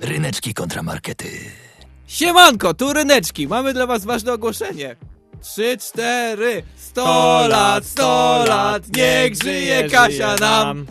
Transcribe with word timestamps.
Ryneczki 0.00 0.54
kontramarkety. 0.54 1.30
Siemanko, 2.06 2.74
tu 2.74 2.92
Ryneczki. 2.92 3.48
Mamy 3.48 3.74
dla 3.74 3.86
was 3.86 4.04
ważne 4.04 4.32
ogłoszenie. 4.32 4.96
Trzy, 5.42 5.76
cztery. 5.78 6.62
Sto 6.76 7.46
lat, 7.48 7.84
sto 7.84 8.44
lat, 8.48 8.82
niech 8.96 9.42
żyje 9.42 9.90
Kasia 9.90 10.36
nam. 10.36 10.86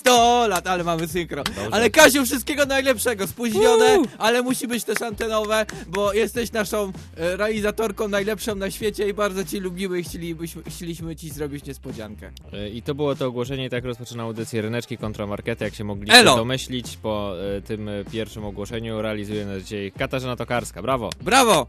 Sto 0.00 0.46
lat, 0.48 0.66
ale 0.66 0.84
mamy 0.84 1.08
synchro. 1.08 1.42
Ale 1.70 1.90
Kasiu, 1.90 2.24
wszystkiego 2.24 2.66
najlepszego. 2.66 3.26
Spóźnione, 3.26 3.98
Uuu. 3.98 4.06
ale 4.18 4.42
musi 4.42 4.68
być 4.68 4.84
też 4.84 5.02
antenowe, 5.02 5.66
bo 5.88 6.12
jesteś 6.12 6.52
naszą 6.52 6.92
e, 7.16 7.36
realizatorką 7.36 8.08
najlepszą 8.08 8.54
na 8.54 8.70
świecie 8.70 9.08
i 9.08 9.14
bardzo 9.14 9.44
cię 9.44 9.60
lubimy 9.60 10.00
i 10.00 10.04
chcielibyśmy, 10.04 10.62
chcieliśmy 10.68 11.16
ci 11.16 11.30
zrobić 11.30 11.64
niespodziankę. 11.64 12.30
E, 12.52 12.68
I 12.68 12.82
to 12.82 12.94
było 12.94 13.14
to 13.14 13.26
ogłoszenie 13.26 13.66
i 13.66 13.70
tak 13.70 13.84
rozpoczyna 13.84 14.22
audycję 14.22 14.62
Ryneczki 14.62 14.98
kontra 14.98 15.26
Markety, 15.26 15.64
jak 15.64 15.74
się 15.74 15.84
mogliście 15.84 16.18
Elo! 16.18 16.36
domyślić 16.36 16.96
po 16.96 17.32
e, 17.56 17.62
tym 17.62 17.90
pierwszym 18.12 18.44
ogłoszeniu. 18.44 19.02
Realizuje 19.02 19.46
nas 19.46 19.62
dzisiaj 19.62 19.92
Katarzyna 19.98 20.36
Tokarska, 20.36 20.82
brawo! 20.82 21.10
Brawo! 21.22 21.66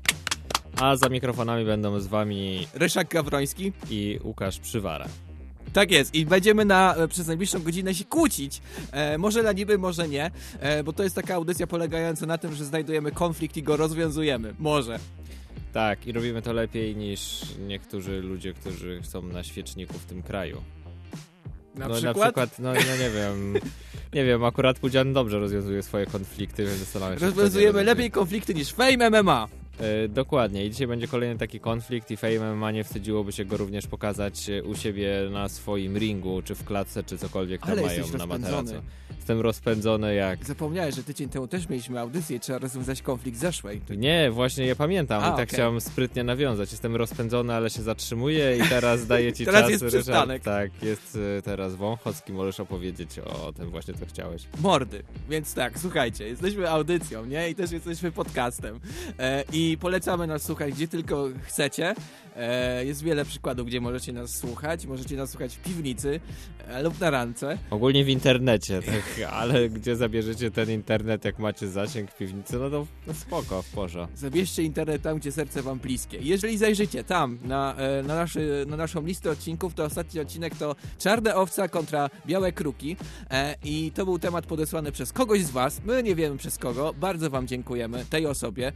A 0.79 0.95
za 0.95 1.09
mikrofonami 1.09 1.65
będą 1.65 1.99
z 1.99 2.07
wami 2.07 2.67
Ryszak 2.73 3.07
Gawroński. 3.09 3.71
i 3.89 4.19
Łukasz 4.23 4.59
Przywara. 4.59 5.05
Tak 5.73 5.91
jest 5.91 6.15
i 6.15 6.25
będziemy 6.25 6.65
na, 6.65 6.95
e, 6.95 7.07
przez 7.07 7.27
najbliższą 7.27 7.63
godzinę 7.63 7.93
się 7.93 8.05
kłócić. 8.05 8.61
E, 8.91 9.17
może 9.17 9.43
na 9.43 9.51
niby, 9.51 9.77
może 9.77 10.07
nie, 10.07 10.31
e, 10.59 10.83
bo 10.83 10.93
to 10.93 11.03
jest 11.03 11.15
taka 11.15 11.35
audycja 11.35 11.67
polegająca 11.67 12.25
na 12.25 12.37
tym, 12.37 12.55
że 12.55 12.65
znajdujemy 12.65 13.11
konflikt 13.11 13.57
i 13.57 13.63
go 13.63 13.77
rozwiązujemy. 13.77 14.53
Może. 14.59 14.99
Tak, 15.73 16.07
i 16.07 16.11
robimy 16.11 16.41
to 16.41 16.53
lepiej 16.53 16.95
niż 16.95 17.41
niektórzy 17.67 18.21
ludzie, 18.21 18.53
którzy 18.53 18.99
są 19.03 19.21
na 19.21 19.43
świeczniku 19.43 19.93
w 19.93 20.05
tym 20.05 20.23
kraju. 20.23 20.61
Na 21.75 21.87
no 21.87 21.95
przykład, 21.95 22.17
na 22.17 22.23
przykład, 22.23 22.59
no, 22.59 22.73
no 22.73 23.03
nie 23.03 23.09
wiem, 23.09 23.53
nie 24.13 24.25
wiem, 24.25 24.43
akurat 24.43 24.79
Pudzian 24.79 25.13
dobrze 25.13 25.39
rozwiązuje 25.39 25.83
swoje 25.83 26.05
konflikty, 26.05 26.65
więc 26.65 26.77
zastanawiam 26.77 27.19
się, 27.19 27.25
rozwiązujemy 27.25 27.67
rozwiązuje. 27.67 27.95
lepiej 27.95 28.11
konflikty 28.11 28.53
niż 28.53 28.73
Fame 28.73 29.09
MMA. 29.09 29.60
E, 29.81 30.07
dokładnie. 30.07 30.65
I 30.65 30.71
dzisiaj 30.71 30.87
będzie 30.87 31.07
kolejny 31.07 31.37
taki 31.37 31.59
konflikt 31.59 32.11
i 32.11 32.17
Fame 32.17 32.55
MMA 32.55 32.71
nie 32.71 32.83
wstydziłoby 32.83 33.31
się 33.31 33.45
go 33.45 33.57
również 33.57 33.87
pokazać 33.87 34.49
e, 34.49 34.63
u 34.63 34.75
siebie 34.75 35.13
na 35.31 35.49
swoim 35.49 35.97
ringu, 35.97 36.41
czy 36.41 36.55
w 36.55 36.63
klatce, 36.63 37.03
czy 37.03 37.17
cokolwiek 37.17 37.61
tam 37.61 37.71
Ale 37.71 37.81
mają 37.81 38.03
na 38.17 38.25
materacu. 38.25 38.73
Jestem 39.17 39.41
rozpędzony 39.41 40.15
jak... 40.15 40.45
Zapomniałeś, 40.45 40.95
że 40.95 41.03
tydzień 41.03 41.29
temu 41.29 41.47
też 41.47 41.69
mieliśmy 41.69 41.99
audycję 41.99 42.39
trzeba 42.39 42.59
rozwiązać 42.59 43.01
konflikt 43.01 43.37
zeszłej. 43.39 43.81
Nie, 43.97 44.31
właśnie 44.31 44.65
ja 44.65 44.75
pamiętam 44.75 45.23
A, 45.23 45.25
i 45.25 45.29
tak 45.29 45.33
okej. 45.33 45.47
chciałem 45.47 45.81
sprytnie 45.81 46.23
nawiązać. 46.23 46.71
Jestem 46.71 46.95
rozpędzony, 46.95 47.53
ale 47.53 47.69
się 47.69 47.81
zatrzymuję 47.81 48.57
i 48.57 48.69
teraz 48.69 49.07
daję 49.07 49.33
ci 49.33 49.45
Teraz 49.51 49.61
czas. 49.61 49.71
jest 49.71 49.83
Ryszard. 49.83 50.03
przystanek. 50.03 50.43
Tak, 50.43 50.83
jest 50.83 51.17
e, 51.37 51.41
teraz 51.41 51.75
Wąchocki, 51.75 52.33
możesz 52.33 52.59
opowiedzieć 52.59 53.19
o 53.19 53.53
tym 53.53 53.69
właśnie, 53.69 53.93
co 53.93 54.05
chciałeś. 54.05 54.43
Mordy. 54.61 55.03
Więc 55.29 55.53
tak, 55.53 55.79
słuchajcie, 55.79 56.27
jesteśmy 56.27 56.69
audycją, 56.69 57.25
nie? 57.25 57.49
I 57.49 57.55
też 57.55 57.71
jesteśmy 57.71 58.11
podcastem. 58.11 58.79
E, 59.19 59.43
I 59.53 59.70
polecamy 59.77 60.27
nas 60.27 60.43
słuchać 60.43 60.73
gdzie 60.73 60.87
tylko 60.87 61.29
chcecie. 61.43 61.95
E, 62.35 62.85
jest 62.85 63.03
wiele 63.03 63.25
przykładów, 63.25 63.67
gdzie 63.67 63.81
możecie 63.81 64.13
nas 64.13 64.35
słuchać. 64.35 64.85
Możecie 64.85 65.15
nas 65.15 65.29
słuchać 65.29 65.55
w 65.55 65.61
piwnicy 65.61 66.19
e, 66.67 66.83
lub 66.83 66.99
na 66.99 67.09
rance. 67.09 67.57
Ogólnie 67.69 68.05
w 68.05 68.09
internecie, 68.09 68.81
tak, 68.81 69.29
ale 69.39 69.69
gdzie 69.69 69.95
zabierzecie 69.95 70.51
ten 70.51 70.71
internet, 70.71 71.25
jak 71.25 71.39
macie 71.39 71.67
zasięg 71.67 72.11
w 72.11 72.17
piwnicy, 72.17 72.59
no 72.59 72.69
to 72.69 72.87
no 73.07 73.13
spoko, 73.13 73.61
w 73.61 73.69
porze. 73.69 74.07
Zabierzcie 74.15 74.63
internet 74.63 75.01
tam, 75.01 75.17
gdzie 75.17 75.31
serce 75.31 75.61
wam 75.61 75.79
bliskie. 75.79 76.17
Jeżeli 76.21 76.57
zajrzycie 76.57 77.03
tam 77.03 77.39
na, 77.43 77.75
e, 77.75 78.03
na, 78.03 78.15
naszy, 78.15 78.65
na 78.67 78.77
naszą 78.77 79.05
listę 79.05 79.31
odcinków, 79.31 79.73
to 79.73 79.83
ostatni 79.83 80.19
odcinek 80.19 80.55
to 80.55 80.75
Czarne 80.99 81.35
owca 81.35 81.67
kontra 81.67 82.09
Białe 82.25 82.51
Kruki. 82.51 82.97
I 83.63 83.91
to 83.95 84.05
był 84.05 84.19
temat 84.19 84.45
podesłany 84.45 84.91
przez 84.91 85.13
kogoś 85.13 85.41
z 85.41 85.51
was. 85.51 85.81
My 85.85 86.03
nie 86.03 86.15
wiemy 86.15 86.37
przez 86.37 86.57
kogo. 86.57 86.93
Bardzo 86.93 87.29
wam 87.29 87.47
dziękujemy 87.47 88.05
tej 88.09 88.25
osobie. 88.25 88.71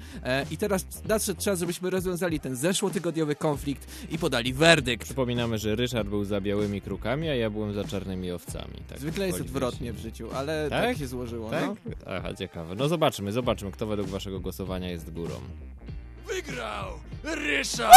I 0.51 0.57
teraz 0.57 0.84
nadszedł 1.07 1.41
czas, 1.41 1.59
żebyśmy 1.59 1.89
rozwiązali 1.89 2.39
ten 2.39 2.55
zeszłotygodniowy 2.55 3.35
konflikt 3.35 3.87
i 4.11 4.17
podali 4.17 4.53
werdykt. 4.53 5.03
Przypominamy, 5.03 5.57
że 5.57 5.75
Ryszard 5.75 6.07
był 6.07 6.23
za 6.23 6.41
białymi 6.41 6.81
krukami, 6.81 7.29
a 7.29 7.35
ja 7.35 7.49
byłem 7.49 7.73
za 7.73 7.83
czarnymi 7.83 8.31
owcami. 8.31 8.73
Tak 8.89 8.99
Zwykle 8.99 9.27
jest 9.27 9.41
odwrotnie 9.41 9.93
w 9.93 9.99
życiu, 9.99 10.29
ale 10.33 10.69
tak, 10.69 10.83
Tak? 10.83 10.97
się 10.97 11.07
złożyło. 11.07 11.49
Tak? 11.49 11.65
No. 11.65 11.75
Aha, 12.07 12.33
ciekawe. 12.33 12.75
No 12.75 12.87
zobaczymy, 12.87 13.31
zobaczymy, 13.31 13.71
kto 13.71 13.87
według 13.87 14.09
waszego 14.09 14.39
głosowania 14.39 14.89
jest 14.91 15.11
górą. 15.13 15.35
Wygrał 16.27 16.87
Ryszard! 17.23 17.93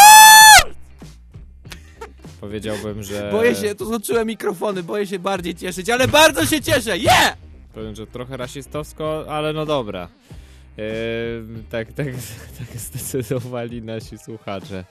Powiedziałbym, 2.40 3.02
że... 3.02 3.28
Boję 3.32 3.54
się, 3.54 3.74
tu 3.74 3.84
złączyłem 3.84 4.26
mikrofony, 4.26 4.82
boję 4.82 5.06
się 5.06 5.18
bardziej 5.18 5.54
cieszyć, 5.54 5.90
ale 5.90 6.08
bardzo 6.08 6.46
się 6.46 6.60
cieszę! 6.60 6.98
Yeah! 6.98 7.36
Powiem, 7.74 7.94
że 7.94 8.06
trochę 8.06 8.36
rasistowsko, 8.36 9.24
ale 9.28 9.52
no 9.52 9.66
dobra. 9.66 10.08
Tak, 11.70 11.92
tak, 11.96 12.06
tak 12.58 12.80
zdecydowali 12.80 13.82
nasi 13.82 14.18
słuchacze. 14.18 14.84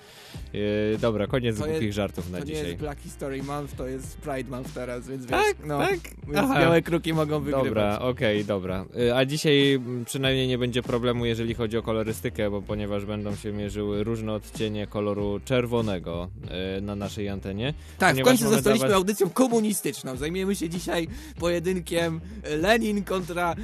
Eee, 0.54 0.98
dobra, 0.98 1.28
koniec 1.28 1.58
To 1.58 1.64
głupich 1.66 1.82
jest- 1.84 1.96
żartów 1.96 2.32
na 2.32 2.38
To 2.38 2.44
nie 2.46 2.52
dzisiaj. 2.52 2.68
jest 2.68 2.78
Black 2.80 3.02
History 3.02 3.44
Month, 3.44 3.76
to 3.76 3.88
jest 3.88 4.18
Pride 4.18 4.50
Month 4.50 4.74
teraz, 4.74 5.08
więc 5.08 5.28
Tak, 5.28 5.58
wiesz, 5.58 5.68
no, 5.68 5.80
tak? 5.80 6.00
więc 6.28 6.50
białe 6.56 6.82
kruki 6.82 7.14
mogą 7.14 7.40
wygrywać. 7.40 7.66
Dobra, 7.66 8.00
okej, 8.00 8.46
dobra. 8.46 8.86
Y, 9.00 9.16
A 9.16 9.26
dzisiaj 9.26 9.74
mm, 9.74 10.06
przynajmniej 10.06 10.48
nie 10.48 10.58
będzie 10.58 10.84
problemu, 10.84 11.26
jeżeli 11.26 11.54
chodzi 11.54 11.78
o 11.78 11.84
kolorystykę, 11.84 12.50
bo 12.52 12.62
ponieważ 12.62 13.06
będą 13.06 13.36
się 13.36 13.52
mierzyły 13.52 14.04
różne 14.04 14.34
odcienie 14.34 14.88
koloru 14.88 15.40
czerwonego 15.46 16.30
y, 16.78 16.82
na 16.82 16.96
naszej 16.96 17.30
antenie. 17.30 17.74
Tak, 17.98 18.16
w 18.18 18.22
końcu 18.22 18.50
zostaliśmy 18.50 18.96
audycją 18.96 19.30
komunistyczną. 19.30 20.16
Zajmiemy 20.16 20.56
się 20.56 20.70
dzisiaj 20.70 21.08
pojedynkiem 21.40 22.22
e, 22.44 22.58
Lenin 22.58 23.04
kontra... 23.04 23.56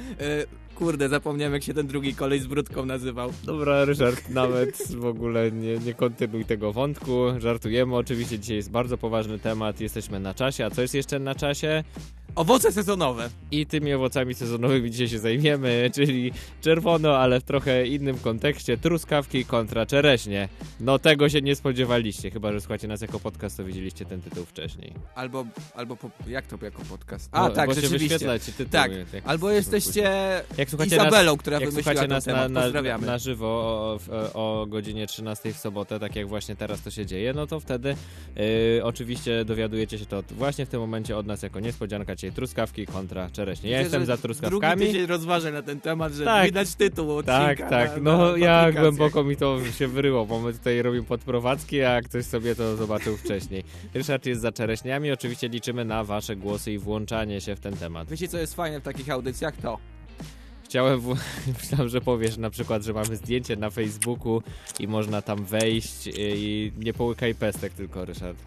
Kurde, 0.74 1.08
zapomniałem 1.08 1.54
jak 1.54 1.62
się 1.62 1.74
ten 1.74 1.86
drugi 1.86 2.14
kolej 2.14 2.40
z 2.40 2.46
brudką 2.46 2.86
nazywał. 2.86 3.32
Dobra, 3.44 3.84
Ryszard, 3.84 4.28
nawet 4.28 4.88
w 4.96 5.04
ogóle 5.04 5.52
nie, 5.52 5.78
nie 5.78 5.94
kontynuuj 5.94 6.44
tego 6.44 6.72
wątku. 6.72 7.12
Żartujemy, 7.38 7.96
oczywiście 7.96 8.38
dzisiaj 8.38 8.56
jest 8.56 8.70
bardzo 8.70 8.98
poważny 8.98 9.38
temat, 9.38 9.80
jesteśmy 9.80 10.20
na 10.20 10.34
czasie. 10.34 10.66
A 10.66 10.70
co 10.70 10.82
jest 10.82 10.94
jeszcze 10.94 11.18
na 11.18 11.34
czasie? 11.34 11.84
Owoce 12.36 12.72
sezonowe. 12.72 13.30
I 13.50 13.66
tymi 13.66 13.92
owocami 13.94 14.34
sezonowymi 14.34 14.90
dzisiaj 14.90 15.08
się 15.08 15.18
zajmiemy, 15.18 15.84
czyli 15.94 16.32
czerwono, 16.60 17.16
ale 17.16 17.40
w 17.40 17.44
trochę 17.44 17.86
innym 17.86 18.18
kontekście, 18.18 18.76
truskawki 18.76 19.44
kontra 19.44 19.86
czereśnie. 19.86 20.48
No 20.80 20.98
tego 20.98 21.28
się 21.28 21.42
nie 21.42 21.56
spodziewaliście, 21.56 22.30
chyba 22.30 22.52
że 22.52 22.60
słuchacie 22.60 22.88
nas 22.88 23.00
jako 23.00 23.20
podcast, 23.20 23.56
to 23.56 23.64
widzieliście 23.64 24.04
ten 24.04 24.20
tytuł 24.22 24.44
wcześniej. 24.44 24.92
Albo, 25.14 25.44
albo 25.74 25.96
po, 25.96 26.10
jak 26.28 26.46
to 26.46 26.64
jako 26.64 26.82
podcast? 26.82 27.30
No, 27.32 27.38
A, 27.38 27.50
tak, 27.50 27.66
właśnie 27.66 27.82
rzeczywiście. 27.82 28.18
ci 28.18 28.52
tytuły. 28.52 28.68
Tak, 28.70 28.92
jak- 29.14 29.24
albo 29.28 29.50
jesteście 29.50 30.02
Jak 30.58 30.70
słuchacie 30.70 30.96
nas, 30.96 31.06
Izabelą, 31.06 31.36
która 31.36 31.60
jak 31.60 31.70
wymyśliła 31.70 32.00
ten 32.00 32.10
nas 32.10 32.26
na, 32.26 32.32
temat. 32.32 32.52
na, 32.52 32.62
Pozdrawiamy. 32.62 33.06
na 33.06 33.18
żywo 33.18 33.46
o, 34.34 34.60
o 34.62 34.66
godzinie 34.66 35.06
13 35.06 35.52
w 35.52 35.56
sobotę, 35.56 36.00
tak 36.00 36.16
jak 36.16 36.28
właśnie 36.28 36.56
teraz 36.56 36.82
to 36.82 36.90
się 36.90 37.06
dzieje, 37.06 37.32
no 37.32 37.46
to 37.46 37.60
wtedy 37.60 37.96
y, 38.78 38.84
oczywiście 38.84 39.44
dowiadujecie 39.44 39.98
się 39.98 40.06
to 40.06 40.22
właśnie 40.30 40.66
w 40.66 40.68
tym 40.68 40.80
momencie 40.80 41.16
od 41.16 41.26
nas 41.26 41.42
jako 41.42 41.60
niespodzianka, 41.60 42.16
truskawki 42.32 42.86
kontra 42.86 43.30
czereśnie. 43.30 43.70
Ja 43.70 43.80
jestem 43.80 44.06
za 44.06 44.16
Drugi 44.16 44.22
truskawkami. 44.22 44.86
tydzień 44.86 45.06
rozważę 45.06 45.52
na 45.52 45.62
ten 45.62 45.80
temat, 45.80 46.12
że 46.12 46.24
Tak. 46.24 46.44
widać 46.46 46.74
tytuł 46.74 47.16
odcinka 47.16 47.56
Tak, 47.56 47.70
tak. 47.70 47.96
na, 47.96 48.02
No 48.16 48.18
na 48.32 48.38
ja 48.38 48.60
aplikacjach. 48.60 48.74
głęboko 48.82 49.24
mi 49.24 49.36
to 49.36 49.58
się 49.78 49.88
wyryło, 49.88 50.26
bo 50.26 50.40
my 50.40 50.52
tutaj 50.52 50.82
robimy 50.82 51.04
podprowadzki, 51.04 51.82
a 51.82 52.00
ktoś 52.02 52.24
sobie 52.24 52.54
to 52.54 52.76
zobaczył 52.76 53.16
wcześniej. 53.16 53.64
Ryszard 53.94 54.26
jest 54.26 54.40
za 54.40 54.52
czereśniami, 54.52 55.12
oczywiście 55.12 55.48
liczymy 55.48 55.84
na 55.84 56.04
wasze 56.04 56.36
głosy 56.36 56.72
i 56.72 56.78
włączanie 56.78 57.40
się 57.40 57.56
w 57.56 57.60
ten 57.60 57.76
temat. 57.76 58.08
Wiecie, 58.08 58.28
co 58.28 58.38
jest 58.38 58.54
fajne 58.54 58.80
w 58.80 58.82
takich 58.82 59.10
audycjach? 59.10 59.56
To. 59.56 59.78
Chciałem, 60.64 61.00
w... 61.00 61.16
myślałem, 61.62 61.88
że 61.88 62.00
powiesz 62.00 62.36
na 62.36 62.50
przykład, 62.50 62.82
że 62.84 62.92
mamy 62.92 63.16
zdjęcie 63.16 63.56
na 63.56 63.70
Facebooku 63.70 64.42
i 64.80 64.88
można 64.88 65.22
tam 65.22 65.44
wejść 65.44 66.08
i 66.18 66.72
nie 66.78 66.92
połykaj 66.92 67.34
pestek 67.34 67.72
tylko, 67.72 68.04
Ryszard. 68.04 68.38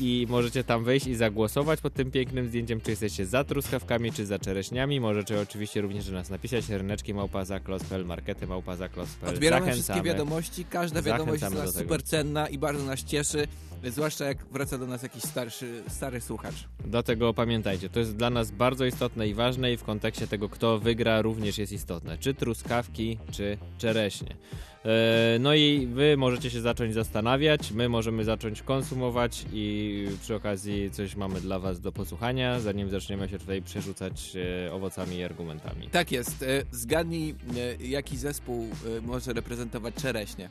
I 0.00 0.26
możecie 0.30 0.64
tam 0.64 0.84
wejść 0.84 1.06
i 1.06 1.14
zagłosować 1.14 1.80
pod 1.80 1.94
tym 1.94 2.10
pięknym 2.10 2.48
zdjęciem, 2.48 2.80
czy 2.80 2.90
jesteście 2.90 3.26
za 3.26 3.44
truskawkami, 3.44 4.12
czy 4.12 4.26
za 4.26 4.38
czereśniami. 4.38 5.00
Możecie 5.00 5.40
oczywiście 5.40 5.80
również 5.80 6.06
do 6.06 6.12
nas 6.12 6.30
napisać 6.30 6.68
ryneczki 6.68 7.14
małpa 7.14 7.44
zaklos.pl, 7.44 8.04
markety 8.04 8.46
małpa 8.46 8.76
zaklos.pl. 8.76 9.34
Odbieramy 9.34 9.66
Zachęcamy. 9.66 9.82
wszystkie 9.82 10.02
wiadomości, 10.02 10.64
każda 10.64 11.02
wiadomość 11.02 11.32
jest 11.32 11.40
Zachęcamy 11.40 11.72
dla 11.72 11.72
nas 11.72 11.82
super 11.82 12.02
cenna 12.02 12.48
i 12.48 12.58
bardzo 12.58 12.84
nas 12.84 13.04
cieszy, 13.04 13.46
zwłaszcza 13.84 14.24
jak 14.24 14.44
wraca 14.44 14.78
do 14.78 14.86
nas 14.86 15.02
jakiś 15.02 15.22
starszy, 15.22 15.82
stary 15.88 16.20
słuchacz. 16.20 16.68
Dlatego 16.84 17.34
pamiętajcie, 17.34 17.88
to 17.88 17.98
jest 17.98 18.16
dla 18.16 18.30
nas 18.30 18.50
bardzo 18.50 18.84
istotne 18.84 19.28
i 19.28 19.34
ważne 19.34 19.72
i 19.72 19.76
w 19.76 19.84
kontekście 19.84 20.26
tego, 20.26 20.48
kto 20.48 20.78
wygra 20.78 21.22
również 21.22 21.58
jest 21.58 21.72
istotne. 21.72 22.18
Czy 22.18 22.34
truskawki, 22.34 23.18
czy 23.32 23.58
czereśnie. 23.78 24.36
E, 24.84 25.38
No 25.40 25.54
i 25.54 25.86
wy 25.86 26.16
możecie 26.16 26.50
się 26.50 26.60
zacząć 26.60 26.94
zastanawiać, 26.94 27.72
my 27.72 27.88
możemy 27.88 28.24
zacząć 28.24 28.62
konsumować 28.62 29.44
i 29.52 30.06
przy 30.22 30.34
okazji 30.34 30.90
coś 30.90 31.16
mamy 31.16 31.40
dla 31.40 31.58
was 31.58 31.80
do 31.80 31.92
posłuchania, 31.92 32.60
zanim 32.60 32.90
zaczniemy 32.90 33.28
się 33.28 33.38
tutaj 33.38 33.62
przerzucać 33.62 34.32
e, 34.66 34.72
owocami 34.72 35.16
i 35.16 35.24
argumentami. 35.24 35.88
Tak 35.88 36.12
jest. 36.12 36.42
E, 36.42 36.46
Zgadnij, 36.70 37.34
jaki 37.80 38.16
zespół 38.16 38.68
może 39.02 39.32
reprezentować 39.32 39.94
czereśnie. 39.94 40.50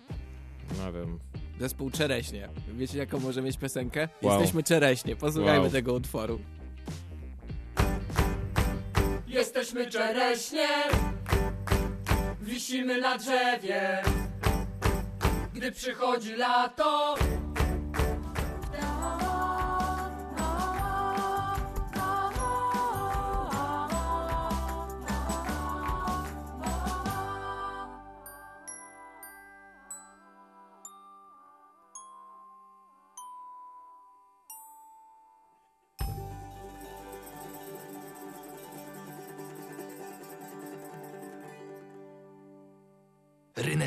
No 0.78 0.94
wiem. 0.94 1.20
Zespół 1.60 1.90
Czereśnie. 1.92 2.50
Wiecie, 2.78 2.98
jaką 2.98 3.20
może 3.20 3.42
mieć 3.42 3.58
piosenkę? 3.58 4.10
Wow. 4.22 4.34
Jesteśmy 4.40 4.64
Czereśnie. 4.64 5.16
Posłuchajmy 5.16 5.62
Wow. 5.62 5.70
tego 5.72 5.94
utworu. 5.94 6.40
Jesteśmy 9.28 9.90
czereśnie, 9.92 10.68
Wisimy 12.50 13.02
na 13.02 13.18
drzewie, 13.18 14.04
gdy 15.54 15.72
przychodzi 15.72 16.36
lato. 16.36 17.16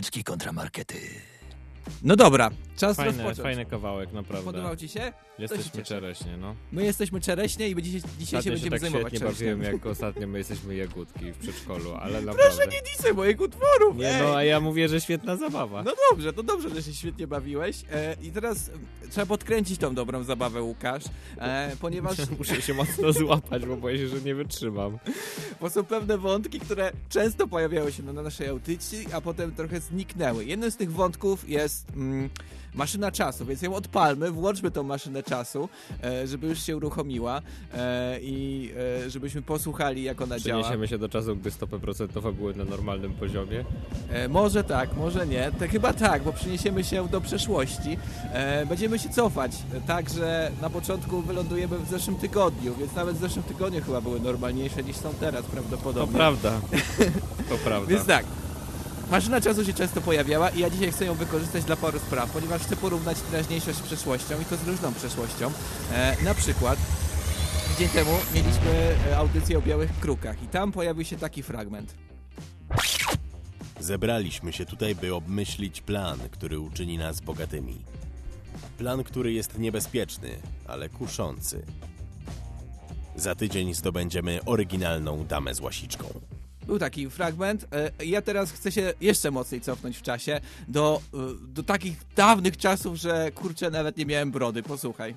Ryneczki 0.03 0.25
kontramarkety. 0.25 0.97
No 2.03 2.17
dobra, 2.17 2.51
czas 2.83 2.97
Fajny, 2.97 3.13
rozpocząć. 3.13 3.39
fajny 3.39 3.67
kawałek, 3.67 4.13
naprawdę. 4.13 4.45
Podobał 4.45 4.77
ci 4.77 4.89
się? 4.89 5.13
Jesteśmy 5.39 5.85
czereśnie, 5.85 6.37
no. 6.37 6.55
My 6.73 6.85
jesteśmy 6.85 7.21
czereśnie 7.21 7.69
i 7.69 7.83
dzisiaj, 7.83 8.01
dzisiaj 8.19 8.43
się 8.43 8.53
Ostatnio 8.53 8.65
się 8.65 8.71
będziemy 8.71 8.71
tak 8.71 8.81
zajmować 8.81 9.13
świetnie 9.13 9.29
bawiłem, 9.29 9.63
jak 9.63 9.87
ostatnio 9.87 10.27
my 10.27 10.39
jesteśmy 10.39 10.75
jagódki 10.75 11.33
w 11.33 11.39
przedszkolu, 11.39 11.95
ale 11.95 12.23
Proszę 12.23 12.27
naprawdę... 12.27 12.67
nie 12.67 12.83
disaj 12.97 13.15
moich 13.15 13.41
utworów! 13.41 13.97
Nie, 13.97 14.15
ej. 14.15 14.23
no, 14.23 14.37
a 14.37 14.45
ja 14.45 14.61
mówię, 14.61 14.89
że 14.89 15.01
świetna 15.01 15.37
zabawa. 15.37 15.83
No 15.83 15.93
dobrze, 16.11 16.33
to 16.33 16.43
dobrze, 16.43 16.71
że 16.71 16.83
się 16.83 16.95
świetnie 16.95 17.27
bawiłeś. 17.27 17.85
E, 17.93 18.17
I 18.23 18.31
teraz 18.31 18.69
e, 19.05 19.09
trzeba 19.09 19.27
podkręcić 19.27 19.79
tą 19.79 19.95
dobrą 19.95 20.25
zabawę, 20.25 20.63
Łukasz, 20.63 21.05
e, 21.39 21.77
ponieważ 21.81 22.17
Muszę 22.39 22.63
się 22.63 22.75
mocno 22.75 23.13
złapać, 23.13 23.67
bo 23.67 23.77
boję 23.77 23.99
się, 23.99 24.09
że 24.09 24.21
nie 24.21 24.35
wytrzymam. 24.35 24.99
bo 25.61 25.71
są 25.71 25.85
pewne 25.85 26.19
wątki, 26.19 26.61
które 26.61 26.93
często 27.09 27.49
pojawiały 27.49 27.93
się 27.93 28.03
na 28.03 28.13
naszej 28.13 28.49
audycji, 28.49 29.07
a 29.13 29.21
potem 29.21 29.55
trochę 29.55 29.81
zniknęły. 29.81 30.45
Jednym 30.45 30.71
z 30.71 30.77
tych 30.77 30.93
wątków 30.93 31.49
jest 31.49 31.91
mm, 31.91 32.31
maszyna 32.75 33.13
czasu, 33.13 33.47
więc 33.47 33.63
ją 33.63 33.75
odpalmy, 33.75 34.31
włączmy 34.31 34.71
tą 34.71 34.83
maszynę 34.83 35.23
czasu, 35.23 35.69
e, 36.05 36.27
żeby 36.27 36.47
już 36.49 36.63
się 36.63 36.77
uruchomiła 36.77 37.43
e, 37.75 38.19
i 38.21 38.71
e, 39.07 39.11
żebyśmy 39.11 39.43
posłuchali, 39.43 40.03
jak 40.03 40.21
ona 40.21 40.41
działa. 40.41 40.61
Przeniesiemy 40.63 40.89
się 40.89 40.99
do 40.99 41.09
czasu, 41.09 41.37
gdy 41.37 41.51
stopy 41.51 41.79
procentowe 41.81 42.33
były 42.33 42.55
na 42.55 42.65
normalnym 42.65 43.13
poziomie. 43.15 43.65
Może 44.29 44.65
tak, 44.65 44.97
może 44.97 45.27
nie. 45.27 45.51
To 45.59 45.69
chyba 45.69 45.93
tak, 45.93 46.23
bo 46.23 46.33
przeniesiemy 46.33 46.85
się 46.85 47.09
do 47.09 47.21
przeszłości. 47.21 47.99
Będziemy 48.69 48.99
się 48.99 49.09
cofać, 49.09 49.53
tak, 49.87 50.11
że 50.11 50.51
na 50.63 50.71
początku 50.71 51.23
wylądujemy 51.23 51.79
w 51.79 51.89
zeszłym 51.89 52.17
tygodniu, 52.17 52.75
więc 52.75 52.95
nawet 52.95 53.17
w 53.17 53.21
zeszłym 53.21 53.43
tygodniu 53.43 53.83
chyba 53.83 54.01
były 54.01 54.21
normalniejsze 54.21 54.83
niż 54.83 54.97
są 54.97 55.15
teraz 55.21 55.45
To 55.45 55.51
prawdopodobnie. 55.51 56.17
prawda. 56.17 56.61
To 57.49 57.57
prawda. 57.65 57.89
Więc 57.89 58.07
tak. 58.07 58.25
Maszyna 59.13 59.41
czasu 59.41 59.65
się 59.65 59.73
często 59.73 60.01
pojawiała 60.01 60.51
i 60.51 60.59
ja 60.59 60.71
dzisiaj 60.71 60.93
chcę 60.93 61.05
ją 61.05 61.15
wykorzystać 61.15 61.65
dla 61.65 61.77
paru 61.77 61.99
spraw, 61.99 62.31
ponieważ 62.31 62.63
chcę 62.63 62.77
porównać 62.77 63.21
teraźniejszość 63.21 63.79
z 63.79 63.83
przeszłością 63.83 64.41
i 64.41 64.45
to 64.45 64.57
z 64.57 64.69
różną 64.69 64.95
przeszłością. 64.95 65.51
E, 65.93 66.17
na 66.25 66.35
przykład 66.35 66.79
tydzień 67.69 67.89
temu 67.89 68.11
mieliśmy 68.35 68.97
e, 69.11 69.17
audycję 69.17 69.59
o 69.59 69.63
białych 69.63 70.01
krukach 70.01 70.43
i 70.43 70.47
tam 70.47 70.73
pojawił 70.73 71.05
się 71.05 71.17
taki 71.17 71.43
fragment. 71.43 71.95
Zebraliśmy 73.81 74.53
się 74.53 74.67
tutaj, 74.67 74.95
by 74.95 75.15
obmyślić 75.15 75.81
plan, 75.81 76.19
który 76.31 76.61
uczyni 76.61 76.99
nas 76.99 77.21
bogatymi. 77.21 77.85
Plan, 78.79 79.05
który 79.05 79.33
jest 79.33 79.59
niebezpieczny, 79.59 80.31
ale 80.67 80.89
kuszący. 80.89 81.67
Za 83.17 83.35
tydzień 83.35 83.75
zdobędziemy 83.75 84.41
oryginalną 84.47 85.25
damę 85.25 85.55
z 85.55 85.61
łasiczką. 85.61 86.32
Był 86.67 86.79
taki 86.79 87.11
fragment. 87.11 87.67
E, 88.01 88.05
Ja 88.05 88.23
teraz 88.23 88.53
chcę 88.53 88.73
się 88.73 88.93
jeszcze 89.01 89.31
mocniej 89.31 89.61
cofnąć 89.61 89.99
w 89.99 90.03
czasie 90.03 90.41
do, 90.69 91.01
e, 91.15 91.17
do 91.49 91.63
takich 91.63 91.97
dawnych 92.17 92.57
czasów, 92.57 92.97
że 92.97 93.31
kurczę, 93.33 93.71
nawet 93.71 93.97
nie 93.97 94.07
miałem 94.07 94.31
brody. 94.31 94.63
Posłuchaj. 94.63 95.15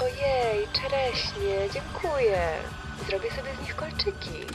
Ojej, 0.00 0.66
czereśnie, 0.72 1.68
dziękuję. 1.74 2.48
Zrobię 3.08 3.30
sobie 3.30 3.54
z 3.58 3.60
nich 3.60 3.76
kolczyki. 3.76 4.46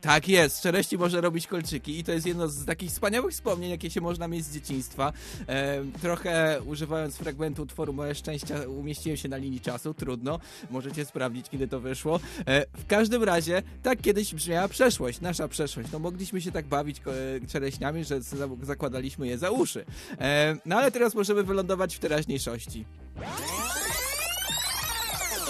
Tak 0.00 0.28
jest, 0.28 0.60
czereści 0.62 0.98
może 0.98 1.20
robić 1.20 1.46
kolczyki 1.46 1.98
i 1.98 2.04
to 2.04 2.12
jest 2.12 2.26
jedno 2.26 2.48
z 2.48 2.64
takich 2.64 2.90
wspaniałych 2.90 3.32
wspomnień, 3.34 3.70
jakie 3.70 3.90
się 3.90 4.00
można 4.00 4.28
mieć 4.28 4.44
z 4.44 4.54
dzieciństwa. 4.54 5.12
E, 5.48 5.84
trochę 6.02 6.60
używając 6.66 7.16
fragmentu 7.16 7.62
utworu 7.62 7.92
Moje 7.92 8.14
Szczęścia 8.14 8.54
umieściłem 8.68 9.16
się 9.16 9.28
na 9.28 9.36
linii 9.36 9.60
czasu, 9.60 9.94
trudno, 9.94 10.38
możecie 10.70 11.04
sprawdzić, 11.04 11.48
kiedy 11.48 11.68
to 11.68 11.80
wyszło. 11.80 12.20
E, 12.46 12.66
w 12.76 12.86
każdym 12.86 13.22
razie, 13.24 13.62
tak 13.82 14.00
kiedyś 14.00 14.34
brzmiała 14.34 14.68
przeszłość, 14.68 15.20
nasza 15.20 15.48
przeszłość. 15.48 15.88
No 15.92 15.98
mogliśmy 15.98 16.40
się 16.40 16.52
tak 16.52 16.66
bawić 16.66 17.00
e, 17.42 17.46
czereśniami, 17.46 18.04
że 18.04 18.20
za- 18.20 18.48
zakładaliśmy 18.62 19.26
je 19.26 19.38
za 19.38 19.50
uszy. 19.50 19.84
E, 20.20 20.56
no 20.66 20.76
ale 20.76 20.90
teraz 20.90 21.14
możemy 21.14 21.42
wylądować 21.42 21.96
w 21.96 21.98
teraźniejszości. 21.98 22.84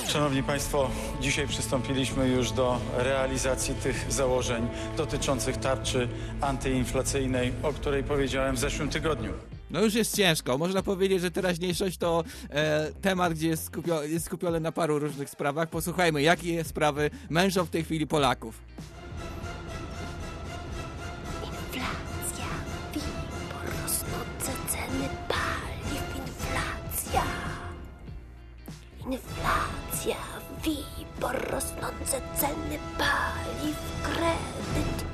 Szanowni 0.08 0.42
Państwo, 0.42 0.90
dzisiaj 1.20 1.46
przystąpiliśmy 1.46 2.28
już 2.28 2.52
do 2.52 2.80
realizacji 2.96 3.74
tych 3.74 4.12
założeń 4.12 4.68
dotyczących 4.96 5.56
tarczy 5.56 6.08
antyinflacyjnej, 6.40 7.52
o 7.62 7.72
której 7.72 8.04
powiedziałem 8.04 8.56
w 8.56 8.58
zeszłym 8.58 8.88
tygodniu. 8.88 9.32
No 9.70 9.80
już 9.80 9.94
jest 9.94 10.16
ciężko. 10.16 10.58
Można 10.58 10.82
powiedzieć, 10.82 11.20
że 11.20 11.30
teraźniejszość 11.30 11.98
to 11.98 12.24
e, 12.50 12.92
temat, 13.02 13.34
gdzie 13.34 13.48
jest, 13.48 13.64
skupio, 13.64 14.02
jest 14.02 14.26
skupiony 14.26 14.60
na 14.60 14.72
paru 14.72 14.98
różnych 14.98 15.30
sprawach. 15.30 15.68
Posłuchajmy, 15.68 16.22
jakie 16.22 16.64
sprawy 16.64 17.10
mężą 17.30 17.64
w 17.64 17.70
tej 17.70 17.84
chwili 17.84 18.06
Polaków. 18.06 18.60
Inflacja, 21.44 22.46
rosnące 23.82 24.52
ceny 24.68 25.08
paliw, 25.28 26.16
inflacja. 26.16 27.22
Inflacja, 29.06 29.87
WIBOR, 30.64 31.50
rosnące 31.50 32.20
ceny 32.36 32.78
paliw, 32.98 34.02
kredyt. 34.02 35.04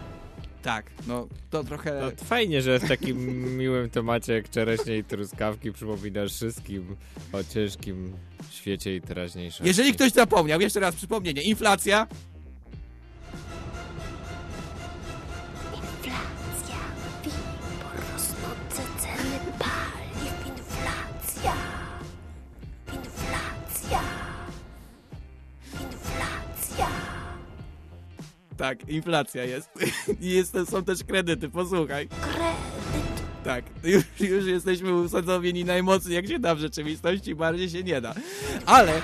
Tak, 0.63 0.91
no 1.07 1.29
to 1.51 1.65
trochę... 1.65 2.01
No, 2.01 2.25
fajnie, 2.25 2.63
że 2.63 2.79
w 2.79 2.89
takim 2.89 3.19
miłym 3.59 3.91
temacie 3.91 4.33
jak 4.33 4.51
czereśnie 4.51 4.99
i 4.99 5.05
truskawki 5.05 5.73
przypominasz 5.73 6.33
wszystkim 6.33 6.97
o 7.33 7.45
ciężkim 7.45 8.13
świecie 8.51 8.97
i 8.97 9.01
teraźniejszości. 9.01 9.67
Jeżeli 9.67 9.93
ktoś 9.93 10.13
zapomniał, 10.13 10.61
jeszcze 10.61 10.81
raz 10.81 10.95
przypomnienie. 10.95 11.43
Inflacja, 11.43 12.07
Inflacja, 12.07 12.34
tak, 28.65 28.89
inflacja 28.89 29.45
jest. 29.45 29.71
I 30.21 30.31
jest, 30.31 30.57
są 30.71 30.85
też 30.85 31.05
kredyty, 31.05 31.49
posłuchaj. 31.49 32.09
Kredyt. 32.09 33.25
Tak, 33.45 33.65
już, 33.85 34.05
już 34.21 34.47
jesteśmy 34.47 34.95
usadowieni 34.95 35.65
najmocniej, 35.65 36.15
jak 36.15 36.27
się 36.29 36.39
da 36.39 36.55
w 36.55 36.59
rzeczywistości, 36.59 37.35
bardziej 37.35 37.71
się 37.71 37.83
nie 37.83 38.01
da. 38.01 38.15
Ale 38.67 39.03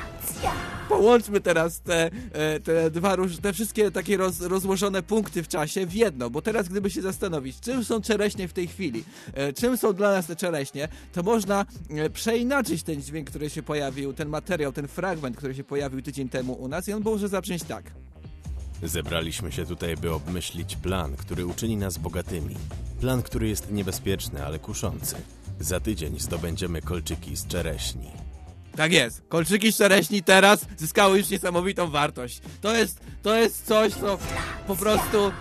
połączmy 0.88 1.40
teraz 1.40 1.80
te, 1.80 2.10
e, 2.32 2.60
te 2.60 2.90
dwa 2.90 3.16
te 3.42 3.52
wszystkie 3.52 3.90
takie 3.90 4.16
roz, 4.16 4.40
rozłożone 4.40 5.02
punkty 5.02 5.42
w 5.42 5.48
czasie 5.48 5.86
w 5.86 5.94
jedno, 5.94 6.30
bo 6.30 6.42
teraz 6.42 6.68
gdyby 6.68 6.90
się 6.90 7.02
zastanowić, 7.02 7.60
czym 7.60 7.84
są 7.84 8.00
czereśnie 8.00 8.48
w 8.48 8.52
tej 8.52 8.68
chwili, 8.68 9.04
e, 9.34 9.52
czym 9.52 9.76
są 9.76 9.92
dla 9.92 10.12
nas 10.12 10.26
te 10.26 10.36
czereśnie, 10.36 10.88
to 11.12 11.22
można 11.22 11.66
e, 11.90 12.10
przeinaczyć 12.10 12.82
ten 12.82 13.02
dźwięk, 13.02 13.30
który 13.30 13.50
się 13.50 13.62
pojawił, 13.62 14.12
ten 14.12 14.28
materiał, 14.28 14.72
ten 14.72 14.88
fragment, 14.88 15.36
który 15.36 15.54
się 15.54 15.64
pojawił 15.64 16.02
tydzień 16.02 16.28
temu 16.28 16.52
u 16.52 16.68
nas 16.68 16.88
i 16.88 16.92
on 16.92 17.02
może 17.02 17.28
zabrzmieć 17.28 17.62
tak. 17.62 17.84
Zebraliśmy 18.82 19.52
się 19.52 19.66
tutaj, 19.66 19.96
by 19.96 20.12
obmyślić 20.12 20.76
plan, 20.76 21.16
który 21.16 21.46
uczyni 21.46 21.76
nas 21.76 21.98
bogatymi. 21.98 22.54
Plan, 23.00 23.22
który 23.22 23.48
jest 23.48 23.70
niebezpieczny, 23.70 24.46
ale 24.46 24.58
kuszący. 24.58 25.16
Za 25.60 25.80
tydzień 25.80 26.18
zdobędziemy 26.20 26.82
kolczyki 26.82 27.36
z 27.36 27.46
czereśni. 27.46 28.10
Tak 28.76 28.92
jest. 28.92 29.22
Kolczyki 29.28 29.72
z 29.72 29.76
czereśni 29.76 30.22
teraz 30.22 30.66
zyskały 30.76 31.18
już 31.18 31.30
niesamowitą 31.30 31.90
wartość. 31.90 32.40
To 32.60 32.76
jest, 32.76 33.00
to 33.22 33.36
jest 33.36 33.66
coś, 33.66 33.94
co 33.94 34.18
po 34.66 34.76
prostu, 34.76 35.32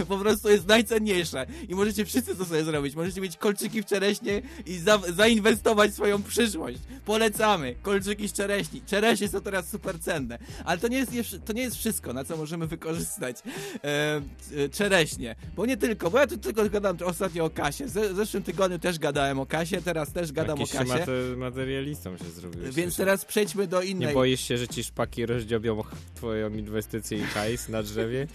y, 0.00 0.04
po 0.08 0.18
prostu 0.18 0.48
jest 0.48 0.66
najcenniejsze. 0.66 1.46
I 1.68 1.74
możecie 1.74 2.04
wszyscy 2.04 2.36
to 2.36 2.44
sobie 2.44 2.64
zrobić. 2.64 2.94
Możecie 2.94 3.20
mieć 3.20 3.36
kolczyki 3.36 3.82
w 3.82 3.86
czereśnie 3.86 4.42
i 4.66 4.78
za, 4.78 4.98
zainwestować 5.16 5.90
w 5.90 5.94
swoją 5.94 6.22
przyszłość. 6.22 6.78
Polecamy. 7.04 7.74
Kolczyki 7.82 8.28
z 8.28 8.32
czereśni. 8.32 8.82
Czereśnie 8.86 9.28
są 9.28 9.40
teraz 9.40 9.68
super 9.68 10.00
cenne. 10.00 10.38
Ale 10.64 10.78
to 10.78 10.88
nie 10.88 10.96
jest, 10.98 11.10
to 11.44 11.52
nie 11.52 11.62
jest 11.62 11.76
wszystko, 11.76 12.12
na 12.12 12.24
co 12.24 12.36
możemy 12.36 12.66
wykorzystać 12.66 13.36
e, 13.84 14.68
czereśnie. 14.68 15.34
Bo 15.56 15.66
nie 15.66 15.76
tylko, 15.76 16.10
bo 16.10 16.18
ja 16.18 16.26
tu 16.26 16.38
tylko 16.38 16.70
gadam 16.70 16.96
ostatnio 17.04 17.44
o 17.44 17.50
kasie. 17.50 17.86
W 17.86 17.90
zeszłym 18.16 18.42
tygodniu 18.42 18.78
też 18.78 18.98
gadałem 18.98 19.38
o 19.40 19.46
kasie, 19.46 19.82
teraz 19.82 20.12
też 20.12 20.32
gadam 20.32 20.58
Jakiś 20.58 20.74
o 20.74 20.78
kasie. 20.78 20.92
mate- 20.92 21.36
materialistą 21.36 22.16
się 22.16 22.24
zrobiłeś. 22.30 22.74
Więc 22.74 22.92
słyszę. 22.94 23.02
teraz 23.06 23.24
przejdźmy 23.24 23.66
do 23.66 23.82
innej. 23.82 24.08
Nie 24.08 24.14
boisz 24.14 24.40
się, 24.40 24.58
że 24.58 24.68
ci 24.68 24.84
szpaki 24.84 25.26
rozdziobią 25.26 25.82
twoją 26.14 26.50
inwestycję 26.50 27.18
i 27.18 27.22
hajs 27.22 27.68
na 27.68 27.82
drzewie? 27.82 28.26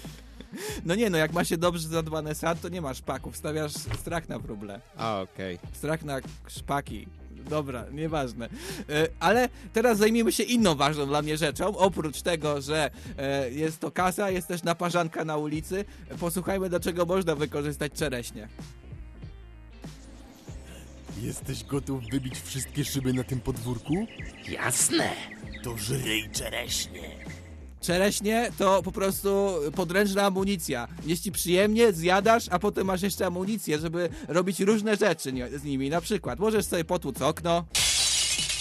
No 0.85 0.95
nie, 0.95 1.09
no 1.09 1.17
jak 1.17 1.33
ma 1.33 1.43
się 1.43 1.57
dobrze 1.57 1.87
zadbane 1.87 2.35
sad, 2.35 2.61
to 2.61 2.69
nie 2.69 2.81
ma 2.81 2.93
szpaków, 2.93 3.37
stawiasz 3.37 3.71
strach 3.73 4.29
na 4.29 4.39
wróble. 4.39 4.81
A, 4.97 5.21
okej. 5.21 5.59
Strach 5.73 6.03
na 6.03 6.19
szpaki. 6.47 7.07
Dobra, 7.49 7.85
nieważne. 7.91 8.45
E, 8.89 9.07
Ale 9.19 9.49
teraz 9.73 9.97
zajmiemy 9.97 10.31
się 10.31 10.43
inną 10.43 10.75
ważną 10.75 11.05
dla 11.05 11.21
mnie 11.21 11.37
rzeczą. 11.37 11.77
Oprócz 11.77 12.21
tego, 12.21 12.61
że 12.61 12.89
e, 13.17 13.51
jest 13.51 13.79
to 13.79 13.91
kasa, 13.91 14.29
jest 14.29 14.47
też 14.47 14.63
naparzanka 14.63 15.25
na 15.25 15.37
ulicy. 15.37 15.85
Posłuchajmy, 16.19 16.69
do 16.69 16.79
czego 16.79 17.05
można 17.05 17.35
wykorzystać 17.35 17.91
czereśnie. 17.93 18.47
Jesteś 21.21 21.63
gotów 21.63 22.03
wybić 22.11 22.39
wszystkie 22.39 22.85
szyby 22.85 23.13
na 23.13 23.23
tym 23.23 23.39
podwórku? 23.39 23.93
Jasne. 24.49 25.09
To 25.63 25.77
żryj 25.77 26.29
czereśnie. 26.29 27.25
Czereśnie 27.81 28.51
to 28.57 28.83
po 28.83 28.91
prostu 28.91 29.53
podręczna 29.75 30.23
amunicja. 30.23 30.87
Jest 31.05 31.23
ci 31.23 31.31
przyjemnie, 31.31 31.93
zjadasz, 31.93 32.45
a 32.49 32.59
potem 32.59 32.87
masz 32.87 33.01
jeszcze 33.01 33.25
amunicję, 33.25 33.79
żeby 33.79 34.09
robić 34.27 34.59
różne 34.59 34.95
rzeczy 34.95 35.31
z 35.59 35.63
nimi. 35.63 35.89
Na 35.89 36.01
przykład 36.01 36.39
możesz 36.39 36.65
sobie 36.65 36.83
potłuc 36.83 37.21
okno, 37.21 37.65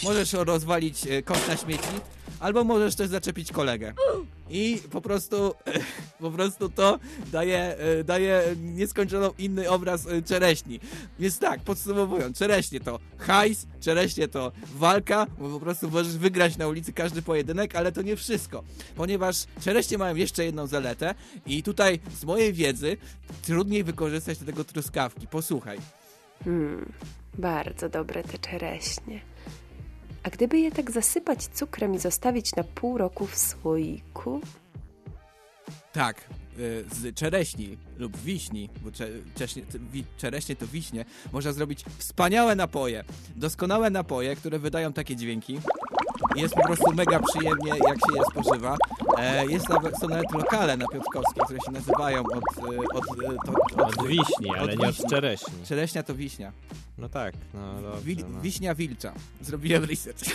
możesz 0.03 0.33
rozwalić 0.33 1.07
e, 1.07 1.23
kosz 1.23 1.49
na 1.49 1.57
śmieci, 1.57 1.89
albo 2.41 2.65
możesz 2.65 2.95
też 2.95 3.09
zaczepić 3.09 3.53
kolegę. 3.53 3.93
I 4.51 4.83
po 4.91 5.01
prostu, 5.01 5.55
po 6.21 6.31
prostu 6.31 6.69
to 6.69 6.99
daje, 7.33 7.77
e, 7.79 8.05
daje 8.05 8.43
nieskończoną 8.57 9.31
inny 9.39 9.71
obraz 9.71 10.07
e, 10.07 10.23
czereśni. 10.23 10.81
Więc 11.19 11.39
tak, 11.39 11.61
podsumowując, 11.61 12.39
czereśnie 12.39 12.81
to 12.81 12.99
hajs, 13.19 13.67
czereśnie 13.81 14.29
to 14.29 14.53
walka, 14.75 15.27
bo 15.39 15.49
po 15.49 15.61
prostu 15.61 15.91
możesz 15.91 16.17
wygrać 16.17 16.57
na 16.57 16.69
ulicy 16.69 16.93
każdy 16.93 17.23
pojedynek, 17.23 17.77
ale 17.77 17.93
to 17.93 18.03
nie 18.03 18.17
wszystko, 18.17 18.63
ponieważ 18.97 19.37
czereśnie 19.61 19.99
mają 19.99 20.17
jeszcze 20.17 20.45
jedną 20.45 20.67
zaletę 20.67 21.15
i 21.47 21.63
tutaj 21.63 22.01
z 22.21 22.25
mojej 22.25 22.53
wiedzy 22.53 22.97
trudniej 23.43 23.85
wykorzystać 23.85 24.39
do 24.39 24.47
tego 24.47 24.65
truskawki. 24.65 25.27
Posłuchaj. 25.27 25.79
Hmm, 26.45 26.93
bardzo 27.39 27.89
dobre 27.89 28.23
te 28.23 28.39
czereśnie. 28.39 29.30
A 30.23 30.31
gdyby 30.31 30.59
je 30.59 30.71
tak 30.71 30.91
zasypać 30.91 31.49
cukrem 31.49 31.95
i 31.95 31.99
zostawić 31.99 32.57
na 32.57 32.65
pół 32.65 32.99
roku 32.99 33.27
w 33.27 33.39
słoiku? 33.39 34.41
Tak, 35.93 36.21
y, 36.59 36.85
z 36.93 37.15
czereśni 37.15 37.79
lub 37.99 38.17
wiśni, 38.17 38.69
bo 38.83 38.91
czereśnie 40.17 40.57
to 40.57 40.67
wiśnie, 40.67 41.05
można 41.33 41.53
zrobić 41.53 41.85
wspaniałe 41.99 42.57
napoje. 42.57 43.05
Doskonałe 43.37 43.91
napoje, 43.91 44.37
które 44.37 44.59
wydają 44.59 44.93
takie 44.93 45.17
dźwięki. 45.17 45.61
Jest 46.37 46.55
po 46.55 46.63
prostu 46.67 46.95
mega 46.95 47.21
przyjemnie, 47.21 47.71
jak 47.71 47.99
się 47.99 48.17
je 48.17 48.23
spożywa. 48.31 48.77
E, 49.19 49.47
jest 49.47 49.69
nawet, 49.69 49.99
są 49.99 50.09
nawet 50.09 50.33
lokale 50.33 50.77
na 50.77 50.87
Piotrkowskiej, 50.89 51.43
które 51.45 51.59
się 51.67 51.73
nazywają 51.73 52.23
od... 52.23 52.59
y, 52.73 52.79
od, 52.95 53.05
y, 53.05 53.37
to, 53.77 53.85
Od 53.87 54.07
wiśni, 54.07 54.51
ale 54.59 54.77
nie 54.77 54.87
od 54.89 54.95
wiśni. 54.95 55.11
czereśni. 55.11 55.55
Czereśnia 55.67 56.03
to 56.03 56.15
wiśnia. 56.15 56.53
No 56.99 57.09
tak, 57.09 57.35
no 57.55 57.83
dobrze. 57.83 58.01
Wil, 58.05 58.19
no. 58.33 58.41
Wiśnia 58.41 58.75
wilcza. 58.75 59.13
Zrobiłem 59.41 59.85
research. 59.85 60.21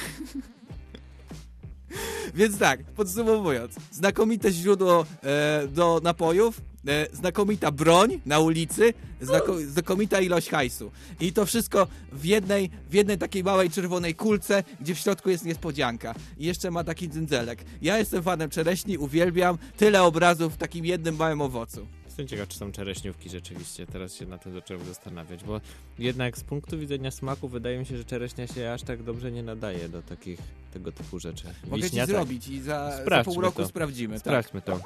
Więc 2.36 2.58
tak, 2.58 2.84
podsumowując, 2.84 3.76
znakomite 3.92 4.52
źródło 4.52 5.06
e, 5.24 5.68
do 5.68 6.02
napojów, 6.04 6.62
e, 6.88 7.08
znakomita 7.16 7.72
broń 7.72 8.22
na 8.26 8.40
ulicy, 8.40 8.94
znako, 9.22 9.60
znakomita 9.60 10.22
ilość 10.22 10.50
hajsu. 10.50 10.92
I 11.20 11.34
to 11.34 11.46
wszystko 11.46 11.88
w 12.12 12.26
jednej, 12.26 12.70
w 12.90 12.94
jednej 12.94 13.18
takiej 13.18 13.44
małej 13.44 13.70
czerwonej 13.70 14.16
kulce, 14.16 14.64
gdzie 14.82 14.96
w 14.96 15.00
środku 15.00 15.30
jest 15.30 15.46
niespodzianka. 15.46 16.16
I 16.38 16.46
jeszcze 16.46 16.72
ma 16.72 16.84
taki 16.84 17.10
dzyndzelek. 17.10 17.64
Ja 17.82 17.98
jestem 17.98 18.24
fanem 18.24 18.50
czereśni, 18.50 18.98
uwielbiam 18.98 19.58
tyle 19.78 20.04
obrazów 20.04 20.54
w 20.54 20.58
takim 20.58 20.86
jednym 20.86 21.16
małym 21.16 21.42
owocu. 21.42 21.88
Jestem 22.16 22.28
ciekaw, 22.28 22.48
czy 22.48 22.58
są 22.58 22.72
czereśniówki 22.72 23.30
rzeczywiście. 23.30 23.86
Teraz 23.86 24.14
się 24.16 24.26
na 24.26 24.38
tym 24.38 24.54
zacząłem 24.54 24.86
zastanawiać, 24.86 25.44
bo 25.44 25.62
jednak 26.00 26.38
z 26.38 26.44
punktu 26.44 26.80
widzenia 26.80 27.12
smaku 27.12 27.48
wydaje 27.48 27.80
mi 27.80 27.86
się, 27.86 27.98
że 27.98 28.06
czereśnia 28.06 28.48
się 28.48 28.72
aż 28.72 28.84
tak 28.84 29.04
dobrze 29.04 29.32
nie 29.32 29.44
nadaje 29.44 29.90
do 29.90 30.02
takich 30.02 30.40
tego 30.74 30.92
typu 30.92 31.20
rzeczy. 31.20 31.48
Mogę 31.68 31.84
Wiśnia 31.84 31.90
ci 31.90 32.14
tak. 32.14 32.16
zrobić 32.16 32.48
i 32.48 32.62
za, 32.62 33.04
za 33.10 33.24
pół 33.24 33.42
roku 33.42 33.62
to. 33.62 33.68
sprawdzimy. 33.68 34.14
Tak. 34.14 34.22
Sprawdźmy 34.22 34.62
to. 34.62 34.80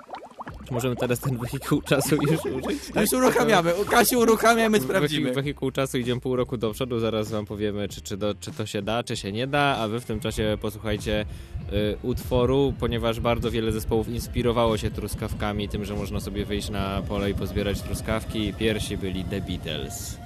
Czy 0.67 0.73
możemy 0.73 0.95
teraz 0.95 1.19
ten 1.19 1.37
wehikuł 1.37 1.81
czasu 1.81 2.15
już 2.15 2.45
użyć? 2.45 2.79
tak? 2.93 3.03
Już 3.03 3.13
uruchamiamy. 3.13 3.73
Kasiu 3.89 4.19
uruchamiamy, 4.19 4.79
sprawdzimy. 4.81 5.29
Wehi- 5.31 5.35
Wehikuł 5.35 5.71
czasu 5.71 5.97
idziemy 5.97 6.21
pół 6.21 6.35
roku 6.35 6.57
do 6.57 6.71
przodu, 6.71 6.99
zaraz 6.99 7.31
wam 7.31 7.45
powiemy, 7.45 7.89
czy, 7.89 8.01
czy, 8.01 8.17
do, 8.17 8.35
czy 8.35 8.51
to 8.51 8.65
się 8.65 8.81
da, 8.81 9.03
czy 9.03 9.17
się 9.17 9.31
nie 9.31 9.47
da, 9.47 9.77
a 9.77 9.87
wy 9.87 9.99
w 9.99 10.05
tym 10.05 10.19
czasie 10.19 10.57
posłuchajcie 10.61 11.25
y, 11.73 11.97
utworu, 12.03 12.73
ponieważ 12.79 13.19
bardzo 13.19 13.51
wiele 13.51 13.71
zespołów 13.71 14.07
inspirowało 14.09 14.77
się 14.77 14.91
truskawkami, 14.91 15.69
tym, 15.69 15.85
że 15.85 15.95
można 15.95 16.19
sobie 16.19 16.45
wyjść 16.45 16.69
na 16.69 17.01
pole 17.07 17.29
i 17.29 17.33
pozbierać 17.33 17.81
truskawki. 17.81 18.53
Pierwsi 18.53 18.97
byli 18.97 19.23
The 19.23 19.41
Beatles. 19.41 20.17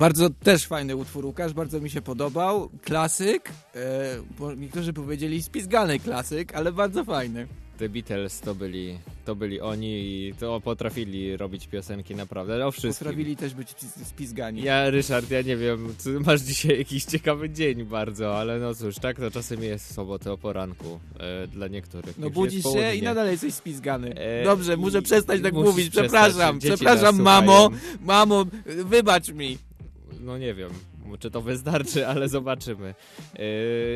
Bardzo 0.00 0.30
też 0.30 0.66
fajny 0.66 0.96
utwór, 0.96 1.26
Łukasz, 1.26 1.52
bardzo 1.52 1.80
mi 1.80 1.90
się 1.90 2.02
podobał. 2.02 2.70
Klasyk, 2.82 3.50
e, 3.74 4.56
niektórzy 4.56 4.92
powiedzieli 4.92 5.42
spizgany 5.42 5.98
klasyk, 5.98 6.54
ale 6.54 6.72
bardzo 6.72 7.04
fajny. 7.04 7.46
The 7.78 7.88
Beatles 7.88 8.40
to 8.40 8.54
byli, 8.54 8.98
to 9.24 9.34
byli 9.34 9.60
oni 9.60 9.88
i 9.88 10.34
to 10.40 10.60
potrafili 10.60 11.36
robić 11.36 11.66
piosenki 11.66 12.14
naprawdę, 12.14 12.66
o 12.66 12.70
wszystkim. 12.70 13.06
Potrafili 13.06 13.36
też 13.36 13.54
być 13.54 13.68
spiz- 13.68 14.04
spizgani. 14.04 14.62
Ja, 14.62 14.90
Ryszard, 14.90 15.30
ja 15.30 15.42
nie 15.42 15.56
wiem, 15.56 15.94
masz 16.26 16.40
dzisiaj 16.40 16.78
jakiś 16.78 17.04
ciekawy 17.04 17.50
dzień 17.50 17.84
bardzo, 17.84 18.38
ale 18.38 18.58
no 18.58 18.74
cóż, 18.74 18.94
tak 18.94 19.16
to 19.16 19.30
czasem 19.30 19.62
jest 19.62 19.88
w 19.88 19.92
sobotę 19.92 20.32
o 20.32 20.38
poranku 20.38 21.00
e, 21.18 21.46
dla 21.46 21.68
niektórych. 21.68 22.18
No 22.18 22.30
budzisz 22.30 22.64
się 22.64 22.94
i 22.94 23.02
nadal 23.02 23.30
jesteś 23.30 23.54
spizgany. 23.54 24.14
E, 24.14 24.44
Dobrze, 24.44 24.76
muszę 24.76 25.02
przestać 25.02 25.42
tak 25.42 25.54
mówić, 25.54 25.90
przestać, 25.90 26.06
przepraszam, 26.06 26.60
dzieci 26.60 26.74
przepraszam 26.74 27.22
mamo, 27.22 27.70
mamo, 28.00 28.44
wybacz 28.66 29.28
mi. 29.28 29.58
No 30.22 30.38
nie 30.38 30.54
wiem, 30.54 30.70
czy 31.18 31.30
to 31.30 31.40
wystarczy, 31.42 32.06
ale 32.06 32.28
zobaczymy. 32.28 32.94
Yy, 33.38 33.42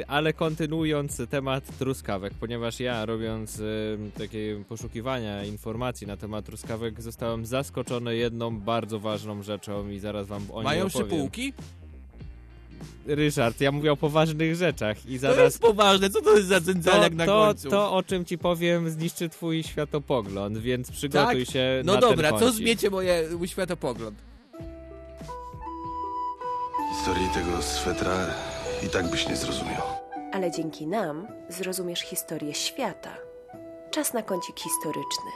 ale 0.09 0.33
kontynuując 0.33 1.23
temat 1.31 1.79
truskawek, 1.79 2.35
ponieważ 2.41 2.81
ja 2.81 3.07
robiąc 3.07 3.59
yy, 3.59 3.99
takie 4.19 4.65
poszukiwania 4.69 5.45
informacji 5.45 6.07
na 6.07 6.17
temat 6.17 6.45
truskawek 6.45 7.03
zostałem 7.03 7.47
zaskoczony 7.47 8.17
jedną 8.17 8.61
bardzo 8.61 9.01
ważną 9.01 9.43
rzeczą 9.43 9.89
i 9.89 9.99
zaraz 9.99 10.27
wam 10.27 10.43
o 10.51 10.55
niej 10.55 10.65
Mają 10.65 10.87
opowiem. 10.87 11.09
szypułki? 11.11 11.53
Ryszard, 13.07 13.61
ja 13.61 13.73
mówię 13.73 13.93
o 13.93 13.97
poważnych 13.97 14.57
rzeczach 14.57 15.07
i 15.07 15.15
To 15.15 15.21
zaraz 15.21 15.39
jest 15.39 15.59
poważne, 15.61 16.11
co 16.11 16.23
to 16.23 16.37
jest 16.37 16.49
za 16.49 16.61
to, 16.61 16.67
dzędzelek 16.67 17.15
na 17.15 17.27
to, 17.27 17.45
końcu? 17.47 17.71
to, 17.71 17.93
o 17.93 18.03
czym 18.03 18.25
ci 18.25 18.39
powiem, 18.39 18.91
zniszczy 18.91 19.29
twój 19.29 19.63
światopogląd, 19.63 20.59
więc 20.59 20.91
przygotuj 20.91 21.45
Tak? 21.45 21.55
się 21.55 21.83
no 21.85 21.95
na 21.95 22.01
dobra, 22.01 22.31
ten 22.31 22.39
co 22.39 22.45
kącik. 22.45 22.63
zmiecie 22.63 22.91
moje, 22.91 23.29
światopogląd? 23.47 24.19
Historii 27.05 27.29
tego 27.29 27.63
swetra 27.63 28.27
i 28.87 28.89
tak 28.89 29.11
byś 29.11 29.29
nie 29.29 29.37
zrozumiał. 29.37 29.83
Ale 30.33 30.51
dzięki 30.51 30.87
nam 30.87 31.27
zrozumiesz 31.49 32.01
historię 32.01 32.55
świata. 32.55 33.17
Czas 33.91 34.15
na 34.15 34.23
kącik 34.23 34.61
historyczny. 34.61 35.31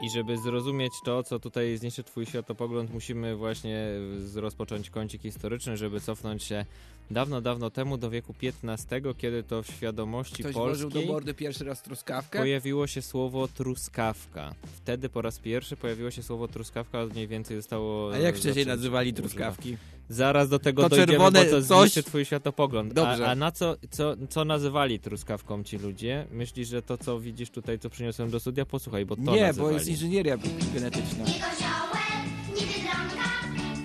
I 0.00 0.10
żeby 0.10 0.38
zrozumieć 0.38 0.92
to, 1.04 1.22
co 1.22 1.38
tutaj 1.38 1.76
zniszczy 1.76 2.04
twój 2.04 2.26
światopogląd, 2.26 2.92
musimy 2.94 3.36
właśnie 3.36 3.86
z- 4.18 4.36
rozpocząć 4.36 4.90
kącik 4.90 5.22
historyczny, 5.22 5.76
żeby 5.76 6.00
cofnąć 6.00 6.42
się 6.44 6.64
dawno, 7.10 7.40
dawno 7.40 7.70
temu 7.70 7.98
do 7.98 8.10
wieku 8.10 8.34
XV, 8.62 9.14
kiedy 9.18 9.42
to 9.42 9.62
w 9.62 9.66
świadomości 9.66 10.42
Ktoś 10.42 10.54
włożył 10.54 10.90
polskiej 10.90 11.06
do 11.06 11.12
mordy 11.12 11.34
pierwszy 11.34 11.64
raz 11.64 11.82
truskawkę? 11.82 12.38
pojawiło 12.38 12.86
się 12.86 13.02
słowo 13.02 13.48
truskawka. 13.48 14.54
Wtedy 14.76 15.08
po 15.08 15.22
raz 15.22 15.38
pierwszy 15.38 15.76
pojawiło 15.76 16.10
się 16.10 16.22
słowo 16.22 16.48
truskawka, 16.48 17.06
mniej 17.06 17.28
więcej 17.28 17.56
zostało... 17.56 18.14
A 18.14 18.18
jak 18.18 18.34
wcześniej 18.34 18.54
zaczęte 18.54 18.76
nazywali 18.76 19.14
truskawki? 19.14 19.76
Zaraz 20.08 20.48
do 20.48 20.58
tego 20.58 20.82
To 20.82 20.88
dojdziemy, 20.88 21.12
czerwone 21.12 21.44
bo 21.44 21.50
to 21.50 21.62
coś- 21.62 22.04
twój 22.04 22.24
światopogląd. 22.24 22.92
Dobrze. 22.92 23.26
A, 23.26 23.30
a 23.30 23.34
na 23.34 23.52
co, 23.52 23.76
co, 23.90 24.14
co 24.30 24.44
nazywali 24.44 25.00
truskawką 25.00 25.64
ci 25.64 25.78
ludzie? 25.78 26.26
Myślisz, 26.32 26.68
że 26.68 26.82
to, 26.82 26.98
co 26.98 27.20
widzisz 27.20 27.50
tutaj, 27.50 27.78
co 27.78 27.90
przyniosłem 27.90 28.30
do 28.30 28.40
studia? 28.40 28.66
Posłuchaj, 28.66 29.06
bo 29.06 29.16
to 29.16 29.22
Nie, 29.22 29.42
nazywali. 29.42 29.72
bo 29.74 29.78
jest 29.78 29.88
inżynieria 29.88 30.36
genetyczna. 30.74 31.24
Koziołek, 31.24 32.24
nie 32.48 32.66
biedronka, 32.66 33.30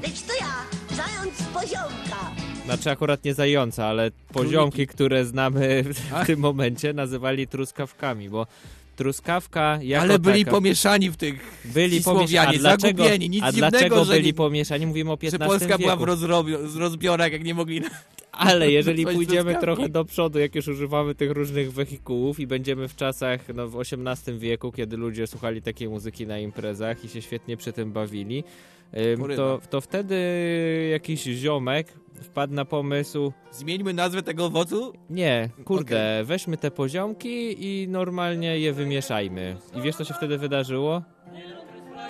Lecz 0.03 0.22
to 0.22 0.34
ja, 0.34 0.55
zając 0.96 1.41
poziomka. 1.41 2.35
Znaczy 2.65 2.91
akurat 2.91 3.24
nie 3.25 3.34
zająca, 3.34 3.86
ale 3.86 4.12
poziomki, 4.34 4.88
które 4.88 5.25
znamy 5.25 5.84
w 6.24 6.25
tym 6.25 6.39
momencie, 6.39 6.93
nazywali 6.93 7.48
truskawkami, 7.48 8.29
bo 8.29 8.48
truskawka 8.95 9.79
jako 9.81 10.03
Ale 10.03 10.19
byli 10.19 10.45
taka, 10.45 10.51
pomieszani 10.57 11.12
w 11.12 11.17
tych 11.17 11.62
byli. 11.65 12.03
Słowianie, 12.03 12.57
dlaczego, 12.60 13.03
zagubieni, 13.03 13.29
nic 13.29 13.43
a 13.43 13.51
dziwnego, 13.51 13.72
dlaczego 13.72 14.05
że 14.05 14.13
byli 14.13 14.25
nie- 14.25 14.34
pomieszani? 14.34 14.86
Mówimy 14.86 15.12
o 15.12 15.17
Że 15.22 15.27
XV 15.27 15.45
Polska 15.48 15.67
wieku. 15.77 15.81
była 15.81 15.95
w 15.95 16.00
rozrobi- 16.19 16.67
z 16.67 16.75
rozbiorach, 16.75 17.31
jak 17.31 17.43
nie 17.43 17.53
mogli... 17.53 17.81
Ale 18.31 18.72
jeżeli 18.72 19.05
pójdziemy 19.05 19.55
trochę 19.55 19.89
do 19.89 20.05
przodu, 20.05 20.39
jak 20.39 20.55
już 20.55 20.67
używamy 20.67 21.15
tych 21.15 21.31
różnych 21.31 21.74
wehikułów 21.74 22.39
i 22.39 22.48
będziemy 22.48 22.88
w 22.88 22.95
czasach, 22.95 23.39
no 23.55 23.67
w 23.67 23.81
XVIII 23.81 24.39
wieku, 24.39 24.72
kiedy 24.72 24.98
ludzie 24.98 25.27
słuchali 25.27 25.62
takiej 25.62 25.89
muzyki 25.89 26.27
na 26.27 26.39
imprezach 26.39 27.05
i 27.05 27.10
się 27.10 27.22
świetnie 27.22 27.57
przy 27.57 27.74
tym 27.74 27.91
bawili, 27.91 28.43
to, 29.36 29.62
to 29.69 29.81
wtedy 29.81 30.15
jakiś 30.91 31.24
ziomek 31.24 31.88
wpadł 32.22 32.53
na 32.53 32.65
pomysł, 32.65 33.31
Zmieńmy 33.51 33.93
nazwę 33.93 34.24
tego 34.24 34.45
owocu? 34.45 34.93
nie, 35.10 35.50
kurde, 35.65 36.22
weźmy 36.24 36.57
te 36.57 36.72
poziomki 36.72 37.55
i 37.67 37.88
normalnie 37.88 38.60
je 38.60 38.74
wymieszajmy. 38.74 39.57
I 39.75 39.81
wiesz, 39.81 39.95
co 39.95 40.03
się 40.05 40.13
wtedy 40.13 40.38
wydarzyło? 40.38 41.01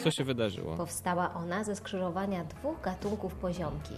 Co 0.03 0.12
się 0.12 0.24
wydarzyło? 0.24 0.77
Powstała 0.77 1.33
ona 1.33 1.63
ze 1.63 1.75
skrzyżowania 1.75 2.43
dwóch 2.43 2.81
gatunków 2.81 3.35
poziomki. 3.35 3.93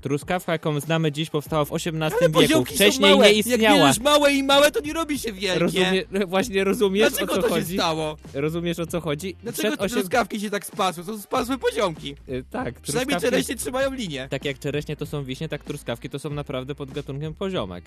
Truskawka, 0.00 0.52
jaką 0.52 0.80
znamy 0.80 1.12
dziś, 1.12 1.30
powstała 1.30 1.64
w 1.64 1.72
XVIII 1.72 2.02
Ale 2.02 2.46
wieku. 2.48 2.64
Wcześniej 2.64 3.10
małe. 3.10 3.26
nie 3.26 3.32
istniała. 3.32 3.76
Jak 3.76 3.86
bierzesz 3.86 4.00
małe 4.04 4.32
i 4.32 4.42
małe, 4.42 4.70
to 4.70 4.80
nie 4.80 4.92
robi 4.92 5.18
się 5.18 5.32
wielkie. 5.32 5.58
Rozumie, 5.58 6.04
właśnie 6.26 6.64
rozumiesz, 6.64 7.10
Dlaczego 7.10 7.32
o 7.32 7.36
co 7.36 7.42
to 7.42 7.48
chodzi? 7.48 7.66
się 7.68 7.74
stało? 7.74 8.16
Rozumiesz, 8.34 8.78
o 8.78 8.86
co 8.86 9.00
chodzi? 9.00 9.36
Dlaczego 9.42 9.76
te 9.76 9.84
osiem- 9.84 9.94
truskawki 9.98 10.40
się 10.40 10.50
tak 10.50 10.66
spasły? 10.66 11.04
To 11.04 11.12
są 11.16 11.22
spasłe 11.22 11.58
poziomki. 11.58 12.14
Y, 12.28 12.44
Tak, 12.50 12.80
Przynajmniej 12.80 13.16
truskawki- 13.16 13.20
czereśnie 13.30 13.56
trzymają 13.56 13.92
linię. 13.94 14.28
Tak 14.30 14.44
jak 14.44 14.58
czereśnie 14.58 14.96
to 14.96 15.06
są 15.06 15.24
wiśnie, 15.24 15.48
tak 15.48 15.64
truskawki 15.64 16.10
to 16.10 16.18
są 16.18 16.30
naprawdę 16.30 16.74
pod 16.74 16.90
gatunkiem 16.90 17.34
poziomek. 17.34 17.84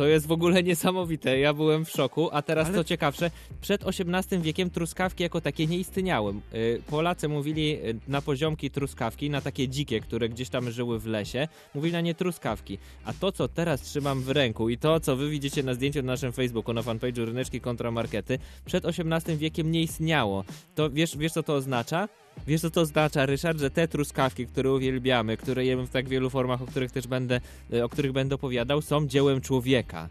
To 0.00 0.06
jest 0.06 0.26
w 0.26 0.32
ogóle 0.32 0.62
niesamowite. 0.62 1.38
Ja 1.38 1.54
byłem 1.54 1.84
w 1.84 1.90
szoku, 1.90 2.28
a 2.32 2.42
teraz 2.42 2.66
Ale- 2.66 2.76
co 2.76 2.84
ciekawsze, 2.84 3.30
przed 3.60 3.84
XVIII 3.86 4.42
wiekiem 4.42 4.70
truskawki 4.70 5.22
jako 5.22 5.40
takie 5.40 5.66
nie 5.66 5.78
istniały. 5.78 6.34
Y, 6.54 6.82
Polacy 6.90 7.28
mówili 7.28 7.72
y, 7.72 7.98
na 8.08 8.22
poziomki 8.22 8.70
truskawki, 8.70 9.30
na 9.30 9.40
takie 9.40 9.68
dzikie, 9.68 10.00
które 10.00 10.28
gdzieś 10.28 10.48
tam 10.48 10.70
żyły 10.70 10.98
w 10.98 11.06
lesie, 11.06 11.48
mówili 11.74 11.92
na 11.92 12.00
nie 12.00 12.14
truskawki. 12.14 12.78
A 13.04 13.12
to, 13.12 13.32
co 13.32 13.48
teraz 13.48 13.80
trzymam 13.82 14.22
w 14.22 14.30
ręku 14.30 14.68
i 14.68 14.78
to, 14.78 15.00
co 15.00 15.16
wy 15.16 15.30
widzicie 15.30 15.62
na 15.62 15.74
zdjęciu 15.74 16.02
na 16.02 16.12
naszym 16.12 16.32
Facebooku, 16.32 16.74
na 16.74 16.82
fanpage'u 16.82 17.24
Ryneczki 17.24 17.60
kontra 17.60 17.90
Markety, 17.90 18.38
przed 18.64 18.84
XVIII 18.84 19.36
wiekiem 19.36 19.70
nie 19.70 19.82
istniało. 19.82 20.44
To 20.74 20.90
wiesz, 20.90 21.16
wiesz 21.16 21.32
co 21.32 21.42
to 21.42 21.54
oznacza? 21.54 22.08
Wiesz 22.46 22.60
co 22.60 22.70
to 22.70 22.80
oznacza, 22.80 23.26
Ryszard, 23.26 23.58
że 23.60 23.70
te 23.70 23.88
truskawki, 23.88 24.46
które 24.46 24.72
uwielbiamy, 24.72 25.36
które 25.36 25.64
jemy 25.64 25.86
w 25.86 25.90
tak 25.90 26.08
wielu 26.08 26.30
formach, 26.30 26.62
o 26.62 26.66
których 26.66 26.92
też 26.92 27.06
będę, 27.06 27.40
y, 27.72 27.84
o 27.84 27.88
których 27.88 28.12
będę 28.12 28.34
opowiadał, 28.34 28.82
są 28.82 29.06
dziełem 29.06 29.40
człowieka. 29.40 30.08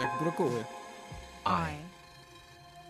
Jak 0.00 0.22
brokuły. 0.22 0.64
I 1.46 1.74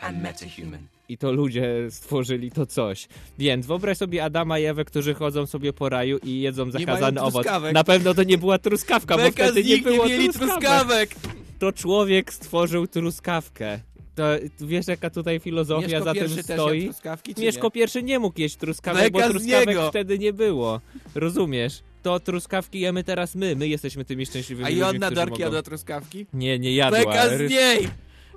am 0.00 0.21
metahuman. 0.21 0.81
I 1.09 1.19
to 1.19 1.33
ludzie 1.33 1.69
stworzyli 1.91 2.50
to 2.50 2.67
coś. 2.67 3.09
Więc 3.38 3.67
wyobraź 3.67 3.99
sobie 3.99 4.25
Adama 4.25 4.59
i 4.59 4.64
Ewę, 4.64 4.85
którzy 4.85 5.14
chodzą 5.14 5.47
sobie 5.47 5.73
po 5.73 5.88
raju 5.88 6.19
i 6.19 6.41
jedzą 6.41 6.71
zakazany 6.71 7.21
owoc. 7.21 7.33
truskawek. 7.33 7.75
Na 7.75 7.85
pewno 7.85 8.14
to 8.14 8.23
nie 8.23 8.38
była 8.38 8.59
truskawka, 8.59 9.17
bo 9.17 9.23
Beka 9.23 9.45
wtedy 9.45 9.64
nie 9.64 9.75
nich 9.75 9.85
nie 9.87 9.93
było 9.93 10.07
mieli 10.07 10.29
truskawek. 10.29 11.14
To 11.59 11.73
człowiek 11.73 12.33
stworzył 12.33 12.87
truskawkę. 12.87 13.81
To 14.14 14.25
wiesz, 14.61 14.87
jaka 14.87 15.11
tutaj 15.11 15.40
filozofia 15.40 15.88
Mieszko 15.88 16.04
za 16.04 16.14
tym 16.14 16.42
stoi? 16.42 16.90
Mieszko 17.38 17.66
nie? 17.66 17.71
pierwszy 17.71 18.02
nie 18.02 18.18
mógł 18.18 18.40
jeść 18.40 18.56
truskawek, 18.56 19.12
Beka 19.12 19.26
bo 19.26 19.33
truskawek 19.33 19.78
wtedy 19.88 20.18
nie 20.18 20.33
było. 20.33 20.80
Rozumiesz? 21.14 21.83
To 22.02 22.21
truskawki 22.21 22.80
jemy 22.80 23.04
teraz 23.04 23.35
my. 23.35 23.56
My 23.56 23.68
jesteśmy 23.68 24.04
tymi 24.04 24.26
szczęśliwymi 24.26 24.66
A 24.66 24.68
ludźmi, 24.68 24.80
Joanna 24.80 25.06
którzy 25.06 25.16
Dark 25.16 25.30
mogą... 25.30 25.42
jadła 25.42 25.62
truskawki? 25.62 26.26
Nie, 26.35 26.59
nie 26.59 26.75
jadła. 26.75 26.99
Beka 26.99 27.28
z 27.28 27.50
niej! 27.50 27.88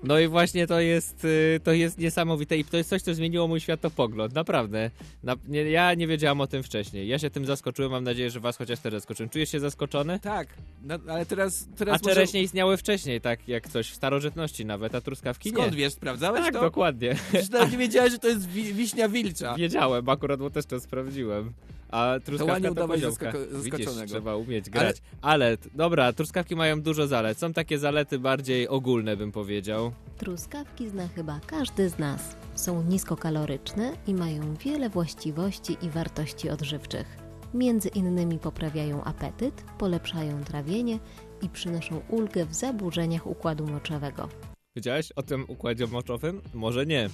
No 0.03 0.19
i 0.19 0.27
właśnie 0.27 0.67
to 0.67 0.79
jest, 0.79 1.25
y, 1.25 1.59
to 1.63 1.71
jest 1.71 1.97
niesamowite 1.97 2.57
i 2.57 2.63
to 2.65 2.77
jest 2.77 2.89
coś, 2.89 3.01
co 3.01 3.13
zmieniło 3.13 3.47
mój 3.47 3.59
światopogląd, 3.59 4.33
naprawdę. 4.33 4.91
Na, 5.23 5.35
nie, 5.47 5.61
ja 5.63 5.93
nie 5.93 6.07
wiedziałam 6.07 6.41
o 6.41 6.47
tym 6.47 6.63
wcześniej. 6.63 7.07
Ja 7.07 7.19
się 7.19 7.29
tym 7.29 7.45
zaskoczyłem, 7.45 7.91
mam 7.91 8.03
nadzieję, 8.03 8.29
że 8.29 8.39
was 8.39 8.57
chociaż 8.57 8.79
też 8.79 8.93
zaskoczyłem. 8.93 9.29
Czujesz 9.29 9.49
się 9.51 9.59
zaskoczony? 9.59 10.19
Tak, 10.19 10.47
no, 10.83 10.95
ale 11.07 11.25
teraz... 11.25 11.67
teraz 11.77 12.01
A 12.01 12.05
czereśnie 12.05 12.41
istniały 12.41 12.77
wcześniej, 12.77 13.21
tak 13.21 13.47
jak 13.47 13.67
coś 13.67 13.89
w 13.89 13.95
starożytności 13.95 14.65
nawet, 14.65 14.95
a 14.95 15.01
truskawki 15.01 15.49
Skąd 15.49 15.71
nie. 15.71 15.77
wiesz, 15.77 15.93
sprawdzałeś 15.93 16.43
Tak, 16.43 16.53
to? 16.53 16.61
dokładnie. 16.61 17.15
Przecież 17.29 17.49
nawet 17.49 17.71
nie 17.71 17.77
wiedziałeś, 17.77 18.11
że 18.11 18.19
to 18.19 18.27
jest 18.27 18.49
wi 18.49 18.73
wiśnia 18.73 19.09
wilcza. 19.09 19.55
Wiedziałem, 19.55 20.09
akurat, 20.09 20.39
bo 20.39 20.49
też 20.49 20.65
to 20.65 20.79
sprawdziłem. 20.79 21.53
A 21.91 22.15
truskawka 22.25 22.61
to, 22.61 22.71
udawać 22.71 22.99
zasko- 23.01 23.31
zaskoczonego. 23.51 23.61
Widzisz, 23.61 23.89
trzeba 24.07 24.35
umieć 24.35 24.65
Ale- 24.65 24.71
grać. 24.71 25.01
Ale... 25.21 25.57
t- 25.57 25.69
dobra, 25.75 26.13
truskawki 26.13 26.55
mają 26.55 26.81
dużo 26.81 27.07
zalet. 27.07 27.37
Są 27.37 27.53
takie 27.53 27.79
zalety 27.79 28.19
bardziej 28.19 28.67
ogólne, 28.67 29.17
bym 29.17 29.31
powiedział. 29.31 29.91
Truskawki 30.17 30.89
zna 30.89 31.07
chyba 31.07 31.39
każdy 31.47 31.89
z 31.89 31.99
nas. 31.99 32.35
Są 32.55 32.83
niskokaloryczne 32.83 33.93
i 34.07 34.13
mają 34.13 34.55
wiele 34.55 34.89
właściwości 34.89 35.77
i 35.81 35.89
wartości 35.89 36.49
odżywczych. 36.49 37.17
Między 37.53 37.89
innymi 37.89 38.39
poprawiają 38.39 39.03
apetyt, 39.03 39.63
polepszają 39.77 40.43
trawienie 40.43 40.99
i 41.41 41.49
przynoszą 41.49 42.01
ulgę 42.09 42.45
w 42.45 42.53
zaburzeniach 42.53 43.27
układu 43.27 43.67
moczowego. 43.67 44.29
Wiedziałeś 44.75 45.11
o 45.11 45.23
tym 45.23 45.45
układzie 45.47 45.87
moczowym? 45.87 46.41
Może 46.53 46.85
nie. 46.85 47.09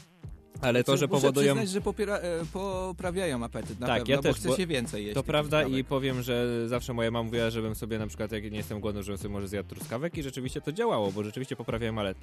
Ale 0.62 0.84
to, 0.84 0.98
że 0.98 1.08
Muszę 1.08 1.22
powodują... 1.22 1.54
przyznać, 1.56 1.70
że 1.70 1.82
popiera, 1.82 2.18
e, 2.18 2.46
poprawiają 2.54 3.44
apetyt 3.44 3.80
na 3.80 3.88
Tak, 3.88 3.98
pewno, 4.00 4.12
ja 4.12 4.18
bo 4.18 4.24
też, 4.24 4.36
chce 4.36 4.48
bo- 4.50 4.58
się 4.58 4.68
więcej 4.68 5.04
jeść. 5.04 5.16
To 5.16 5.24
prawda 5.24 5.64
i 5.64 5.84
powiem, 5.84 6.22
że 6.22 6.68
zawsze 6.70 6.94
moja 6.94 7.12
mama 7.12 7.24
mówiła, 7.24 7.50
żebym 7.50 7.76
sobie 7.76 8.00
na 8.00 8.08
przykład, 8.08 8.32
jak 8.32 8.44
nie 8.52 8.58
jestem 8.58 8.80
głodny, 8.80 9.04
żebym 9.04 9.18
sobie 9.18 9.30
może 9.34 9.48
zjadł 9.48 9.70
truskawek 9.70 10.18
i 10.18 10.24
rzeczywiście 10.24 10.62
to 10.62 10.72
działało, 10.72 11.12
bo 11.12 11.24
rzeczywiście 11.24 11.56
poprawiają 11.56 12.00
ale, 12.00 12.16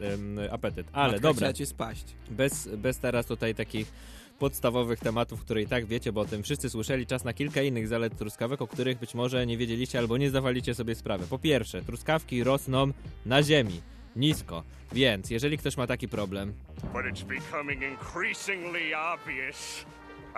apetyt. 0.50 0.86
Ale 0.92 1.12
Matka 1.12 1.28
dobra, 1.28 1.52
cię 1.52 1.66
spaść. 1.66 2.04
bez, 2.30 2.68
bez 2.76 2.98
teraz 2.98 3.26
tutaj 3.26 3.54
takich 3.54 3.92
podstawowych 4.38 5.00
tematów, 5.00 5.40
które 5.40 5.62
i 5.62 5.66
tak 5.66 5.86
wiecie, 5.86 6.12
bo 6.12 6.20
o 6.20 6.24
tym 6.24 6.42
wszyscy 6.42 6.70
słyszeli, 6.70 7.06
czas 7.06 7.24
na 7.24 7.32
kilka 7.32 7.62
innych 7.62 7.88
zalet 7.88 8.18
truskawek, 8.18 8.62
o 8.62 8.66
których 8.66 8.98
być 8.98 9.14
może 9.14 9.46
nie 9.46 9.56
wiedzieliście 9.58 9.98
albo 9.98 10.16
nie 10.16 10.30
zdawaliście 10.30 10.74
sobie 10.74 10.94
sprawy. 10.94 11.24
Po 11.30 11.38
pierwsze, 11.38 11.82
truskawki 11.82 12.44
rosną 12.44 12.90
na 13.26 13.42
ziemi, 13.42 13.80
nisko, 14.16 14.62
więc 14.92 15.30
jeżeli 15.30 15.58
ktoś 15.58 15.76
ma 15.76 15.86
taki 15.86 16.08
problem, 16.08 16.54
But 16.92 17.04
it's 17.04 17.22
becoming 17.24 17.82
increasingly 17.82 18.94
obvious. 19.14 19.84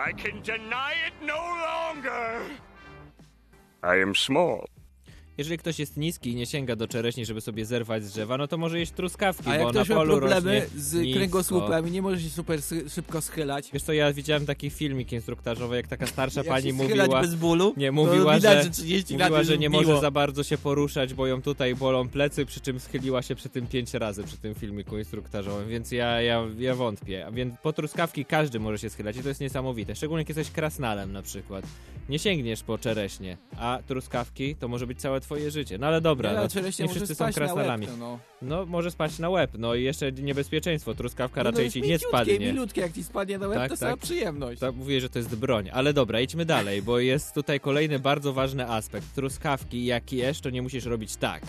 I 0.09 0.13
can 0.13 0.41
deny 0.41 0.93
it 1.07 1.13
no 1.21 1.37
longer. 1.37 2.41
I 3.83 4.01
am 4.01 4.15
small. 4.15 4.65
Jeżeli 5.37 5.57
ktoś 5.57 5.79
jest 5.79 5.97
niski 5.97 6.29
i 6.31 6.35
nie 6.35 6.45
sięga 6.45 6.75
do 6.75 6.87
czereśni, 6.87 7.25
żeby 7.25 7.41
sobie 7.41 7.65
zerwać 7.65 8.03
z 8.03 8.11
drzewa, 8.13 8.37
no 8.37 8.47
to 8.47 8.57
może 8.57 8.79
jeść 8.79 8.91
truskawki, 8.91 9.43
A 9.49 9.51
bo 9.51 9.53
jak 9.53 9.63
na 9.63 9.69
ktoś 9.71 9.89
ma 9.89 9.95
polu 9.95 10.17
problemy 10.17 10.59
rośnie 10.61 10.79
z 10.81 10.93
nisko. 10.93 11.17
kręgosłupem 11.19 11.87
i 11.87 11.91
nie 11.91 12.01
może 12.01 12.21
się 12.21 12.29
super 12.29 12.59
sy- 12.59 12.89
szybko 12.89 13.21
schylać, 13.21 13.69
Wiesz 13.73 13.83
co, 13.83 13.93
ja 13.93 14.13
widziałem 14.13 14.45
taki 14.45 14.69
filmik 14.69 15.11
instruktażowy, 15.11 15.75
jak 15.75 15.87
taka 15.87 16.07
starsza 16.07 16.39
jak 16.39 16.47
pani 16.47 16.69
się 16.71 16.77
schylać 16.77 16.97
mówiła... 17.07 17.21
bez 17.21 17.35
bólu, 17.35 17.73
Nie, 17.77 17.87
to 17.87 17.93
mówiła, 17.93 18.35
widać, 18.35 18.57
że, 18.57 18.63
że 18.63 18.69
30 18.69 19.13
lat 19.13 19.21
mówiła, 19.21 19.39
już 19.39 19.47
że 19.47 19.57
nie 19.57 19.69
biło. 19.69 19.81
może 19.83 20.01
za 20.01 20.11
bardzo 20.11 20.43
się 20.43 20.57
poruszać, 20.57 21.13
bo 21.13 21.27
ją 21.27 21.41
tutaj 21.41 21.75
bolą 21.75 22.09
plecy, 22.09 22.45
przy 22.45 22.59
czym 22.61 22.79
schyliła 22.79 23.21
się 23.21 23.35
przy 23.35 23.49
tym 23.49 23.67
pięć 23.67 23.93
razy, 23.93 24.23
przy 24.23 24.37
tym 24.37 24.55
filmiku 24.55 24.97
instruktażowym, 24.97 25.69
więc 25.69 25.91
ja, 25.91 26.21
ja, 26.21 26.43
ja 26.59 26.75
wątpię. 26.75 27.25
A 27.25 27.31
więc 27.31 27.53
po 27.63 27.73
truskawki 27.73 28.25
każdy 28.25 28.59
może 28.59 28.79
się 28.79 28.89
schylać 28.89 29.17
i 29.17 29.21
to 29.21 29.27
jest 29.29 29.41
niesamowite, 29.41 29.95
szczególnie 29.95 30.21
jak 30.21 30.29
jesteś 30.29 30.51
krasnalem 30.51 31.11
na 31.11 31.21
przykład. 31.21 31.65
Nie 32.09 32.19
sięgniesz 32.19 32.63
po 32.63 32.77
czereśnie, 32.77 33.37
a 33.57 33.79
truskawki 33.87 34.55
to 34.55 34.67
może 34.67 34.87
być 34.87 34.99
całe 35.01 35.21
twoje 35.23 35.51
życie. 35.51 35.77
No 35.77 35.87
ale 35.87 36.01
dobra, 36.01 36.29
Nie, 36.29 36.35
no, 36.35 36.43
nie 36.79 36.89
wszyscy 36.89 37.15
są 37.15 37.23
na 37.23 37.25
łeb, 37.27 37.35
krasnalami. 37.35 37.87
to 37.87 37.97
no. 37.97 38.19
No, 38.41 38.65
może 38.65 38.91
spaść 38.91 39.19
na 39.19 39.29
łeb, 39.29 39.51
no 39.57 39.75
i 39.75 39.83
jeszcze 39.83 40.11
niebezpieczeństwo, 40.11 40.93
truskawka 40.93 41.43
No, 41.43 41.43
no 41.43 41.51
raczej 41.51 41.71
ci 41.71 41.81
nie 41.81 41.99
spadnie. 41.99 42.39
milutkie, 42.39 42.81
jak 42.81 42.93
ci 42.93 43.03
spadnie 43.03 43.37
na 43.37 43.47
łeb, 43.47 43.59
Tak, 43.59 43.69
to 43.71 43.75
tak. 43.77 43.79
sama 43.79 43.97
przyjemność. 43.97 44.59
To 44.59 44.71
mówię, 44.71 45.01
że 45.01 45.09
to 45.09 45.19
jest 45.19 45.35
broń. 45.35 45.69
Ale 45.73 45.93
dobra, 45.93 46.21
idźmy 46.21 46.45
dalej, 46.45 46.81
bo 46.81 46.99
jest 46.99 47.33
tutaj 47.33 47.59
kolejny 47.59 47.99
bardzo 47.99 48.33
ważny 48.33 48.69
aspekt. 48.69 49.15
Truskawki, 49.15 49.85
jak 49.85 50.13
jesz, 50.13 50.41
to 50.41 50.49
nie 50.49 50.61
musisz 50.61 50.85
robić 50.85 51.15
tak. 51.15 51.43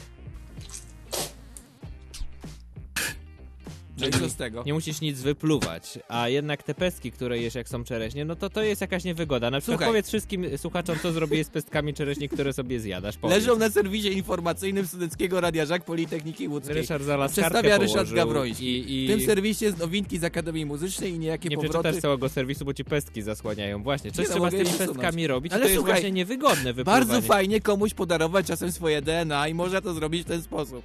No 3.99 4.07
i 4.07 4.11
co 4.11 4.29
z 4.29 4.35
tego? 4.37 4.63
Nie 4.67 4.75
musisz 4.75 5.01
nic 5.01 5.21
wypluwać, 5.21 5.99
a 6.09 6.29
jednak 6.29 6.63
te 6.63 6.75
pestki, 6.75 7.13
które 7.13 7.39
jesz 7.39 7.55
jak 7.55 7.69
są 7.69 7.85
czereśnie, 7.85 8.25
no 8.25 8.37
to 8.37 8.51
to 8.51 8.63
jest 8.63 8.81
jakaś 8.81 9.05
niewygoda. 9.05 9.51
Na 9.51 9.61
przykład 9.61 9.77
Słuchaj. 9.79 9.89
powiedz 9.89 10.09
wszystkim 10.09 10.59
słuchaczom, 10.59 10.97
co 11.03 11.13
zrobiłeś 11.13 11.47
z 11.47 11.51
pestkami 11.51 11.95
czereśni, 11.95 12.29
które 12.29 12.53
sobie 12.53 12.81
zjadasz. 12.81 13.17
Powiedz. 13.17 13.39
Leżą 13.39 13.59
na 13.59 13.71
serwisie 13.71 14.13
informacyjnym 14.13 14.87
Studenckiego 14.87 15.41
Radia 15.41 15.67
Żak 15.67 15.85
Politechniki 15.85 16.49
Łódzkiej. 16.49 16.75
Ryszard 16.75 17.05
zaraz 17.05 17.33
Przedstawia 17.33 17.79
Ryszard 17.79 18.13
Gawroński. 18.13 18.65
i- 18.67 19.05
i- 19.05 19.07
W 19.07 19.11
tym 19.11 19.21
serwisie 19.27 19.65
jest 19.65 19.79
nowinki 19.79 20.19
z 20.19 20.25
Akademii 20.25 20.67
Muzycznej 20.67 21.13
i 21.13 21.19
niejakie 21.19 21.49
Nie 21.49 21.57
powroty. 21.57 21.79
przeczytasz 21.79 22.03
całego 22.03 22.29
serwisu, 22.29 22.65
bo 22.65 22.75
ci 22.75 22.85
pestki 22.85 23.23
zasłaniają. 23.23 23.83
Właśnie, 23.83 24.11
coś 24.13 24.19
Nie 24.19 24.25
no, 24.25 24.31
trzeba 24.35 24.51
z 24.51 24.55
tymi 24.55 24.79
pestkami 24.79 25.27
robić, 25.27 25.53
Ale 25.53 25.63
to 25.63 25.69
jest 25.69 25.77
słuchaj, 25.79 25.95
właśnie 25.95 26.13
niewygodne 26.13 26.73
wypływanie. 26.73 27.07
Bardzo 27.07 27.23
fajnie 27.23 27.61
komuś 27.61 27.95
podarować 27.95 28.47
czasem 28.47 28.73
swoje 28.73 29.03
DNA 29.03 29.49
i 29.49 29.55
można 29.55 29.81
to 29.81 29.95
zrobić 29.95 30.23
w 30.23 30.25
ten 30.27 30.43
sposób. 30.43 30.85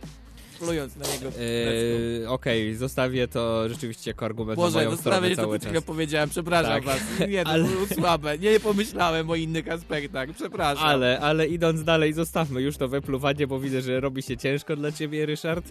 Plując 0.60 0.96
na 0.96 1.06
niego. 1.08 1.28
Eee, 1.40 2.26
Okej, 2.28 2.76
zostawię 2.76 3.28
to 3.28 3.70
rzeczywiście 3.70 4.10
jako 4.10 4.26
argument 4.26 4.60
na 4.60 4.66
Boże, 4.66 4.78
moją 4.78 4.92
zostawię, 4.92 5.16
stronę 5.16 5.30
że 5.30 5.36
to 5.36 5.54
czas. 5.54 5.74
tylko 5.74 5.82
powiedziałem, 5.82 6.30
przepraszam 6.30 6.72
Tak. 6.74 6.84
was. 6.84 7.00
Nie, 7.30 7.44
to 7.44 7.50
Ale- 7.50 7.64
było 7.64 7.86
słabe. 7.88 8.38
Nie 8.38 8.60
pomyślałem 8.60 9.30
o 9.30 9.36
innych 9.36 9.68
aspektach, 9.72 10.30
przepraszam. 10.36 10.86
Ale, 10.88 11.20
ale 11.20 11.48
idąc 11.48 11.84
dalej, 11.84 12.14
zostawmy 12.14 12.62
już 12.62 12.78
to 12.78 12.88
wepluwanie, 12.88 13.48
bo 13.48 13.60
widzę, 13.60 13.82
że 13.82 14.00
robi 14.00 14.22
się 14.22 14.38
ciężko 14.38 14.76
dla 14.76 14.92
ciebie, 14.92 15.26
Ryszard. 15.26 15.66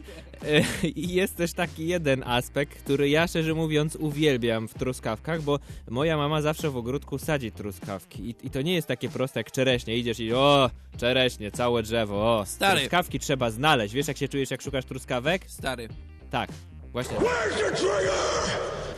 E, 0.44 0.88
I 0.88 1.14
jest 1.14 1.37
też 1.37 1.53
taki 1.53 1.87
jeden 1.88 2.22
aspekt, 2.27 2.83
który 2.83 3.09
ja 3.09 3.27
szczerze 3.27 3.55
mówiąc 3.55 3.96
uwielbiam 3.96 4.68
w 4.68 4.74
truskawkach, 4.74 5.42
bo 5.42 5.59
moja 5.90 6.16
mama 6.16 6.42
zawsze 6.42 6.70
w 6.70 6.77
ogródku 6.77 7.18
sadzi 7.18 7.53
truskawki. 7.53 8.22
I, 8.31 8.35
i 8.46 8.51
to 8.51 8.62
nie 8.62 8.74
jest 8.74 8.88
takie 8.88 9.09
proste 9.09 9.40
jak 9.40 9.53
czereśnie. 9.53 9.96
Idziesz 9.96 10.20
i 10.20 10.33
o, 10.33 10.70
czereśnie, 10.98 11.51
całe 11.51 11.83
drzewo, 11.83 12.38
o. 12.38 12.46
Stary. 12.46 12.81
Truskawki 12.81 13.18
trzeba 13.18 13.51
znaleźć. 13.51 13.94
Wiesz, 13.94 14.09
jak 14.09 14.16
się 14.16 14.29
czujesz, 14.29 14.51
jak 14.51 14.62
szukasz 14.62 14.77
truskawek? 14.86 15.44
Stary. 15.46 15.88
Tak, 16.30 16.50
właśnie. 16.92 17.16
Where's 17.18 17.54
the 17.56 17.76
trigger? 17.76 18.22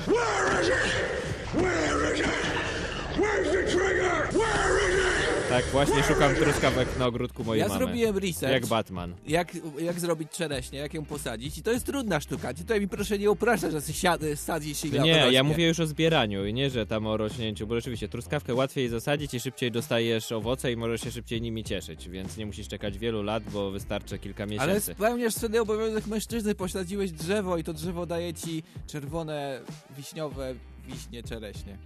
Where 0.07 0.61
is 0.63 0.69
it? 0.69 0.75
Where 1.55 2.15
is 2.15 2.21
it? 2.21 2.27
Where's 3.19 3.51
the 3.53 3.79
trigger? 3.79 4.29
Where 4.39 4.91
is 4.91 5.05
it? 5.05 5.10
Tak, 5.51 5.65
właśnie 5.65 6.03
szukam 6.03 6.35
truskawek 6.35 6.99
na 6.99 7.07
ogródku 7.07 7.45
mojej 7.45 7.61
Ja 7.61 7.69
mamy. 7.69 7.79
zrobiłem 7.79 8.19
research. 8.19 8.53
Jak 8.53 8.67
Batman. 8.67 9.15
Jak, 9.27 9.53
jak 9.79 10.01
zrobić 10.01 10.31
czereśnie, 10.31 10.79
jak 10.79 10.95
ją 10.95 11.05
posadzić 11.05 11.59
i 11.59 11.63
to 11.63 11.73
jest 11.73 11.87
trudna 11.87 12.21
sztuka. 12.21 12.55
Ci 12.55 12.61
tutaj 12.63 12.81
mi 12.81 12.89
proszę 12.89 13.19
nie 13.19 13.31
upraszczać, 13.31 13.73
że 13.73 13.81
siady, 13.93 14.37
sadzisz 14.37 14.85
i 14.85 14.91
nie, 14.93 15.33
ja 15.33 15.43
mówię 15.45 15.67
już 15.69 15.81
o 15.81 15.87
zbieraniu 15.87 16.47
i 16.47 16.55
nie, 16.55 16.71
że 16.71 16.87
tam 16.87 17.07
o 17.07 17.17
rośnięciu, 17.17 17.67
bo 17.67 17.75
rzeczywiście 17.75 18.09
truskawkę 18.09 18.55
łatwiej 18.55 18.89
zasadzić 18.89 19.35
i 19.35 19.41
szybciej 19.41 19.71
dostajesz 19.71 20.33
owoce 20.33 20.73
i 20.73 20.77
możesz 20.77 21.01
się 21.01 21.11
szybciej 21.11 21.41
nimi 21.41 21.65
cieszyć, 21.65 22.09
więc 22.09 22.37
nie 22.37 22.47
musisz 22.47 22.69
czekać 22.69 22.99
wielu 22.99 23.23
lat, 23.23 23.43
bo 23.53 23.71
wystarczy 23.71 24.19
kilka 24.19 24.45
Ale 24.45 24.53
miesięcy. 24.53 24.95
spełniasz 24.95 25.35
wtedy 25.35 25.61
obowiązek 25.61 26.07
mężczyzny, 26.07 26.55
posadziłeś 26.55 27.13
drzewo 27.13 27.59
i 27.59 27.65
to 27.65 27.73
drzewo 27.73 28.07
daje 28.07 28.35
ci 28.35 28.63
czerwone, 28.87 29.61
wiśniowe 29.97 30.55
wiśnie, 30.89 31.23
czereśnie. 31.23 31.77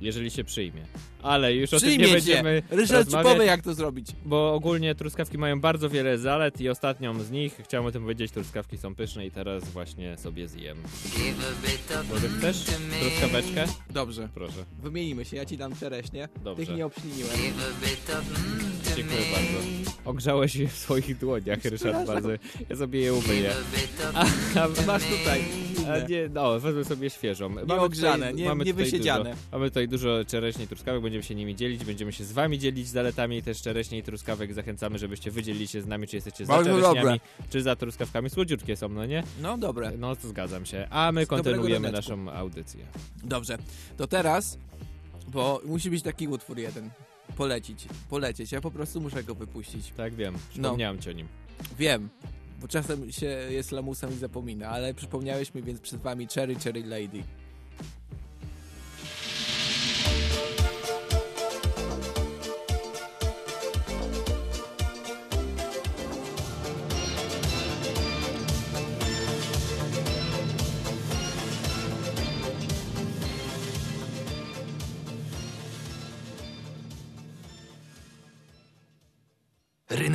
Jeżeli 0.00 0.30
się 0.30 0.44
przyjmie. 0.44 0.82
Ale 1.22 1.54
już 1.54 1.74
o 1.74 1.80
tym 1.80 1.88
Przyjmie 1.88 2.04
nie 2.04 2.08
cię. 2.08 2.14
będziemy 2.14 2.62
Ryszard 2.70 3.10
powie, 3.22 3.44
jak 3.46 3.62
to 3.62 3.74
zrobić. 3.74 4.06
Bo 4.24 4.54
ogólnie 4.54 4.94
truskawki 4.94 5.38
mają 5.38 5.60
bardzo 5.60 5.90
wiele 5.90 6.18
zalet 6.18 6.60
i 6.60 6.68
ostatnią 6.68 7.20
z 7.22 7.30
nich, 7.30 7.60
chciałem 7.64 7.86
o 7.86 7.92
tym 7.92 8.02
powiedzieć, 8.02 8.32
truskawki 8.32 8.78
są 8.78 8.94
pyszne 8.94 9.26
i 9.26 9.30
teraz 9.30 9.64
właśnie 9.68 10.16
sobie 10.16 10.48
zjem. 10.48 10.76
Może 12.10 12.28
chcesz 12.28 12.64
truskaweczkę? 13.00 13.64
Dobrze. 13.90 14.28
Proszę. 14.34 14.64
Wymienimy 14.82 15.24
się, 15.24 15.36
ja 15.36 15.44
ci 15.46 15.56
dam 15.56 15.76
czereśnie. 15.76 16.28
Dobrze. 16.44 16.66
Tych 16.66 16.76
nie 16.76 16.86
obśliniłem. 16.86 17.30
Dziękuję 18.96 19.20
bardzo. 19.32 19.68
Ogrzałeś 20.04 20.56
je 20.56 20.68
w 20.68 20.72
swoich 20.76 21.18
dłoniach, 21.18 21.64
Ryszard, 21.64 22.06
bardzo. 22.06 22.28
Ja 22.70 22.76
sobie 22.76 23.00
je 23.00 23.14
umyję. 23.14 23.52
A, 24.14 24.24
a 24.60 24.68
Masz 24.86 25.02
tutaj 25.04 25.40
A 25.92 26.08
nie, 26.08 26.28
no, 26.34 26.60
wezmę 26.60 26.84
sobie 26.84 27.10
świeżą. 27.10 27.54
ogrzane, 27.68 28.32
nie- 28.34 28.42
nie 28.44 28.54
tutaj 28.54 28.72
wysiedziane. 28.72 29.30
Dużo, 29.30 29.42
mamy 29.52 29.70
tutaj 29.70 29.87
dużo 29.88 30.24
czereśni 30.24 30.64
i 30.64 30.68
truskawek, 30.68 31.02
będziemy 31.02 31.22
się 31.24 31.34
nimi 31.34 31.56
dzielić, 31.56 31.84
będziemy 31.84 32.12
się 32.12 32.24
z 32.24 32.32
wami 32.32 32.58
dzielić 32.58 32.88
zaletami 32.88 33.42
też 33.42 33.62
czereśni 33.62 33.98
i 33.98 34.02
truskawek. 34.02 34.54
Zachęcamy, 34.54 34.98
żebyście 34.98 35.30
wydzielili 35.30 35.68
się 35.68 35.82
z 35.82 35.86
nami, 35.86 36.06
czy 36.06 36.16
jesteście 36.16 36.46
za 36.46 36.52
Bardzo 36.52 36.70
czereśniami, 36.70 36.98
dobre. 37.00 37.18
czy 37.50 37.62
za 37.62 37.76
truskawkami. 37.76 38.30
Słodziutkie 38.30 38.76
są, 38.76 38.88
no 38.88 39.06
nie? 39.06 39.22
No 39.42 39.58
dobre. 39.58 39.92
No, 39.98 40.16
to 40.16 40.28
zgadzam 40.28 40.66
się. 40.66 40.86
A 40.90 41.12
my 41.12 41.24
Z 41.24 41.28
kontynuujemy 41.28 41.92
naszą 41.92 42.30
audycję. 42.32 42.84
Dobrze, 43.24 43.58
to 43.96 44.06
teraz, 44.06 44.58
bo 45.28 45.60
musi 45.64 45.90
być 45.90 46.02
taki 46.02 46.28
utwór 46.28 46.58
jeden. 46.58 46.90
Polecić, 47.36 47.86
polecieć. 48.10 48.52
Ja 48.52 48.60
po 48.60 48.70
prostu 48.70 49.00
muszę 49.00 49.24
go 49.24 49.34
wypuścić. 49.34 49.92
Tak, 49.96 50.14
wiem. 50.14 50.34
No. 50.34 50.40
Przypomniałem 50.50 50.98
ci 50.98 51.10
o 51.10 51.12
nim. 51.12 51.28
Wiem, 51.78 52.08
bo 52.60 52.68
czasem 52.68 53.12
się 53.12 53.26
jest 53.26 53.72
lamusem 53.72 54.12
i 54.12 54.16
zapomina, 54.16 54.68
ale 54.68 54.94
przypomniałeś 54.94 55.54
mi, 55.54 55.62
więc 55.62 55.80
przed 55.80 56.00
wami 56.00 56.26
Cherry 56.34 56.54
Cherry 56.54 56.82
Lady. 56.86 57.22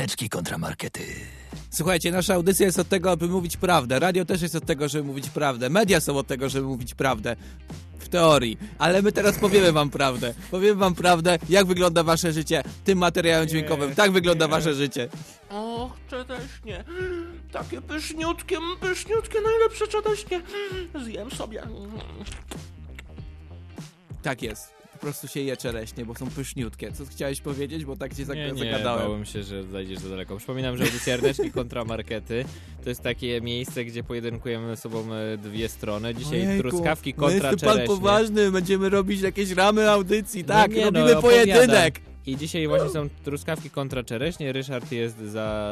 Ryneczki 0.04 0.30
kontramarkety. 0.30 1.02
Słuchajcie, 1.70 2.12
nasza 2.12 2.34
audycja 2.34 2.66
jest 2.66 2.80
od 2.80 2.90
tego, 2.90 3.12
aby 3.12 3.28
mówić 3.28 3.58
prawdę. 3.58 4.00
Radio 4.00 4.26
też 4.26 4.42
jest 4.42 4.56
od 4.56 4.66
tego, 4.66 4.88
żeby 4.90 5.04
mówić 5.04 5.30
prawdę. 5.30 5.70
Media 5.70 6.02
są 6.02 6.18
od 6.18 6.28
tego, 6.28 6.50
żeby 6.50 6.68
mówić 6.68 6.96
prawdę. 6.96 7.36
W 8.00 8.10
teorii. 8.10 8.58
Ale 8.78 9.02
my 9.02 9.12
teraz 9.12 9.40
powiemy 9.40 9.72
wam 9.72 9.90
prawdę. 9.90 10.34
Powiemy 10.52 10.76
wam 10.76 10.96
prawdę, 10.96 11.40
jak 11.50 11.66
wygląda 11.66 12.04
wasze 12.04 12.34
życie 12.34 12.64
tym 12.84 12.98
materiałem 12.98 13.48
dźwiękowym. 13.48 13.96
Tak 13.96 14.12
wygląda 14.12 14.48
wasze 14.48 14.74
życie. 14.74 15.10
Och, 15.50 15.92
czereśnie. 16.10 16.84
Takie 17.52 17.82
pyszniutkie, 17.82 18.58
pyszniutkie, 18.82 19.42
najlepsze 19.42 19.88
czereśnie. 19.88 20.42
Zjem 21.06 21.32
sobie. 21.32 21.64
Tak 24.22 24.42
jest. 24.42 24.83
Po 25.04 25.08
prostu 25.08 25.28
się 25.28 25.40
je 25.40 25.58
czereśnie, 25.58 26.06
bo 26.06 26.16
są 26.16 26.28
pyszniutkie. 26.30 26.92
Co 26.92 27.06
chciałeś 27.06 27.42
powiedzieć? 27.42 27.86
Bo 27.86 27.96
tak 27.96 28.16
cię 28.16 28.26
zag- 28.26 28.36
Nie, 28.38 28.52
nie, 28.52 28.60
zagadałem. 28.60 29.06
bałem 29.08 29.26
się, 29.26 29.44
że 29.44 29.64
zajdziesz 29.64 30.00
za 30.00 30.10
daleko. 30.10 30.38
Przypominam, 30.38 30.78
że 30.78 30.84
audycja 30.84 31.16
Ryneczki 31.16 31.52
kontra 31.62 31.86
Markety 31.86 32.46
to 32.84 32.90
jest 32.90 33.02
takie 33.02 33.42
miejsce, 33.42 33.86
gdzie 33.86 34.04
pojedynkujemy 34.04 34.68
ze 34.68 34.78
sobą 34.82 35.14
e, 35.14 35.38
dwie 35.38 35.70
strony. 35.70 36.16
Dzisiaj 36.16 36.42
Ojejku, 36.48 36.70
truskawki 36.70 37.14
no 37.18 37.28
kontra 37.28 37.50
jest 37.52 37.60
tu 37.60 37.66
pan 37.66 37.76
czereśnie. 37.76 37.96
poważny, 37.96 38.52
będziemy 38.52 38.90
robić 38.90 39.22
jakieś 39.22 39.52
ramy 39.52 39.90
audycji, 39.92 40.44
tak, 40.44 40.72
no 40.72 40.78
nie, 40.78 40.86
robimy 40.86 41.14
no, 41.14 41.22
pojedynek. 41.22 42.00
I 42.26 42.38
dzisiaj 42.38 42.68
właśnie 42.68 42.90
są 42.90 43.10
truskawki 43.24 43.70
kontra 43.70 44.04
czereśnie. 44.04 44.52
Ryszard 44.52 44.92
jest 44.92 45.18
za 45.18 45.72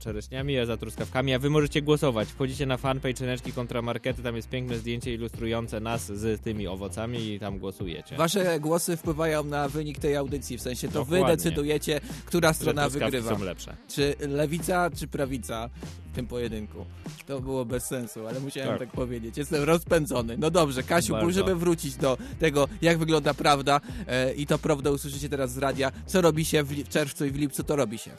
czereśniami, 0.00 0.54
ja 0.54 0.66
za 0.66 0.76
truskawkami, 0.76 1.34
a 1.34 1.38
wy 1.38 1.50
możecie 1.50 1.82
głosować. 1.82 2.28
Wchodzicie 2.28 2.66
na 2.66 2.76
fanpage 2.76 3.20
Ryneczki 3.20 3.52
kontra 3.52 3.82
Markety, 3.82 4.22
tam 4.22 4.36
jest 4.36 4.48
piękne 4.48 4.78
zdjęcie 4.78 5.14
ilustrujące 5.14 5.80
nas 5.80 6.06
z 6.06 6.40
tymi 6.40 6.66
owocami 6.66 7.28
i 7.28 7.40
tam 7.40 7.58
głosujecie. 7.58 8.16
Wasze 8.16 8.60
głosy 8.60 8.96
wpływają 8.96 9.44
na 9.44 9.68
wynik 9.68 9.98
tej 9.98 10.16
audycji, 10.16 10.58
w 10.58 10.62
sensie 10.62 10.88
to 10.88 11.04
wy 11.04 11.16
Dokładnie. 11.16 11.36
decydujecie, 11.36 12.00
która 12.24 12.52
strona 12.52 12.88
wygrywa. 12.88 13.38
są 13.38 13.44
lepsze. 13.44 13.76
Czy 13.88 14.14
lewica, 14.28 14.90
czy 14.90 15.06
prawica 15.06 15.70
w 16.12 16.14
tym 16.14 16.26
pojedynku. 16.26 16.84
To 17.26 17.40
było 17.40 17.64
bez 17.64 17.84
sensu, 17.84 18.26
ale 18.28 18.40
musiałem 18.40 18.70
tak, 18.70 18.78
Tak. 18.78 18.90
powiedzieć. 18.90 19.36
Jestem 19.38 19.62
rozpędzony. 19.62 20.36
No 20.38 20.50
dobrze, 20.50 20.82
Kasiu, 20.82 21.12
Bardzo. 21.12 21.30
żeby 21.32 21.54
wrócić 21.54 21.96
do 21.96 22.18
tego, 22.40 22.68
jak 22.82 22.98
wygląda 22.98 23.34
prawda 23.34 23.80
e, 24.06 24.32
i 24.34 24.46
to 24.46 24.58
prawdę 24.58 24.92
usłyszycie 24.92 25.28
teraz 25.28 25.52
z 25.52 25.58
radia. 25.58 25.92
Co 26.06 26.20
robi 26.20 26.44
się 26.44 26.62
w, 26.62 26.68
w 26.72 26.88
czerwcu 26.88 27.24
i 27.26 27.30
w 27.30 27.36
lipcu, 27.36 27.64
to 27.64 27.76
robi 27.76 27.98
się. 27.98 28.10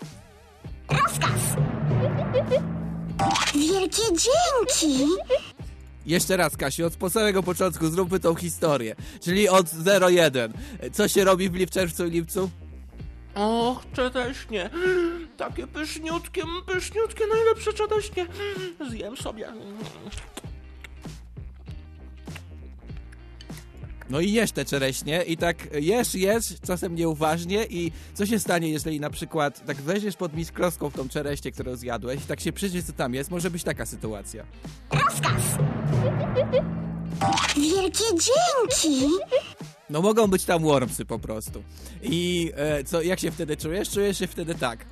Wielkie 3.56 4.02
dzięki! 4.10 5.06
Jeszcze 6.06 6.38
raz, 6.38 6.58
Kasiu, 6.58 6.86
od 6.86 7.14
samego 7.14 7.44
początku 7.44 7.88
zróbmy 7.90 8.20
tą 8.20 8.36
historię. 8.36 8.96
Czyli 9.22 9.50
od 9.50 9.68
01. 10.10 10.54
Co 10.94 11.08
się 11.08 11.24
robi 11.24 11.50
w, 11.50 11.54
li- 11.56 11.66
w 11.66 11.70
czerwcu 11.70 12.06
i 12.08 12.10
lipcu? 12.12 12.50
Och, 13.36 13.84
czereśnie. 13.94 14.70
Takie 15.38 15.68
pyszniutkie, 15.68 16.42
pyszniutkie, 16.66 17.24
najlepsze 17.28 17.74
czereśnie. 17.74 18.26
Zjem 18.90 19.18
sobie. 19.18 19.48
No 24.10 24.20
i 24.20 24.32
jesz 24.32 24.52
te 24.52 24.66
czereśnie 24.66 25.24
i 25.24 25.38
tak 25.38 25.58
jesz, 25.74 26.16
jesz, 26.16 26.44
czasem 26.68 26.96
nieuważnie 26.96 27.66
i 27.70 27.92
co 28.14 28.26
się 28.26 28.40
stanie, 28.40 28.70
jeżeli 28.70 29.00
na 29.00 29.10
przykład 29.10 29.66
tak 29.66 29.78
weźmiesz 29.78 30.16
pod 30.16 30.34
mikroskop 30.34 30.94
tą 30.94 31.10
czereśnię, 31.10 31.52
którą 31.52 31.76
zjadłeś 31.76 32.24
i 32.24 32.28
tak 32.28 32.40
się 32.40 32.54
przyjrzysz, 32.54 32.84
co 32.84 32.94
tam 32.94 33.14
jest, 33.14 33.32
może 33.32 33.52
być 33.52 33.64
taka 33.64 33.86
sytuacja. 33.86 34.44
Wielkie 37.56 38.04
dzięki! 38.10 39.08
No 39.94 40.02
mogą 40.02 40.28
być 40.28 40.46
tam 40.46 40.64
wormsy 40.64 41.06
po 41.06 41.20
prostu. 41.20 41.64
I 42.02 42.52
e, 42.56 42.84
co, 42.84 43.02
jak 43.02 43.20
się 43.20 43.32
wtedy 43.32 43.58
czujesz? 43.58 43.90
Czujesz 43.90 44.20
się 44.20 44.28
wtedy 44.28 44.56
tak. 44.56 44.86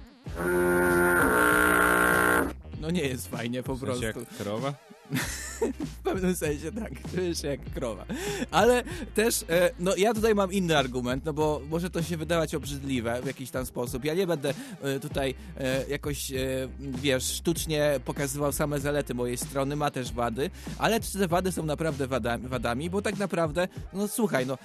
No 2.81 2.91
nie 2.91 3.01
jest 3.01 3.27
fajnie 3.27 3.63
po 3.63 3.75
W 3.75 3.79
sensie 3.79 4.01
prostu. 4.01 4.19
jak 4.19 4.37
krowa? 4.37 4.73
w 5.99 6.03
pewnym 6.03 6.35
sensie 6.35 6.71
tak, 6.71 6.91
czujesz 7.15 7.41
się 7.41 7.47
jak 7.47 7.73
krowa. 7.73 8.05
Ale 8.51 8.83
też, 9.15 9.45
e, 9.49 9.71
no 9.79 9.95
ja 9.95 10.13
tutaj 10.13 10.35
mam 10.35 10.53
inny 10.53 10.77
argument, 10.77 11.25
no 11.25 11.33
bo 11.33 11.61
może 11.69 11.89
to 11.89 12.03
się 12.03 12.17
wydawać 12.17 12.55
obrzydliwe 12.55 13.21
w 13.21 13.25
jakiś 13.25 13.51
tam 13.51 13.65
sposób. 13.65 14.05
Ja 14.05 14.13
nie 14.13 14.27
będę 14.27 14.53
e, 14.81 14.99
tutaj 14.99 15.35
e, 15.57 15.85
jakoś, 15.89 16.31
wiesz, 16.79 17.23
sztucznie 17.23 17.99
pokazywał 18.05 18.51
same 18.51 18.79
zalety 18.79 19.13
mojej 19.13 19.37
strony, 19.37 19.75
ma 19.75 19.91
też 19.91 20.11
wady, 20.13 20.49
ale 20.77 20.99
te 20.99 21.27
wady 21.27 21.51
są 21.51 21.65
naprawdę 21.65 22.07
wadami, 22.07 22.47
wadami 22.47 22.89
bo 22.89 23.01
tak 23.01 23.17
naprawdę, 23.17 23.67
no 23.93 24.07
słuchaj, 24.07 24.45
no 24.45 24.57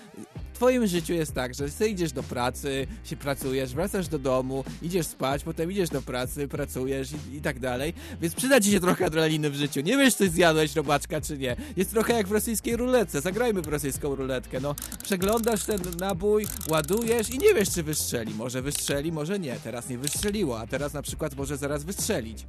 twoim 0.57 0.87
życiu 0.87 1.13
jest 1.13 1.35
tak, 1.35 1.55
że 1.55 1.69
ty 1.69 1.89
idziesz 1.89 2.13
do 2.13 2.23
pracy, 2.23 2.87
się 3.05 3.17
pracujesz, 3.17 3.75
wracasz 3.75 4.09
do 4.09 4.19
domu, 4.19 4.65
idziesz 4.83 5.07
spać, 5.07 5.45
potem 5.45 5.73
idziesz 5.73 5.91
do 5.91 6.03
pracy, 6.03 6.49
pracujesz 6.49 7.13
i, 7.13 7.37
i 7.37 7.41
tak 7.41 7.61
dalej, 7.61 7.95
więc 8.21 8.35
przyda 8.35 8.61
ci 8.61 8.71
się 8.71 8.81
trochę 8.81 9.07
adrenaliny 9.07 9.51
w 9.51 9.55
życiu. 9.55 9.81
Nie 9.81 9.97
wiesz, 9.97 10.17
czy 10.17 10.31
zjadłeś 10.31 10.73
robaczka, 10.87 11.21
czy 11.21 11.39
nie. 11.39 11.57
Jest 11.77 11.91
trochę 11.91 12.13
jak 12.13 12.29
w 12.29 12.33
rosyjskiej 12.33 12.77
ruletce. 12.77 13.21
Zagrajmy 13.21 13.63
w 13.63 13.69
rosyjską 13.69 14.15
ruletkę. 14.15 14.61
No, 14.61 14.75
przeglądasz 15.03 15.65
ten 15.65 15.81
nabój, 16.01 16.47
ładujesz 16.69 17.31
i 17.31 17.39
nie 17.39 17.55
wiesz, 17.55 17.71
czy 17.71 17.83
wystrzeli. 17.83 18.35
Może 18.35 18.63
wystrzeli, 18.63 19.13
może 19.13 19.39
nie. 19.39 19.57
Teraz 19.65 19.89
nie 19.89 19.99
wystrzeliło, 19.99 20.61
a 20.61 20.67
teraz 20.67 20.93
na 20.93 21.03
przykład 21.03 21.37
może 21.37 21.57
zaraz 21.57 21.85
wystrzelić. 21.85 22.47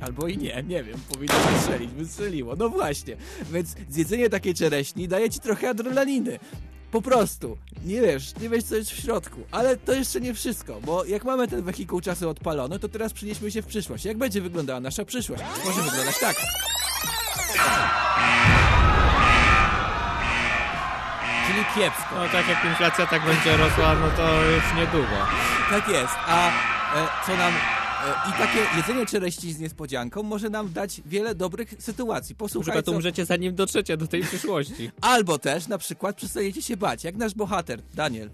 Albo 0.00 0.28
i 0.28 0.38
nie, 0.38 0.64
nie 0.68 0.84
wiem, 0.84 0.98
powinno 1.08 1.34
wystrzelić, 1.52 1.90
wystrzeliło. 1.90 2.56
No 2.56 2.68
właśnie, 2.68 3.16
więc 3.52 3.74
zjedzenie 3.90 4.30
takiej 4.30 4.54
czereśni 4.54 5.08
daje 5.08 5.30
ci 5.30 5.40
trochę 5.40 5.68
adrenaliny. 5.68 6.38
Po 6.90 7.02
prostu. 7.02 7.58
Nie 7.84 8.00
wiesz, 8.00 8.32
nie 8.40 8.48
wiesz 8.48 8.64
co 8.64 8.76
jest 8.76 8.90
w 8.90 9.02
środku. 9.02 9.40
Ale 9.50 9.76
to 9.76 9.92
jeszcze 9.92 10.20
nie 10.20 10.34
wszystko, 10.34 10.80
bo 10.80 11.04
jak 11.04 11.24
mamy 11.24 11.48
ten 11.48 11.62
wehikuł 11.62 12.00
czasu 12.00 12.28
odpalony, 12.28 12.78
to 12.78 12.88
teraz 12.88 13.12
przenieśmy 13.12 13.50
się 13.50 13.62
w 13.62 13.66
przyszłość. 13.66 14.04
Jak 14.04 14.18
będzie 14.18 14.40
wyglądała 14.40 14.80
nasza 14.80 15.04
przyszłość? 15.04 15.42
Może 15.64 15.82
wyglądać 15.82 16.18
tak. 16.20 16.36
Czyli 21.46 21.64
kiepsko. 21.74 22.14
No 22.14 22.28
tak 22.32 22.48
jak 22.48 22.64
inflacja 22.64 23.06
tak 23.06 23.24
będzie 23.24 23.56
rosła, 23.56 23.94
no 23.94 24.10
to 24.16 24.44
już 24.44 24.62
niedługo. 24.76 25.16
Tak 25.70 25.88
jest. 25.88 26.14
A 26.26 26.48
e, 26.48 26.52
co 27.26 27.36
nam... 27.36 27.52
E, 27.52 28.30
I 28.30 28.32
takie 28.32 28.58
jedzenie 28.76 29.06
czereści 29.06 29.52
z 29.52 29.58
niespodzianką 29.58 30.22
może 30.22 30.50
nam 30.50 30.72
dać 30.72 31.00
wiele 31.06 31.34
dobrych 31.34 31.74
sytuacji. 31.78 32.34
Na 32.34 32.38
Posłuchaj, 32.38 32.64
przykład 32.64 32.84
co... 32.84 32.92
umrzecie 32.92 33.24
zanim 33.24 33.54
dotrzecie 33.54 33.96
do 33.96 34.06
tej 34.06 34.22
przyszłości. 34.22 34.90
Albo 35.00 35.38
też 35.38 35.68
na 35.68 35.78
przykład 35.78 36.16
przestajecie 36.16 36.62
się 36.62 36.76
bać, 36.76 37.04
jak 37.04 37.16
nasz 37.16 37.34
bohater, 37.34 37.82
Daniel. 37.94 38.30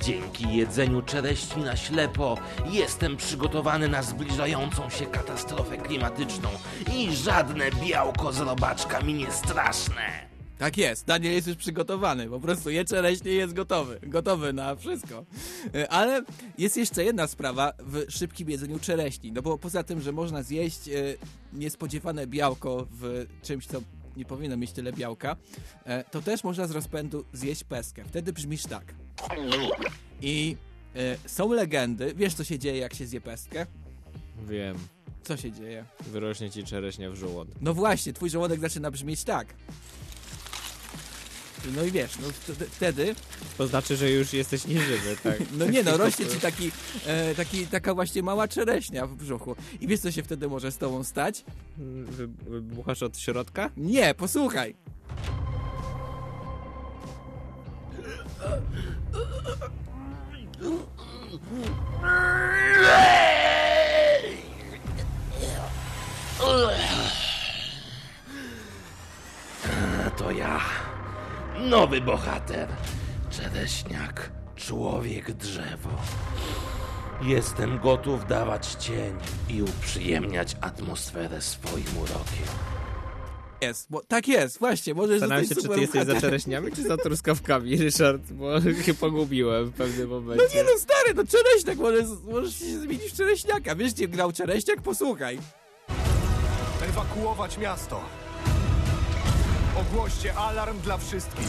Dzięki 0.00 0.56
jedzeniu 0.56 1.02
czereśni 1.02 1.62
na 1.62 1.76
ślepo 1.76 2.38
jestem 2.70 3.16
przygotowany 3.16 3.88
na 3.88 4.02
zbliżającą 4.02 4.90
się 4.90 5.06
katastrofę 5.06 5.76
klimatyczną 5.76 6.48
i 6.96 7.16
żadne 7.16 7.70
białko 7.70 8.32
z 8.32 8.40
robaczka 8.40 9.00
mi 9.00 9.14
nie 9.14 9.30
straszne. 9.32 10.34
Tak 10.58 10.76
jest, 10.76 11.06
Daniel 11.06 11.32
jest 11.32 11.46
już 11.46 11.56
przygotowany, 11.56 12.28
po 12.28 12.40
prostu 12.40 12.70
je 12.70 12.84
czereśnie 12.84 13.32
jest 13.32 13.54
gotowy, 13.54 14.00
gotowy 14.02 14.52
na 14.52 14.76
wszystko. 14.76 15.24
E, 15.74 15.88
Ale 15.88 16.22
jest 16.58 16.76
jeszcze 16.76 17.04
jedna 17.04 17.26
sprawa 17.26 17.72
w 17.78 18.04
szybkim 18.08 18.50
jedzeniu 18.50 18.78
czereśni, 18.78 19.32
no 19.32 19.42
bo 19.42 19.58
poza 19.58 19.82
tym, 19.82 20.00
że 20.00 20.12
można 20.12 20.42
zjeść 20.42 20.88
e, 20.88 20.92
niespodziewane 21.52 22.26
białko 22.26 22.86
w 22.90 23.26
czymś, 23.42 23.66
co 23.66 23.80
nie 24.16 24.24
powinno 24.24 24.56
mieć 24.56 24.72
tyle 24.72 24.92
białka, 24.92 25.36
e, 25.84 26.04
to 26.04 26.22
też 26.22 26.44
można 26.44 26.66
z 26.66 26.70
rozpędu 26.70 27.24
zjeść 27.32 27.64
peskę. 27.64 28.04
Wtedy 28.04 28.32
brzmisz 28.32 28.62
tak. 28.62 29.03
I 30.22 30.56
e, 30.96 31.16
są 31.28 31.52
legendy, 31.52 32.12
wiesz 32.16 32.34
co 32.34 32.44
się 32.44 32.58
dzieje 32.58 32.78
jak 32.78 32.94
się 32.94 33.06
zje 33.06 33.20
pestkę? 33.20 33.66
Wiem. 34.48 34.76
Co 35.22 35.36
się 35.36 35.52
dzieje? 35.52 35.84
Wyrośnie 36.06 36.50
ci 36.50 36.64
czereśnia 36.64 37.10
w 37.10 37.14
żołądku. 37.16 37.58
No 37.60 37.74
właśnie, 37.74 38.12
twój 38.12 38.30
żołądek 38.30 38.60
zaczyna 38.60 38.90
brzmieć 38.90 39.24
tak. 39.24 39.54
No 41.76 41.84
i 41.84 41.90
wiesz, 41.90 42.12
no 42.18 42.28
wtedy- 42.70 43.14
To 43.58 43.66
znaczy, 43.66 43.96
że 43.96 44.10
już 44.10 44.32
jesteś 44.32 44.66
nieżywy, 44.66 45.16
tak? 45.22 45.36
No 45.58 45.66
nie 45.66 45.82
no, 45.82 45.96
rośnie 45.96 46.26
ci 46.26 46.40
taki, 46.40 46.70
e, 47.06 47.34
taki, 47.34 47.66
taka 47.66 47.94
właśnie 47.94 48.22
mała 48.22 48.48
czereśnia 48.48 49.06
w 49.06 49.14
brzuchu. 49.14 49.56
I 49.80 49.86
wiesz 49.86 50.00
co 50.00 50.12
się 50.12 50.22
wtedy 50.22 50.48
może 50.48 50.72
z 50.72 50.78
tobą 50.78 51.04
stać? 51.04 51.44
Wy- 51.76 52.26
Wybuchasz 52.26 53.02
od 53.02 53.18
środka? 53.18 53.70
Nie, 53.76 54.14
posłuchaj. 54.14 54.74
To 70.16 70.30
ja, 70.30 70.60
nowy 71.58 72.00
bohater, 72.00 72.68
czereśniak, 73.30 74.30
człowiek 74.56 75.32
drzewo. 75.32 75.90
Jestem 77.22 77.78
gotów 77.78 78.26
dawać 78.26 78.66
cień 78.66 79.16
i 79.48 79.62
uprzyjemniać 79.62 80.56
atmosferę 80.60 81.40
swoim 81.40 81.98
urokiem. 81.98 82.73
Jest, 83.64 83.86
bo 83.90 84.02
tak 84.08 84.28
jest, 84.28 84.58
właśnie, 84.58 84.94
możesz 84.94 85.20
Zastanawiam 85.20 85.44
zostać 85.46 85.62
się, 85.64 85.68
czy 85.68 85.74
ty 85.74 85.80
jesteś 85.80 86.04
za 86.04 86.20
czereśniami, 86.20 86.72
czy 86.72 86.82
za 86.82 86.96
truskawkami, 86.96 87.76
Ryszard, 87.82 88.22
bo 88.32 88.60
się 88.86 88.94
pogubiłem 88.94 89.64
w 89.70 89.72
pewnym 89.72 90.08
No 90.10 90.20
momencie. 90.20 90.56
nie 90.56 90.64
no, 90.64 90.70
stary, 90.78 91.14
no 91.14 91.22
czereśniak, 91.26 91.78
możesz, 91.78 92.06
możesz 92.24 92.58
się 92.58 92.78
zmienić 92.80 93.12
w 93.12 93.16
czereśniaka. 93.16 93.74
Wiesz, 93.76 93.92
gdzie 93.92 94.08
grał 94.08 94.32
czereśniak? 94.32 94.82
Posłuchaj. 94.82 95.38
Ewakuować 96.88 97.58
miasto. 97.58 98.00
Ogłoście 99.76 100.34
alarm 100.34 100.80
dla 100.80 100.98
wszystkich. 100.98 101.48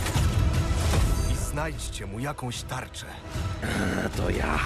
I 1.33 1.51
znajdźcie 1.51 2.05
mu 2.05 2.19
jakąś 2.19 2.61
tarczę. 2.61 3.05
To 4.17 4.29
ja, 4.29 4.59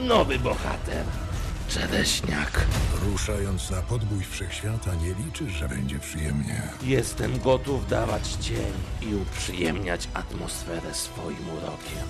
nowy 0.00 0.38
bohater, 0.38 1.04
czereśniak. 1.68 2.66
Ruszając 3.04 3.70
na 3.70 3.82
podbój 3.82 4.24
wszechświata, 4.24 4.94
nie 4.94 5.14
liczysz, 5.24 5.52
że 5.52 5.68
będzie 5.68 5.98
przyjemnie. 5.98 6.62
Jestem 6.82 7.38
gotów 7.38 7.88
dawać 7.88 8.28
cień 8.28 8.72
i 9.02 9.14
uprzyjemniać 9.14 10.08
atmosferę 10.14 10.94
swoim 10.94 11.48
urokiem. 11.48 12.08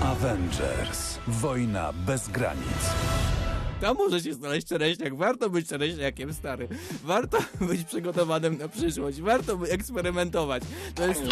Avengers. 0.00 1.18
Wojna 1.26 1.92
bez 1.92 2.28
granic. 2.28 3.41
Tam 3.82 3.96
może 3.96 4.20
się 4.20 4.34
znaleźć 4.34 4.66
czereśniak. 4.66 5.16
Warto 5.16 5.50
być 5.50 5.68
czereśniakiem, 5.68 6.34
stary. 6.34 6.68
Warto 7.04 7.38
być 7.68 7.84
przygotowanym 7.84 8.58
na 8.58 8.68
przyszłość. 8.68 9.20
Warto 9.20 9.58
eksperymentować. 9.68 10.62
To 10.94 11.06
jest, 11.06 11.22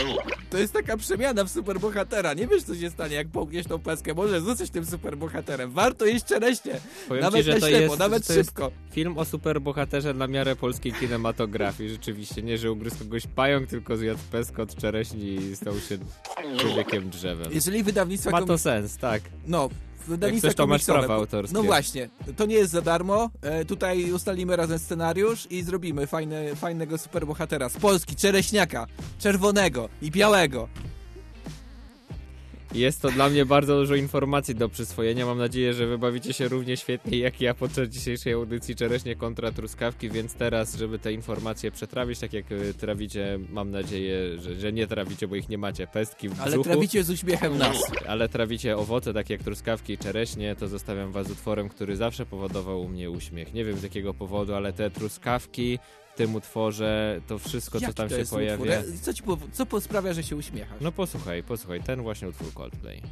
to 0.51 0.59
jest 0.59 0.73
taka 0.73 0.97
przemiana 0.97 1.45
w 1.45 1.51
superbohatera. 1.51 2.35
Nie 2.35 2.47
wiesz, 2.47 2.63
co 2.63 2.75
się 2.75 2.91
stanie, 2.91 3.15
jak 3.15 3.29
połkniesz 3.29 3.67
tą 3.67 3.79
peskę. 3.79 4.15
Możesz 4.15 4.43
zostać 4.43 4.71
tym 4.71 4.87
superbohaterem. 4.87 5.71
Warto 5.71 6.07
jeść 6.07 6.25
czereśnie. 6.25 6.81
Powiem 7.09 7.23
nawet 7.23 7.45
ci, 7.45 7.51
na 7.51 7.59
ślepo, 7.59 7.77
jest, 7.77 7.99
nawet 7.99 8.27
szybko. 8.27 8.71
film 8.91 9.19
o 9.19 9.25
superbohaterze 9.25 10.15
na 10.15 10.27
miarę 10.27 10.57
polskiej 10.57 10.93
kinematografii. 10.93 11.91
Rzeczywiście, 11.91 12.43
nie, 12.43 12.59
że 12.59 12.73
ugryzł 12.73 12.99
kogoś 12.99 13.27
pająk, 13.27 13.69
tylko 13.69 13.97
zjadł 13.97 14.21
peskę 14.31 14.63
od 14.63 14.77
czereśni 14.77 15.35
i 15.35 15.57
stał 15.57 15.75
się 15.75 15.99
człowiekiem 16.59 17.11
drzewem. 17.11 17.53
Jeżeli 17.53 17.83
wydawnictwa... 17.83 18.31
Ma 18.31 18.43
to 18.43 18.59
sens, 18.59 18.97
tak. 18.97 19.23
No, 19.47 19.69
wydawnictwa 20.09 20.47
Jak 20.47 20.55
chcesz, 20.55 20.55
to 20.55 20.67
masz 20.67 20.85
prawa 20.85 21.15
autorskie. 21.15 21.55
No 21.55 21.63
właśnie, 21.63 22.09
to 22.37 22.47
nie 22.47 22.55
jest 22.55 22.73
za 22.73 22.83
darmo. 22.83 23.31
E, 23.43 23.65
tutaj 23.65 24.13
ustalimy 24.13 24.57
razem 24.57 24.79
scenariusz 24.79 25.47
i 25.51 25.63
zrobimy 25.63 26.07
fajne, 26.07 26.57
fajnego 26.57 26.99
superbohatera 26.99 27.69
z 27.69 27.77
Polski, 27.77 28.17
czereśniaka, 28.17 28.87
czerwonego 29.19 29.89
i 30.03 30.11
białego. 30.11 30.69
Jest 32.75 33.03
to 33.03 33.11
dla 33.11 33.29
mnie 33.29 33.47
bardzo 33.47 33.77
dużo 33.77 33.95
informacji 33.95 34.55
do 34.55 34.69
przyswojenia. 34.69 35.27
Mam 35.27 35.39
nadzieję, 35.39 35.75
że 35.75 35.87
wybawicie 35.87 36.33
się 36.33 36.49
równie 36.49 36.77
świetnie 36.77 37.19
jak 37.19 37.41
ja 37.41 37.55
podczas 37.55 37.89
dzisiejszej 37.89 38.33
audycji 38.33 38.77
Czereśnie 38.77 39.17
kontra 39.17 39.53
Truskawki, 39.53 40.11
więc 40.11 40.35
teraz, 40.35 40.77
żeby 40.77 40.99
te 40.99 41.13
informacje 41.13 41.71
przetrawić, 41.71 42.19
tak 42.19 42.33
jak 42.33 42.53
y, 42.53 42.75
trawicie, 42.75 43.39
mam 43.49 43.71
nadzieję, 43.71 44.39
że, 44.39 44.55
że 44.55 44.73
nie 44.73 44.87
trawicie, 44.87 45.29
bo 45.29 45.37
ich 45.37 45.49
nie 45.49 45.59
macie, 45.59 45.87
pestki 45.87 46.29
w 46.29 46.41
Ale 46.41 46.51
brzuchu. 46.51 46.65
trawicie 46.65 47.05
z 47.05 47.11
uśmiechem 47.11 47.59
nas. 47.59 47.77
Ale 48.09 48.29
trawicie 48.29 48.77
owoce, 48.77 49.15
tak 49.15 49.31
jak 49.31 49.43
truskawki 49.43 49.93
i 49.93 49.99
czereśnie, 49.99 50.57
to 50.57 50.69
zostawiam 50.69 51.13
was 51.13 51.31
utworem, 51.31 51.69
który 51.69 51.97
zawsze 51.97 52.27
powodował 52.27 52.81
u 52.81 52.89
mnie 52.89 53.11
uśmiech. 53.11 53.55
Nie 53.55 53.65
wiem 53.65 53.79
z 53.79 53.83
jakiego 53.83 54.15
powodu, 54.15 54.55
ale 54.55 54.73
te 54.73 54.91
truskawki 54.91 55.79
tym 56.21 56.35
utworze, 56.35 57.21
to 57.27 57.39
wszystko, 57.39 57.79
co 57.79 57.85
Jaki 57.85 57.95
tam 57.95 58.09
to 58.09 58.17
się 58.19 58.25
pojawia... 58.31 58.55
utwór? 58.55 58.95
E, 58.95 58.99
Co, 59.03 59.15
ci, 59.15 59.23
co 59.53 59.81
sprawia, 59.81 60.13
że 60.13 60.23
się 60.23 60.37
uśmiechasz? 60.37 60.79
No 60.81 60.93
posłuchaj, 60.93 61.43
posłuchaj, 61.43 61.83
ten 61.83 62.03
właśnie 62.03 62.29
utwór 62.29 62.53
Coldplay. 62.55 63.03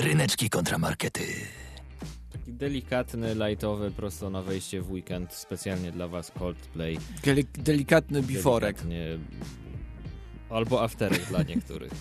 Ryneczki 0.00 0.50
kontramarkety. 0.50 1.22
Taki 2.32 2.52
delikatny, 2.52 3.34
lightowy, 3.34 3.90
prosto 3.90 4.30
na 4.30 4.42
wejście 4.42 4.82
w 4.82 4.90
weekend, 4.90 5.32
specjalnie 5.32 5.92
dla 5.92 6.08
was 6.08 6.32
Coldplay. 6.38 6.98
Deli- 7.22 7.44
delikatny 7.58 8.22
biforek. 8.22 8.76
Delikatnie, 8.76 9.18
albo 10.50 10.82
afterek 10.82 11.26
dla 11.28 11.42
niektórych. 11.42 11.92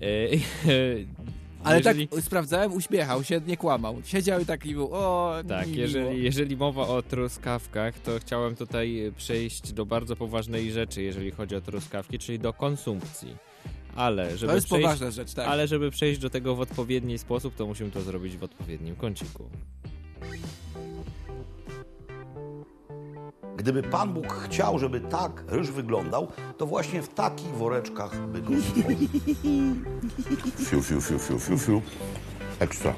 E, 0.00 0.04
Ale 1.64 1.78
jeżeli- 1.78 2.08
tak 2.08 2.20
sprawdzałem, 2.20 2.72
uśmiechał 2.72 3.24
się, 3.24 3.40
nie 3.46 3.56
kłamał. 3.56 3.96
Siedział 4.04 4.40
i 4.40 4.46
taki 4.46 4.74
był, 4.74 4.88
o, 4.92 5.34
Tak, 5.48 5.68
mi 5.68 5.76
jeżeli, 5.76 6.22
jeżeli 6.24 6.56
mowa 6.56 6.82
o 6.88 7.02
truskawkach, 7.02 7.98
to 7.98 8.18
chciałem 8.20 8.56
tutaj 8.56 9.12
przejść 9.16 9.72
do 9.72 9.86
bardzo 9.86 10.16
poważnej 10.16 10.72
rzeczy, 10.72 11.02
jeżeli 11.02 11.30
chodzi 11.30 11.56
o 11.56 11.60
truskawki, 11.60 12.18
czyli 12.18 12.38
do 12.38 12.52
konsumpcji. 12.52 13.36
Ale 14.00 14.36
żeby 14.38 14.50
To 14.50 14.54
jest 14.54 14.66
przejść, 14.66 14.82
poważna 14.82 15.10
rzecz, 15.10 15.34
tak. 15.34 15.48
Ale 15.48 15.68
żeby 15.68 15.90
przejść 15.90 16.20
do 16.20 16.30
tego 16.30 16.56
w 16.56 16.60
odpowiedni 16.60 17.18
sposób, 17.18 17.54
to 17.54 17.66
musimy 17.66 17.90
to 17.90 18.00
zrobić 18.00 18.36
w 18.36 18.44
odpowiednim 18.44 18.96
kąciku. 18.96 19.44
Gdyby 23.56 23.82
Pan 23.82 24.12
Bóg 24.14 24.32
chciał, 24.32 24.78
żeby 24.78 25.00
tak 25.00 25.44
ryż 25.48 25.70
wyglądał, 25.70 26.28
to 26.58 26.66
właśnie 26.66 27.02
w 27.02 27.08
takich 27.08 27.48
woreczkach 27.48 28.28
by 28.28 28.42
go 28.42 28.52
stworzył. 28.62 29.08
Fiu, 30.58 30.82
fiu, 30.82 31.00
fiu, 31.00 31.18
fiu, 31.18 31.38
fiu, 31.38 31.58
fiu. 31.58 31.82
Ekstra. 32.58 32.94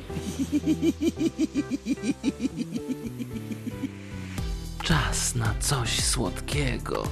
Czas 4.83 5.35
na 5.35 5.55
coś 5.61 6.05
słodkiego. 6.05 7.03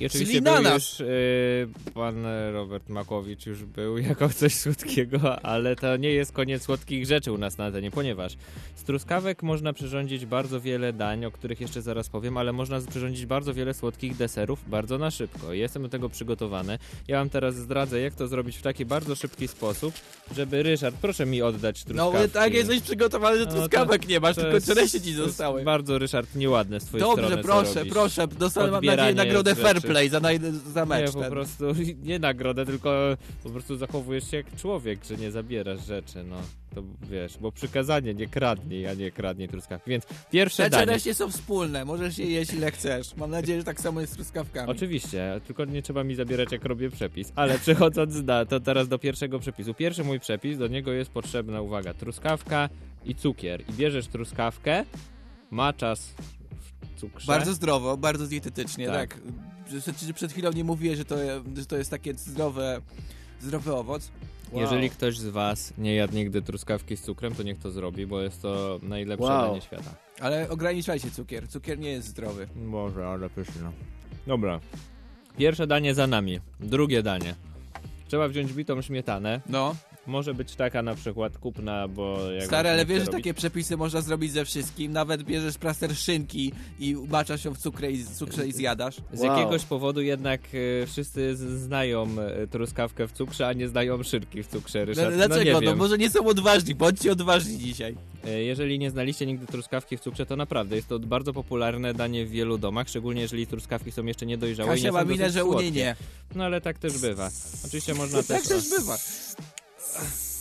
I 0.00 0.06
oczywiście 0.06 0.34
Czyli 0.34 0.40
był 0.62 0.72
już 0.74 1.00
y, 1.00 1.68
pan 1.94 2.24
Robert 2.52 2.88
Makowicz 2.88 3.46
już 3.46 3.64
był 3.64 3.98
jako 3.98 4.28
coś 4.28 4.54
słodkiego, 4.54 5.42
ale 5.44 5.76
to 5.76 5.96
nie 5.96 6.12
jest 6.12 6.32
koniec 6.32 6.62
słodkich 6.62 7.06
rzeczy 7.06 7.32
u 7.32 7.38
nas 7.38 7.58
na 7.58 7.64
antenie, 7.64 7.90
ponieważ 7.90 8.36
z 8.76 8.82
truskawek 8.84 9.42
można 9.42 9.72
przyrządzić 9.72 10.26
bardzo 10.26 10.60
wiele 10.60 10.92
dań, 10.92 11.24
o 11.24 11.30
których 11.30 11.60
jeszcze 11.60 11.82
zaraz 11.82 12.08
powiem, 12.08 12.36
ale 12.36 12.52
można 12.52 12.80
przyrządzić 12.80 13.26
bardzo 13.26 13.54
wiele 13.54 13.74
słodkich 13.74 14.16
deserów 14.16 14.58
bardzo 14.70 14.98
na 14.98 15.10
szybko. 15.10 15.52
Jestem 15.52 15.82
do 15.82 15.88
tego 15.88 16.08
przygotowany. 16.08 16.78
Ja 17.08 17.18
wam 17.18 17.30
teraz 17.30 17.54
zdradzę, 17.56 18.00
jak 18.00 18.14
to 18.14 18.28
zrobić 18.28 18.56
w 18.56 18.62
taki 18.62 18.84
bardzo 18.84 19.14
szybki 19.14 19.48
sposób, 19.48 19.94
żeby 20.36 20.62
Ryszard, 20.62 20.96
proszę 21.00 21.26
mi 21.26 21.42
oddać 21.42 21.84
No 21.86 21.94
truskawki. 21.94 22.30
tak, 22.30 22.54
jesteś 22.54 22.80
przygotowany, 22.80 23.38
że 23.38 23.44
No 23.44 23.50
to- 23.50 23.56
truskawek 23.56 24.08
nie 24.08 24.20
masz, 24.20 24.36
tylko 24.36 24.60
czereśnie 24.60 25.00
ci 25.00 25.12
zostały. 25.12 25.62
Bardzo, 25.62 25.98
Ryszard, 25.98 26.34
nieładne 26.34 26.80
z 26.80 26.84
twojej 26.84 27.06
Dobrze, 27.06 27.24
strony, 27.26 27.42
co 27.42 27.48
proszę, 27.48 27.84
proszę, 27.86 28.28
dostanę, 28.28 28.70
mam 28.70 28.84
nadzieję, 28.84 29.14
nagrodę 29.14 29.50
rzeczy. 29.50 29.62
fair 29.62 29.82
play 29.92 30.08
za, 30.08 30.20
naj, 30.20 30.40
za 30.72 30.86
mecz 30.86 31.06
Nie, 31.06 31.12
po 31.12 31.20
ten. 31.20 31.30
prostu 31.30 31.64
nie 32.02 32.18
nagrodę, 32.18 32.66
tylko 32.66 33.16
po 33.42 33.50
prostu 33.50 33.76
zachowujesz 33.76 34.30
się 34.30 34.36
jak 34.36 34.56
człowiek, 34.56 35.04
że 35.04 35.16
nie 35.16 35.30
zabierasz 35.30 35.86
rzeczy, 35.86 36.24
no. 36.24 36.36
To 36.74 36.82
wiesz, 37.10 37.38
bo 37.38 37.52
przykazanie 37.52 38.14
nie 38.14 38.26
kradnij, 38.26 38.86
a 38.86 38.94
nie 38.94 39.10
kradnij 39.10 39.48
truskawki. 39.48 39.90
Więc 39.90 40.04
pierwsze 40.30 40.62
Te 40.62 40.70
danie. 40.70 40.86
czereśnie 40.86 41.14
są 41.14 41.30
wspólne, 41.30 41.84
możesz 41.84 42.18
je 42.18 42.26
jeść 42.26 42.52
ile 42.54 42.70
chcesz. 42.70 43.16
Mam 43.16 43.30
nadzieję, 43.30 43.58
że 43.58 43.64
tak 43.64 43.80
samo 43.80 44.00
jest 44.00 44.12
z 44.12 44.16
truskawkami. 44.16 44.70
Oczywiście, 44.70 45.40
tylko 45.46 45.64
nie 45.64 45.82
trzeba 45.82 46.04
mi 46.04 46.14
zabierać 46.14 46.52
jak 46.52 46.64
robię 46.64 46.90
przepis. 46.90 47.32
Ale 47.36 47.58
przechodząc 47.64 48.14
na 48.22 48.44
to 48.44 48.60
teraz 48.60 48.88
do 48.88 48.98
pierwszego 48.98 49.38
przepisu. 49.38 49.74
Pierwszy 49.74 50.04
mój 50.04 50.20
przepis, 50.20 50.58
do 50.58 50.66
niego 50.66 50.92
jest 50.92 51.10
potrzebna, 51.10 51.60
uwaga, 51.60 51.94
truskawka 51.94 52.68
i 53.04 53.14
cukier. 53.14 53.60
I 53.68 53.72
bierzesz 53.72 54.06
truskawkę, 54.06 54.84
maczasz 55.50 56.00
w 56.00 56.39
cukrze. 57.00 57.26
Bardzo 57.26 57.54
zdrowo, 57.54 57.96
bardzo 57.96 58.26
dietetycznie, 58.26 58.86
Tak. 58.86 59.14
tak. 59.14 59.20
Przed, 59.96 60.14
przed 60.14 60.32
chwilą 60.32 60.52
nie 60.52 60.64
mówiłeś, 60.64 60.98
że 60.98 61.04
to, 61.04 61.16
że 61.56 61.66
to 61.66 61.76
jest 61.76 61.90
takie 61.90 62.14
zdrowe, 62.14 62.80
zdrowy 63.40 63.74
owoc. 63.74 64.10
Wow. 64.52 64.60
Jeżeli 64.60 64.90
ktoś 64.90 65.18
z 65.18 65.26
was 65.28 65.72
nie 65.78 65.94
jadł 65.94 66.14
nigdy 66.14 66.42
truskawki 66.42 66.96
z 66.96 67.02
cukrem, 67.02 67.34
to 67.34 67.42
niech 67.42 67.58
to 67.58 67.70
zrobi, 67.70 68.06
bo 68.06 68.20
jest 68.20 68.42
to 68.42 68.80
najlepsze 68.82 69.24
Wow. 69.26 69.48
danie 69.48 69.60
świata. 69.60 69.94
Ale 70.20 70.48
ograniczajcie 70.48 71.10
cukier, 71.10 71.48
cukier 71.48 71.78
nie 71.78 71.90
jest 71.90 72.08
zdrowy. 72.08 72.48
Boże, 72.56 73.08
ale 73.08 73.30
pyszne. 73.30 73.72
Dobra. 74.26 74.60
Pierwsze 75.38 75.66
danie 75.66 75.94
za 75.94 76.06
nami. 76.06 76.40
Drugie 76.60 77.02
danie. 77.02 77.34
Trzeba 78.08 78.28
wziąć 78.28 78.52
bitą 78.52 78.82
śmietanę. 78.82 79.40
No. 79.48 79.74
Może 80.06 80.34
być 80.34 80.54
taka 80.56 80.82
na 80.82 80.94
przykład 80.94 81.38
kupna, 81.38 81.88
bo... 81.88 82.30
Jak 82.30 82.46
Stary, 82.46 82.68
ale 82.68 82.86
wiesz, 82.86 83.04
że 83.04 83.10
takie 83.10 83.34
przepisy 83.34 83.76
można 83.76 84.00
zrobić 84.00 84.32
ze 84.32 84.44
wszystkim. 84.44 84.92
Nawet 84.92 85.22
bierzesz 85.22 85.58
plaster 85.58 85.96
szynki 85.96 86.52
i 86.80 86.96
maczasz 87.08 87.44
ją 87.44 87.54
w 87.54 87.58
cukrze 87.58 87.90
i, 87.92 88.04
cukrze 88.06 88.46
i 88.48 88.52
zjadasz. 88.52 88.96
Z 89.12 89.20
jakiegoś 89.22 89.64
powodu 89.64 90.00
jednak 90.02 90.40
e, 90.82 90.86
wszyscy 90.86 91.36
znają 91.36 92.08
e, 92.20 92.46
truskawkę 92.46 93.08
w 93.08 93.12
cukrze, 93.12 93.46
a 93.48 93.52
nie 93.52 93.68
znają 93.68 94.02
szynki 94.02 94.42
w 94.42 94.46
cukrze, 94.46 94.84
Ryszard. 94.84 95.14
Dlaczego? 95.14 95.36
No, 95.38 95.44
nie 95.44 95.52
No, 95.52 95.60
wiem. 95.60 95.78
może 95.78 95.98
nie 95.98 96.10
są 96.10 96.26
odważni, 96.26 96.74
bądźcie 96.74 97.12
odważni 97.12 97.58
dzisiaj. 97.58 97.94
E, 98.24 98.42
Jeżeli 98.42 98.78
nie 98.78 98.90
znaliście 98.90 99.26
nigdy 99.26 99.46
truskawki 99.46 99.96
w 99.96 100.00
cukrze, 100.00 100.26
to 100.26 100.36
naprawdę 100.36 100.76
jest 100.76 100.88
to 100.88 100.98
bardzo 100.98 101.32
popularne 101.32 101.94
danie 101.94 102.26
w 102.26 102.30
wielu 102.30 102.58
domach, 102.58 102.88
szczególnie 102.88 103.20
jeżeli 103.22 103.46
truskawki 103.46 103.92
są 103.92 104.04
jeszcze 104.04 104.26
niedojrzałe 104.26 104.68
i 104.68 104.72
Kasia 104.72 104.84
nie 104.88 104.92
ma 104.92 105.04
minę, 105.04 105.30
że 105.30 105.44
u 105.44 105.60
niej 105.60 105.72
nie. 105.72 105.96
No 106.34 106.44
ale 106.44 106.60
tak 106.60 106.78
też 106.78 106.98
bywa. 106.98 107.30
Oczywiście 107.66 107.94
można 107.94 108.22
Tak 108.22 108.26
też... 108.42 108.48
też 108.48 108.70
bywa. 108.70 108.96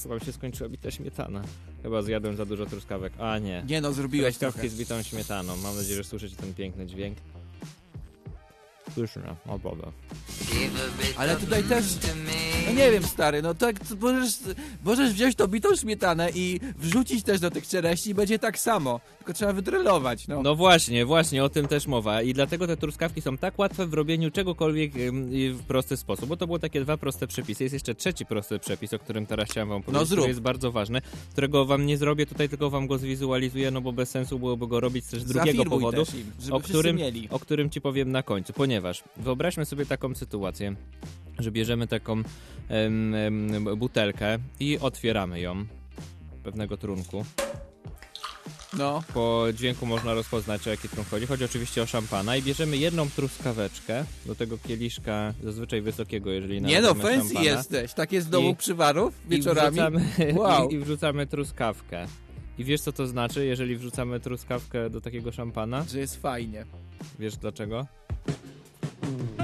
Chyba 0.03 0.15
mi 0.15 0.21
się 0.21 0.31
skończyła 0.33 0.69
bita 0.69 0.91
śmietana. 0.91 1.43
Chyba 1.83 2.01
zjadłem 2.01 2.35
za 2.35 2.45
dużo 2.45 2.65
truskawek. 2.65 3.13
A 3.19 3.39
nie. 3.39 3.63
Nie 3.67 3.81
no, 3.81 3.93
zrobiłeś 3.93 4.37
Truskawki 4.37 4.59
trochę. 4.59 4.75
z 4.75 4.79
bitą 4.79 5.03
śmietaną. 5.03 5.55
Mam 5.57 5.75
nadzieję, 5.75 5.95
że 5.95 6.03
słyszycie 6.03 6.35
ten 6.35 6.53
piękny 6.53 6.87
dźwięk. 6.87 7.17
Pyszne, 8.95 9.35
o 9.47 9.59
Boga. 9.59 9.87
Ale 11.17 11.35
tutaj 11.35 11.63
też, 11.63 11.85
no 12.67 12.73
nie 12.73 12.91
wiem 12.91 13.03
stary, 13.03 13.41
no 13.41 13.53
tak 13.53 13.75
możesz, 14.01 14.33
możesz 14.85 15.13
wziąć 15.13 15.35
tą 15.35 15.47
bitą 15.47 15.75
śmietanę 15.75 16.29
i 16.35 16.59
wrzucić 16.77 17.23
też 17.23 17.39
do 17.39 17.51
tych 17.51 17.67
czereśni, 17.67 18.13
będzie 18.13 18.39
tak 18.39 18.59
samo, 18.59 18.99
tylko 19.17 19.33
trzeba 19.33 19.53
wydrylować, 19.53 20.27
no. 20.27 20.43
No 20.43 20.55
właśnie, 20.55 21.05
właśnie, 21.05 21.43
o 21.43 21.49
tym 21.49 21.67
też 21.67 21.87
mowa. 21.87 22.21
I 22.21 22.33
dlatego 22.33 22.67
te 22.67 22.77
truskawki 22.77 23.21
są 23.21 23.37
tak 23.37 23.59
łatwe 23.59 23.87
w 23.87 23.93
robieniu 23.93 24.31
czegokolwiek 24.31 24.91
i 25.31 25.49
w 25.49 25.63
prosty 25.63 25.97
sposób. 25.97 26.29
Bo 26.29 26.37
to 26.37 26.47
były 26.47 26.59
takie 26.59 26.81
dwa 26.81 26.97
proste 26.97 27.27
przepisy. 27.27 27.63
Jest 27.63 27.73
jeszcze 27.73 27.95
trzeci 27.95 28.25
prosty 28.25 28.59
przepis, 28.59 28.93
o 28.93 28.99
którym 28.99 29.25
teraz 29.25 29.49
chciałem 29.49 29.69
wam 29.69 29.83
powiedzieć, 29.83 29.99
No 30.01 30.05
zrób. 30.05 30.19
który 30.19 30.29
jest 30.29 30.41
bardzo 30.41 30.71
ważny, 30.71 31.01
którego 31.31 31.65
wam 31.65 31.85
nie 31.85 31.97
zrobię 31.97 32.25
tutaj, 32.25 32.49
tylko 32.49 32.69
wam 32.69 32.87
go 32.87 32.97
zwizualizuję, 32.97 33.71
no 33.71 33.81
bo 33.81 33.91
bez 33.91 34.09
sensu 34.09 34.39
byłoby 34.39 34.67
go 34.67 34.79
robić 34.79 35.05
też 35.05 35.21
z 35.21 35.25
drugiego 35.25 35.45
Zafilmuj 35.57 35.79
powodu, 35.79 36.05
też 36.05 36.15
im, 36.15 36.53
o, 36.53 36.59
którym, 36.59 36.95
mieli. 36.95 37.27
o 37.29 37.39
którym 37.39 37.69
ci 37.69 37.81
powiem 37.81 38.11
na 38.11 38.23
końcu. 38.23 38.53
Ponieważ 38.53 38.78
wyobraźmy 39.17 39.65
sobie 39.65 39.85
taką 39.85 40.15
sytuację, 40.15 40.75
że 41.39 41.51
bierzemy 41.51 41.87
taką 41.87 42.23
em, 42.69 43.15
em, 43.15 43.65
butelkę 43.77 44.37
i 44.59 44.79
otwieramy 44.79 45.39
ją 45.39 45.65
pewnego 46.43 46.77
trunku. 46.77 47.25
No. 48.77 49.03
Po 49.13 49.45
dźwięku 49.53 49.85
można 49.85 50.13
rozpoznać, 50.13 50.67
o 50.67 50.69
jaki 50.69 50.89
trunk 50.89 51.09
chodzi. 51.09 51.25
Chodzi 51.27 51.43
oczywiście 51.45 51.81
o 51.81 51.85
szampana 51.85 52.35
i 52.35 52.41
bierzemy 52.41 52.77
jedną 52.77 53.09
truskaweczkę 53.09 54.05
do 54.25 54.35
tego 54.35 54.57
kieliszka 54.57 55.33
zazwyczaj 55.43 55.81
wysokiego, 55.81 56.31
jeżeli 56.31 56.61
Nie 56.61 56.81
no, 56.81 56.93
fancy 56.93 57.25
szampana. 57.27 57.41
jesteś, 57.45 57.93
tak 57.93 58.11
jest 58.11 58.27
w 58.27 58.29
domu 58.29 58.49
I- 58.49 58.55
przywarów 58.55 59.13
I 59.25 59.29
wieczorami. 59.29 59.69
wrzucamy, 59.71 60.33
Wow. 60.37 60.69
i, 60.69 60.73
I 60.73 60.79
wrzucamy 60.79 61.27
truskawkę. 61.27 62.05
I 62.57 62.63
wiesz 62.63 62.81
co 62.81 62.91
to 62.91 63.07
znaczy, 63.07 63.45
jeżeli 63.45 63.75
wrzucamy 63.77 64.19
truskawkę 64.19 64.89
do 64.89 65.01
takiego 65.01 65.31
szampana? 65.31 65.85
Że 65.91 65.99
jest 65.99 66.21
fajnie. 66.21 66.65
Wiesz 67.19 67.35
dlaczego? 67.37 67.87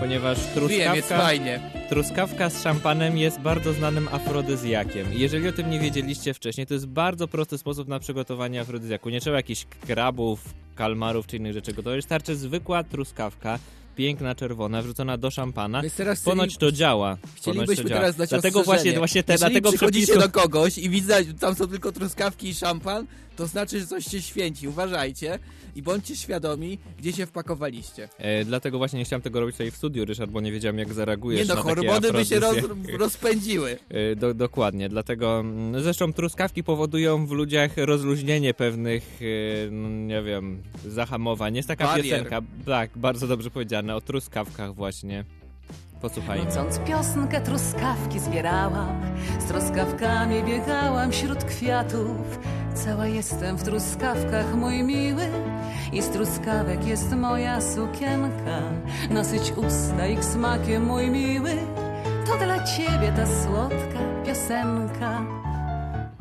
Ponieważ 0.05 0.37
Wiem, 0.37 0.95
jest 0.95 1.07
truskawka, 1.07 1.17
fajnie. 1.17 1.59
truskawka 1.89 2.49
z 2.49 2.63
szampanem 2.63 3.17
jest 3.17 3.39
bardzo 3.39 3.73
znanym 3.73 4.07
afrodyzjakiem. 4.11 5.07
Jeżeli 5.13 5.47
o 5.47 5.51
tym 5.51 5.69
nie 5.69 5.79
wiedzieliście 5.79 6.33
wcześniej, 6.33 6.67
to 6.67 6.73
jest 6.73 6.85
bardzo 6.87 7.27
prosty 7.27 7.57
sposób 7.57 7.87
na 7.87 7.99
przygotowanie 7.99 8.61
afrodyzjaku. 8.61 9.09
Nie 9.09 9.21
trzeba 9.21 9.37
jakichś 9.37 9.65
krabów, 9.87 10.39
kalmarów 10.75 11.27
czy 11.27 11.37
innych 11.37 11.53
rzeczy 11.53 11.73
gotować. 11.73 11.97
Wystarczy 11.97 12.35
zwykła 12.35 12.83
truskawka, 12.83 13.59
piękna, 13.95 14.35
czerwona, 14.35 14.81
wrzucona 14.81 15.17
do 15.17 15.31
szampana. 15.31 15.81
Więc 15.81 15.95
teraz 15.95 16.21
Ponoć 16.21 16.49
chcieli- 16.49 16.59
to 16.59 16.71
działa. 16.71 17.15
Ponoć 17.17 17.31
to 17.35 17.41
Chcielibyśmy 17.41 17.85
działa. 17.85 18.01
teraz 18.01 18.15
dać 18.15 18.29
Dlatego 18.29 18.53
właśnie, 18.63 18.73
ostrzeżenie. 18.73 18.97
właśnie 18.97 19.23
te, 19.23 19.33
Jeżeli 19.33 19.51
dlatego 19.51 19.69
przychodzicie 19.69 20.05
przepisu... 20.13 20.27
do 20.31 20.41
kogoś 20.41 20.77
i 20.77 20.89
widzę, 20.89 21.23
tam 21.39 21.55
są 21.55 21.67
tylko 21.67 21.91
truskawki 21.91 22.49
i 22.49 22.53
szampan, 22.53 23.07
to 23.35 23.47
znaczy, 23.47 23.79
że 23.79 23.87
coś 23.87 24.05
się 24.05 24.21
święci. 24.21 24.67
Uważajcie 24.67 25.39
i 25.75 25.81
bądźcie 25.81 26.15
świadomi, 26.15 26.79
gdzie 26.99 27.13
się 27.13 27.25
wpakowaliście. 27.25 28.09
E, 28.17 28.45
dlatego 28.45 28.77
właśnie 28.77 28.99
nie 28.99 29.05
chciałem 29.05 29.21
tego 29.21 29.39
robić 29.39 29.55
tutaj 29.55 29.71
w 29.71 29.75
studiu, 29.75 30.05
Ryszard, 30.05 30.31
bo 30.31 30.41
nie 30.41 30.51
wiedziałem 30.51 30.79
jak 30.79 30.93
zareagujesz 30.93 31.47
Nie 31.47 31.55
no, 31.55 31.63
na 32.01 32.11
by 32.11 32.25
się 32.25 32.39
roz, 32.39 32.57
rozpędziły. 32.97 33.77
E, 33.89 34.15
Do, 34.15 34.33
dokładnie, 34.33 34.89
dlatego 34.89 35.39
mm, 35.39 35.83
zresztą 35.83 36.13
truskawki 36.13 36.63
powodują 36.63 37.25
w 37.27 37.31
ludziach 37.31 37.71
rozluźnienie 37.77 38.53
pewnych, 38.53 39.19
e, 39.67 39.71
nie 40.07 40.23
wiem, 40.23 40.63
zahamowań. 40.87 41.55
Jest 41.55 41.67
taka 41.67 41.85
Barier. 41.85 42.05
piosenka, 42.05 42.41
tak, 42.65 42.89
bardzo 42.95 43.27
dobrze 43.27 43.51
powiedziane, 43.51 43.95
o 43.95 44.01
truskawkach 44.01 44.75
właśnie. 44.75 45.25
Posłuchajmy. 46.01 46.45
Nocąc 46.45 46.79
piosnkę 46.79 47.41
truskawki 47.41 48.19
zbierałam, 48.19 49.01
z 49.39 49.45
truskawkami 49.45 50.43
biegałam 50.43 51.11
wśród 51.11 51.43
kwiatów. 51.43 52.39
Cała 52.73 53.07
jestem 53.07 53.57
w 53.57 53.63
truskawkach, 53.63 54.55
mój 54.55 54.83
miły, 54.83 55.27
i 55.93 56.01
z 56.01 56.09
truskawek 56.09 56.87
jest 56.87 57.11
moja 57.11 57.61
sukienka. 57.61 58.61
Nasyć 59.09 59.51
usta 59.51 60.07
ich 60.07 60.25
smakiem, 60.25 60.83
mój 60.85 61.09
miły, 61.09 61.51
to 62.25 62.37
dla 62.45 62.63
ciebie 62.63 63.13
ta 63.15 63.25
słodka 63.43 63.99
piosenka. 64.25 65.25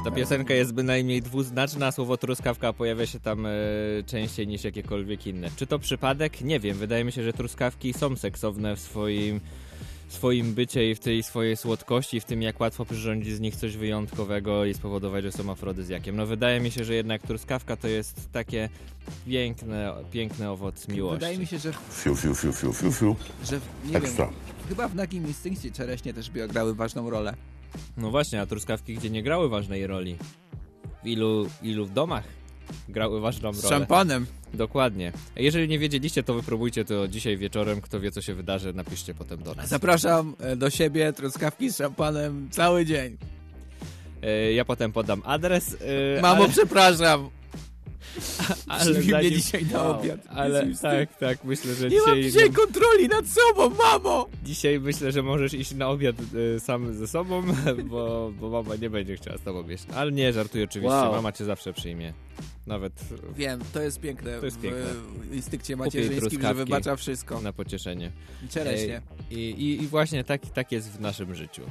Ta 0.05 0.11
piosenka 0.11 0.55
jest 0.55 0.75
bynajmniej 0.75 1.22
dwuznaczna, 1.22 1.93
słowo 1.93 2.16
truskawka 2.16 2.72
pojawia 2.72 3.07
się 3.07 3.20
tam 3.20 3.47
e, 3.47 3.51
częściej 4.07 4.47
niż 4.47 4.64
jakiekolwiek 4.64 5.27
inne. 5.27 5.49
Czy 5.57 5.66
to 5.66 5.79
przypadek? 5.79 6.41
Nie 6.41 6.61
wiem. 6.61 6.77
Wydaje 6.77 7.05
mi 7.05 7.12
się, 7.12 7.22
że 7.22 7.33
truskawki 7.33 7.93
są 7.93 8.16
seksowne 8.16 8.77
w 8.77 8.81
swoim, 8.81 9.41
swoim 10.09 10.55
bycie 10.55 10.90
i 10.90 10.94
w 10.94 11.00
tej 11.00 11.22
swojej 11.22 11.57
słodkości, 11.57 12.20
w 12.20 12.24
tym 12.24 12.42
jak 12.42 12.61
łatwo 12.61 12.84
przyrządzić 12.84 13.34
z 13.34 13.40
nich 13.40 13.57
coś 13.57 13.76
wyjątkowego 13.76 14.64
i 14.64 14.74
spowodować, 14.74 15.24
że 15.24 15.32
są 15.32 15.50
afrodyzjakiem. 15.52 16.16
No 16.16 16.26
wydaje 16.26 16.61
mi 16.61 16.70
się, 16.70 16.84
że 16.84 16.94
jednak 16.94 17.22
truskawka 17.22 17.76
to 17.76 17.88
jest 17.88 18.32
takie 18.32 18.68
piękne, 19.26 19.94
piękny 20.12 20.50
owoc 20.50 20.88
miłości. 20.88 21.14
Wydaje 21.20 21.38
mi 21.38 21.46
się, 21.46 21.59
że, 21.59 21.72
Fiu, 21.90 22.16
fiu, 22.16 22.34
fiu, 22.34 22.52
fiu, 22.52 22.72
fiu, 22.72 22.92
fiu. 22.92 23.16
że 23.44 23.61
nie 23.84 23.96
Ekstra. 23.96 24.26
wiem, 24.26 24.34
chyba 24.68 24.88
w 24.88 24.94
Nagim 24.94 25.26
Instynkcie 25.26 25.70
czereśnie 25.70 26.14
też 26.14 26.30
by 26.30 26.48
grały 26.48 26.74
ważną 26.74 27.11
rolę. 27.11 27.34
No 27.96 28.11
właśnie, 28.11 28.40
a 28.40 28.46
truskawki 28.46 28.94
gdzie 28.94 29.11
nie 29.11 29.22
grały 29.22 29.48
ważnej 29.48 29.86
roli? 29.86 30.16
W 31.05 31.07
ilu, 31.07 31.46
ilu 31.62 31.86
w 31.86 31.90
domach 31.92 32.24
grały 32.89 33.21
ważną 33.21 33.53
Z 33.53 33.65
rolę? 33.65 33.77
szampanem. 33.77 34.27
Dokładnie. 34.55 35.12
Jeżeli 35.37 35.69
nie 35.69 35.79
wiedzieliście, 35.79 36.23
to 36.23 36.35
wypróbujcie 36.35 36.85
to 36.85 37.09
dzisiaj 37.09 37.37
wieczorem. 37.37 37.81
Kto 37.81 38.01
wie, 38.01 38.11
co 38.11 38.23
się 38.23 38.35
wydarzy, 38.35 38.73
napiszcie 38.73 39.15
potem 39.15 39.43
do 39.43 39.55
nas. 39.55 39.69
Zapraszam 39.69 40.35
e, 40.41 40.57
do 40.57 40.71
siebie 40.71 41.12
truskawki 41.12 41.71
z 41.71 41.77
szampanem 41.77 42.49
cały 42.51 42.85
dzień. 42.87 43.17
E, 44.23 44.53
Ja 44.53 44.65
potem 44.65 44.93
podam 44.93 45.23
adres. 45.25 45.77
e, 46.19 46.23
Mamo, 46.23 46.45
ale- 46.45 46.53
przepraszam. 46.53 47.29
Ale 48.66 48.84
zanim- 48.94 49.30
dzisiaj 49.30 49.66
na 49.72 49.98
obiad. 49.98 50.20
Ale 50.28 50.66
tak, 50.82 51.18
tak, 51.18 51.44
myślę, 51.44 51.74
że 51.74 51.88
Nie 51.88 51.96
mam 51.96 52.16
dzisiaj... 52.16 52.22
dzisiaj 52.32 52.50
kontroli 52.52 53.09
nad 53.09 53.24
sobą, 53.26 53.70
mamo! 53.84 54.28
Dzisiaj 54.44 54.80
myślę, 54.80 55.12
że 55.12 55.22
możesz 55.22 55.55
iść 55.55 55.74
na 55.74 55.88
obiad 55.88 56.16
e, 56.57 56.61
sam 56.61 56.94
ze 56.94 57.09
sobą, 57.09 57.42
bo, 57.90 58.32
bo 58.40 58.50
mama 58.50 58.76
nie 58.76 58.90
będzie 58.90 59.16
chciała 59.16 59.38
z 59.38 59.42
tobą 59.42 59.68
jeść. 59.68 59.84
Ale 59.94 60.12
nie, 60.12 60.32
żartuję 60.32 60.64
oczywiście, 60.64 60.96
Wow. 60.96 61.12
mama 61.12 61.32
cię 61.32 61.44
zawsze 61.44 61.72
przyjmie. 61.72 62.12
Nawet 62.66 62.92
Wiem, 63.36 63.61
to 63.72 63.82
jest 63.82 64.00
piękne. 64.00 64.38
To 64.38 64.44
jest 64.44 64.59
w, 64.59 64.61
piękne. 64.61 64.82
w 65.30 65.34
instynkcie 65.34 65.76
macierzyńskim, 65.76 66.42
że 66.42 66.55
wybacza 66.55 66.96
wszystko. 66.96 67.40
Na 67.40 67.52
pocieszenie. 67.52 68.12
Czereśnie. 68.50 69.00
I, 69.30 69.34
i, 69.34 69.82
I 69.82 69.86
właśnie 69.86 70.24
tak, 70.24 70.46
tak 70.46 70.72
jest 70.72 70.90
w 70.90 71.00
naszym 71.00 71.34
życiu. 71.34 71.62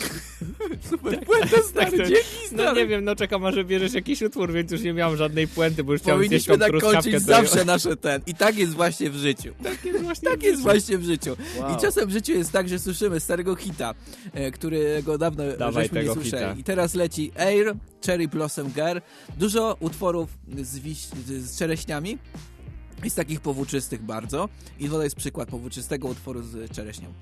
Super 0.90 1.20
puenta, 1.20 1.56
stary, 1.68 1.90
to- 1.98 2.04
dzięki, 2.04 2.24
No 2.52 2.62
stary. 2.62 2.80
nie 2.80 2.86
wiem, 2.86 3.04
no 3.04 3.16
czekam 3.16 3.44
aż 3.44 3.64
bierzesz 3.64 3.92
jakiś 3.94 4.22
utwór, 4.22 4.52
więc 4.52 4.72
już 4.72 4.82
nie 4.82 4.92
miałem 4.92 5.16
żadnej 5.16 5.48
puenty, 5.48 5.84
bo 5.84 5.92
już 5.92 6.02
chciałem 6.02 6.28
zjeść 6.28 6.46
Powinniśmy 6.46 6.80
tą 6.80 6.90
tak 6.90 7.02
to- 7.12 7.20
zawsze 7.20 7.64
nasze 7.64 7.96
ten. 7.96 8.22
I 8.26 8.34
tak 8.34 8.56
jest 8.58 8.72
właśnie 8.72 9.10
w 9.10 9.14
życiu. 9.16 9.54
Tak 9.64 9.84
jest 9.84 10.02
właśnie 10.04 10.30
Tak 10.30 10.40
w 10.40 10.42
jest 10.42 10.54
życiu. 10.56 10.62
właśnie 10.70 10.98
w 10.98 11.04
życiu. 11.04 11.36
Wow. 11.58 11.76
I 11.76 11.80
czasem 11.80 12.08
w 12.08 12.12
życiu 12.12 12.32
jest 12.32 12.52
tak, 12.52 12.68
że 12.68 12.78
słyszymy 12.78 13.20
starego 13.20 13.56
hita, 13.56 13.94
e, 14.32 14.50
którego 14.50 15.18
dawno 15.18 15.44
Dawaj 15.58 15.84
żeśmy 15.84 16.04
nie 16.04 16.12
słyszeli. 16.12 16.30
hita. 16.46 16.54
I 16.60 16.64
teraz 16.64 16.94
leci 16.94 17.32
Air, 17.38 17.74
Cherry 18.06 18.28
Blossom 18.28 18.70
Girl. 18.70 18.98
Dużo 19.38 19.76
utworów 19.80 20.28
z, 20.62 20.80
z 21.28 21.58
czereśniami. 21.58 22.18
I 23.04 23.10
z 23.10 23.14
takich 23.14 23.40
powłóczystych 23.40 24.02
bardzo. 24.02 24.48
I 24.80 24.88
to 24.88 25.02
jest 25.02 25.16
przykład 25.16 25.48
powłóczystego 25.48 26.08
utworu 26.08 26.42
z 26.42 26.70
czereśnią. 26.72 27.12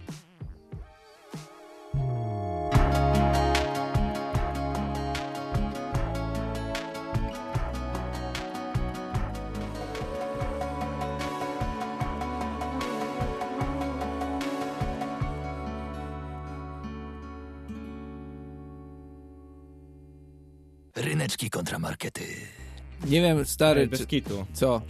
Nie 23.15 23.23
wiem, 23.23 23.45
stary, 23.45 23.81
Ej, 23.81 23.89
bez 23.89 24.01
czy... 24.01 24.07
kitu. 24.07 24.47
Co? 24.53 24.83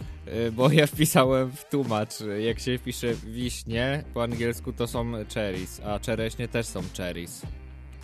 Y, 0.47 0.51
Bo 0.51 0.71
ja 0.71 0.87
wpisałem 0.87 1.51
w 1.51 1.65
tłumacz, 1.69 2.21
y, 2.21 2.41
jak 2.41 2.59
się 2.59 2.79
pisze 2.79 3.13
wiśnie, 3.13 4.03
po 4.13 4.23
angielsku 4.23 4.73
to 4.73 4.87
są 4.87 5.11
cherries, 5.33 5.81
a 5.85 5.99
czereśnie 5.99 6.47
też 6.47 6.65
są 6.65 6.81
cherries. 6.97 7.41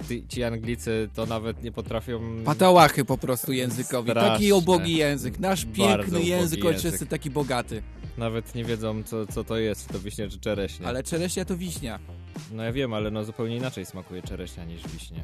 Ty, 0.07 0.23
ci 0.27 0.43
Anglicy 0.43 1.09
to 1.13 1.25
nawet 1.25 1.63
nie 1.63 1.71
potrafią... 1.71 2.43
Patałachy 2.45 3.05
po 3.05 3.17
prostu 3.17 3.51
językowi. 3.53 4.07
Taki 4.07 4.25
Straszne. 4.25 4.55
ubogi 4.55 4.95
język. 4.95 5.39
Nasz 5.39 5.65
piękny 5.65 6.07
ubogi 6.07 6.27
język, 6.27 6.65
ojczysty, 6.65 7.05
taki 7.05 7.29
bogaty. 7.29 7.81
Nawet 8.17 8.55
nie 8.55 8.63
wiedzą, 8.63 9.03
co, 9.03 9.27
co 9.27 9.43
to 9.43 9.57
jest, 9.57 9.87
to 9.87 9.99
wiśnie 9.99 10.29
czy 10.29 10.39
czereśnie. 10.39 10.87
Ale 10.87 11.03
czereśnia 11.03 11.45
to 11.45 11.57
wiśnia. 11.57 11.99
No 12.51 12.63
ja 12.63 12.71
wiem, 12.71 12.93
ale 12.93 13.11
no 13.11 13.23
zupełnie 13.23 13.57
inaczej 13.57 13.85
smakuje 13.85 14.21
czereśnia 14.21 14.65
niż 14.65 14.81
wiśnie. 14.87 15.23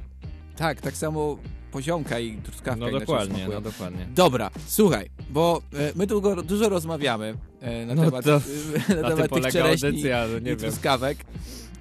Tak, 0.57 0.81
tak 0.81 0.97
samo 0.97 1.37
poziomka 1.71 2.19
i 2.19 2.37
truskawka 2.37 2.75
No 2.91 2.99
dokładnie, 2.99 3.47
no 3.53 3.61
dokładnie. 3.61 4.07
Dobra, 4.15 4.51
słuchaj, 4.67 5.09
bo 5.29 5.61
e, 5.73 5.91
my 5.95 6.07
długo, 6.07 6.43
dużo 6.43 6.69
rozmawiamy 6.69 7.33
e, 7.61 7.85
na 7.85 7.95
No 7.95 8.05
temat, 8.05 8.25
to- 8.25 8.41
e, 8.89 8.95
na 8.95 9.01
na 9.01 9.15
temat 9.15 9.31
tych 9.33 9.53
czereśni 9.53 9.87
audycja, 9.87 10.25
no 10.27 10.33
nie 10.33 10.39
i 10.39 10.43
wiem. 10.43 10.57
truskawek. 10.57 11.17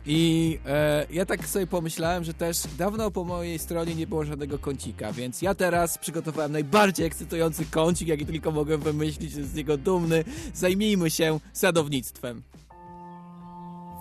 I 0.09 0.59
e, 0.67 1.07
ja 1.11 1.27
tak 1.27 1.49
sobie 1.49 1.67
pomyślałem, 1.67 2.25
że 2.25 2.35
też 2.35 2.59
dawno 2.79 3.11
po 3.11 3.25
mojej 3.25 3.59
stronie 3.59 3.95
nie 3.95 4.07
było 4.07 4.25
żadnego 4.25 4.59
kącika, 4.59 5.13
więc 5.13 5.43
ja 5.43 5.55
teraz 5.55 5.99
przygotowałem 5.99 6.53
najbardziej 6.53 7.07
ekscytujący 7.07 7.65
kącik, 7.71 8.09
jaki 8.09 8.27
tylko 8.27 8.51
mogłem 8.51 8.81
wymyślić, 8.81 9.33
z 9.33 9.55
niego 9.55 9.77
dumny. 9.77 10.25
Zajmijmy 10.55 11.11
się 11.11 11.41
sadownictwem. 11.53 12.43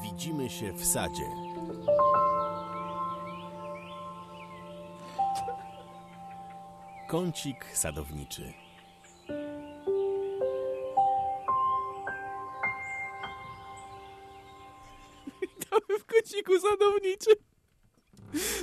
Widzimy 0.03 0.49
się 0.49 0.73
w 0.73 0.85
sadzie. 0.85 1.23
Kącik 7.07 7.65
sadowniczy. 7.73 8.53
Witamy 15.41 15.99
w 15.99 16.05
kąciku 16.05 16.51
sadowniczym. 16.59 17.35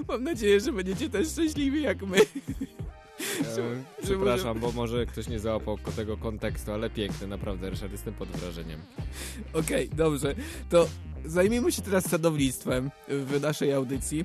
Mam 0.09 0.25
nadzieję, 0.25 0.61
że 0.61 0.73
będziecie 0.73 1.11
też 1.11 1.29
szczęśliwi 1.29 1.83
jak 1.83 2.03
my. 2.03 2.19
E, 2.19 4.03
Przepraszam, 4.03 4.61
bo 4.61 4.73
może 4.73 5.07
ktoś 5.07 5.29
nie 5.29 5.39
załapał 5.41 5.79
tego 5.97 6.17
kontekstu, 6.17 6.73
ale 6.73 6.91
piękny, 6.91 7.27
naprawdę, 7.27 7.71
Ryszard, 7.71 7.93
jestem 7.93 8.15
pod 8.15 8.29
wrażeniem. 8.29 8.81
Okej, 9.53 9.89
dobrze. 9.89 10.35
To 10.71 10.89
zajmijmy 11.25 11.73
się 11.73 11.83
teraz 11.83 12.09
sadownictwem 12.09 12.91
w 13.09 13.41
naszej 13.41 13.73
audycji. 13.73 14.25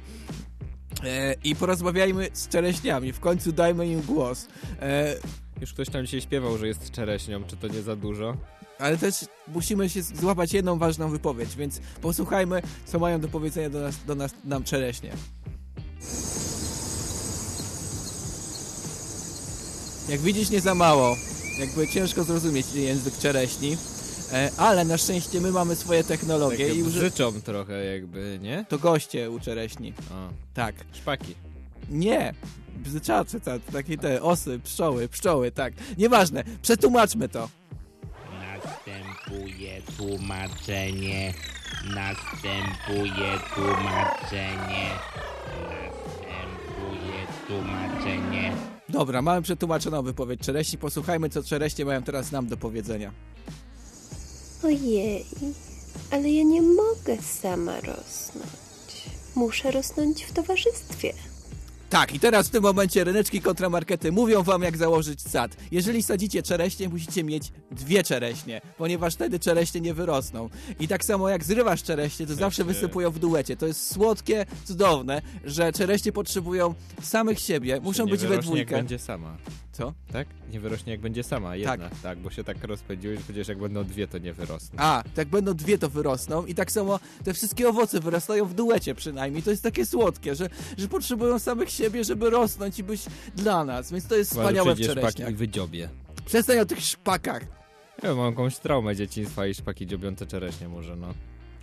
E, 1.07 1.35
I 1.43 1.55
porozmawiajmy 1.55 2.29
z 2.33 2.47
czereśniami. 2.47 3.13
W 3.13 3.19
końcu 3.19 3.51
dajmy 3.51 3.87
im 3.87 4.01
głos. 4.01 4.47
E, 4.81 5.15
Już 5.61 5.73
ktoś 5.73 5.89
tam 5.89 6.05
dzisiaj 6.05 6.21
śpiewał, 6.21 6.57
że 6.57 6.67
jest 6.67 6.91
czereśnią, 6.91 7.43
czy 7.43 7.57
to 7.57 7.67
nie 7.67 7.81
za 7.81 7.95
dużo? 7.95 8.37
ale 8.79 8.97
też 8.97 9.15
musimy 9.47 9.89
się 9.89 10.01
złapać 10.01 10.53
jedną 10.53 10.77
ważną 10.79 11.09
wypowiedź, 11.09 11.55
więc 11.55 11.81
posłuchajmy, 12.01 12.61
co 12.85 12.99
mają 12.99 13.19
do 13.19 13.27
powiedzenia 13.27 13.69
do 13.69 13.79
nas, 13.79 13.95
do 14.07 14.15
nas 14.15 14.31
nam 14.45 14.63
czereśnie. 14.63 15.11
Jak 20.09 20.19
widzisz, 20.21 20.49
nie 20.49 20.61
za 20.61 20.75
mało. 20.75 21.15
Jakby 21.59 21.87
ciężko 21.87 22.23
zrozumieć 22.23 22.73
język 22.73 23.17
czereśni. 23.17 23.77
E, 24.33 24.51
ale 24.57 24.85
na 24.85 24.97
szczęście 24.97 25.41
my 25.41 25.51
mamy 25.51 25.75
swoje 25.75 26.03
technologie 26.03 26.67
Takie 26.67 26.79
i 26.79 26.83
uży... 26.83 26.99
brzyczą 26.99 27.41
trochę 27.41 27.85
jakby, 27.85 28.39
nie? 28.41 28.65
To 28.69 28.77
goście 28.79 29.31
u 29.31 29.39
czereśni. 29.39 29.93
O, 30.11 30.29
Tak. 30.53 30.75
szpaki. 30.93 31.35
Nie. 31.89 32.33
Bzyczacze, 32.75 33.39
ta, 33.39 33.59
takie 33.59 33.97
te 33.97 34.21
osy, 34.21 34.59
pszczoły, 34.59 35.07
pszczoły, 35.07 35.51
tak. 35.51 35.73
Nieważne. 35.97 36.43
Przetłumaczmy 36.61 37.29
to. 37.29 37.49
Następuje 38.39 39.81
tłumaczenie. 39.97 41.33
Następuje 41.95 43.39
tłumaczenie. 43.55 44.89
Następuje 45.63 47.27
tłumaczenie. 47.47 48.53
Dobra, 48.89 49.21
mamy 49.21 49.41
przetłumaczoną 49.41 50.03
wypowiedź 50.03 50.39
czereśni. 50.41 50.77
Posłuchajmy, 50.79 51.29
co 51.29 51.43
czereśnie 51.43 51.85
mają 51.85 52.03
teraz 52.03 52.31
nam 52.31 52.47
do 52.47 52.57
powiedzenia. 52.57 53.11
Ojej, 54.63 55.25
ale 56.11 56.29
ja 56.29 56.43
nie 56.43 56.61
mogę 56.61 57.17
sama 57.41 57.75
rosnąć. 57.81 59.09
Muszę 59.35 59.71
rosnąć 59.71 60.23
w 60.23 60.31
towarzystwie. 60.33 61.13
Tak, 61.89 62.13
i 62.15 62.19
teraz 62.19 62.47
w 62.47 62.49
tym 62.49 62.63
momencie 62.63 63.03
ryneczki 63.03 63.41
kontramarkety 63.41 64.11
mówią 64.11 64.43
wam, 64.43 64.61
jak 64.61 64.77
założyć 64.77 65.21
sad. 65.21 65.55
Jeżeli 65.71 66.03
sadzicie 66.03 66.43
czereśnie, 66.43 66.89
musicie 66.89 67.23
mieć 67.23 67.51
dwie 67.71 68.03
czereśnie, 68.03 68.61
ponieważ 68.77 69.13
wtedy 69.13 69.39
czereśnie 69.39 69.81
nie 69.81 69.93
wyrosną. 69.93 70.49
I 70.79 70.87
tak 70.87 71.05
samo 71.05 71.29
jak 71.29 71.43
zrywasz 71.43 71.83
czereśnie, 71.83 72.27
to 72.27 72.35
zawsze 72.35 72.63
wysypują 72.63 73.11
w 73.11 73.19
duecie. 73.19 73.57
To 73.57 73.67
jest 73.67 73.91
słodkie, 73.93 74.45
cudowne, 74.65 75.21
że 75.45 75.71
czereśnie 75.73 76.11
potrzebują 76.11 76.73
samych 77.01 77.39
siebie, 77.39 77.79
muszą 77.81 78.05
nie 78.05 78.11
być 78.11 78.25
we 78.25 78.37
dwójkę. 78.37 78.75
będzie 78.75 78.99
sama. 78.99 79.37
Co? 79.77 79.93
Tak? 80.13 80.27
Nie 80.51 80.59
wyrośnie 80.59 80.91
jak 80.91 81.01
będzie 81.01 81.23
sama, 81.23 81.55
jedna. 81.55 81.89
Tak, 82.03 82.19
bo 82.19 82.29
się 82.29 82.43
tak 82.43 82.63
rozpędziłeś, 82.63 83.17
że 83.17 83.23
przecież 83.23 83.47
jak 83.47 83.57
będą 83.59 83.83
dwie, 83.83 84.07
to 84.07 84.17
nie 84.17 84.33
wyrosną. 84.33 84.79
A, 84.79 85.03
tak 85.15 85.27
będą 85.27 85.53
dwie, 85.53 85.77
to 85.77 85.89
wyrosną 85.89 86.45
i 86.45 86.55
tak 86.55 86.71
samo 86.71 86.99
te 87.23 87.33
wszystkie 87.33 87.69
owoce 87.69 87.99
wyrastają 87.99 88.45
w 88.45 88.53
duecie 88.53 88.95
przynajmniej. 88.95 89.43
To 89.43 89.51
jest 89.51 89.63
takie 89.63 89.85
słodkie, 89.85 90.35
że, 90.35 90.49
że 90.77 90.87
potrzebują 90.87 91.39
samych 91.39 91.69
siebie, 91.69 92.03
żeby 92.03 92.29
rosnąć 92.29 92.79
i 92.79 92.83
być 92.83 93.05
dla 93.35 93.65
nas, 93.65 93.91
więc 93.91 94.07
to 94.07 94.15
jest 94.15 94.31
Chyba, 94.31 94.43
wspaniałe 94.43 94.71
w 94.71 94.75
przyjdzie 94.75 94.91
szpak 94.91 95.03
czereśniach. 95.03 95.29
i 95.31 95.35
wydziobie. 95.35 95.89
Przestań 96.25 96.59
o 96.59 96.65
tych 96.65 96.81
szpakach. 96.81 97.43
Ja 98.03 98.15
mam 98.15 98.25
jakąś 98.29 98.57
traumę 98.57 98.95
dzieciństwa 98.95 99.47
i 99.47 99.53
szpaki 99.53 99.87
dziobiące 99.87 100.25
czereśnie 100.25 100.67
może, 100.69 100.95
no. 100.95 101.13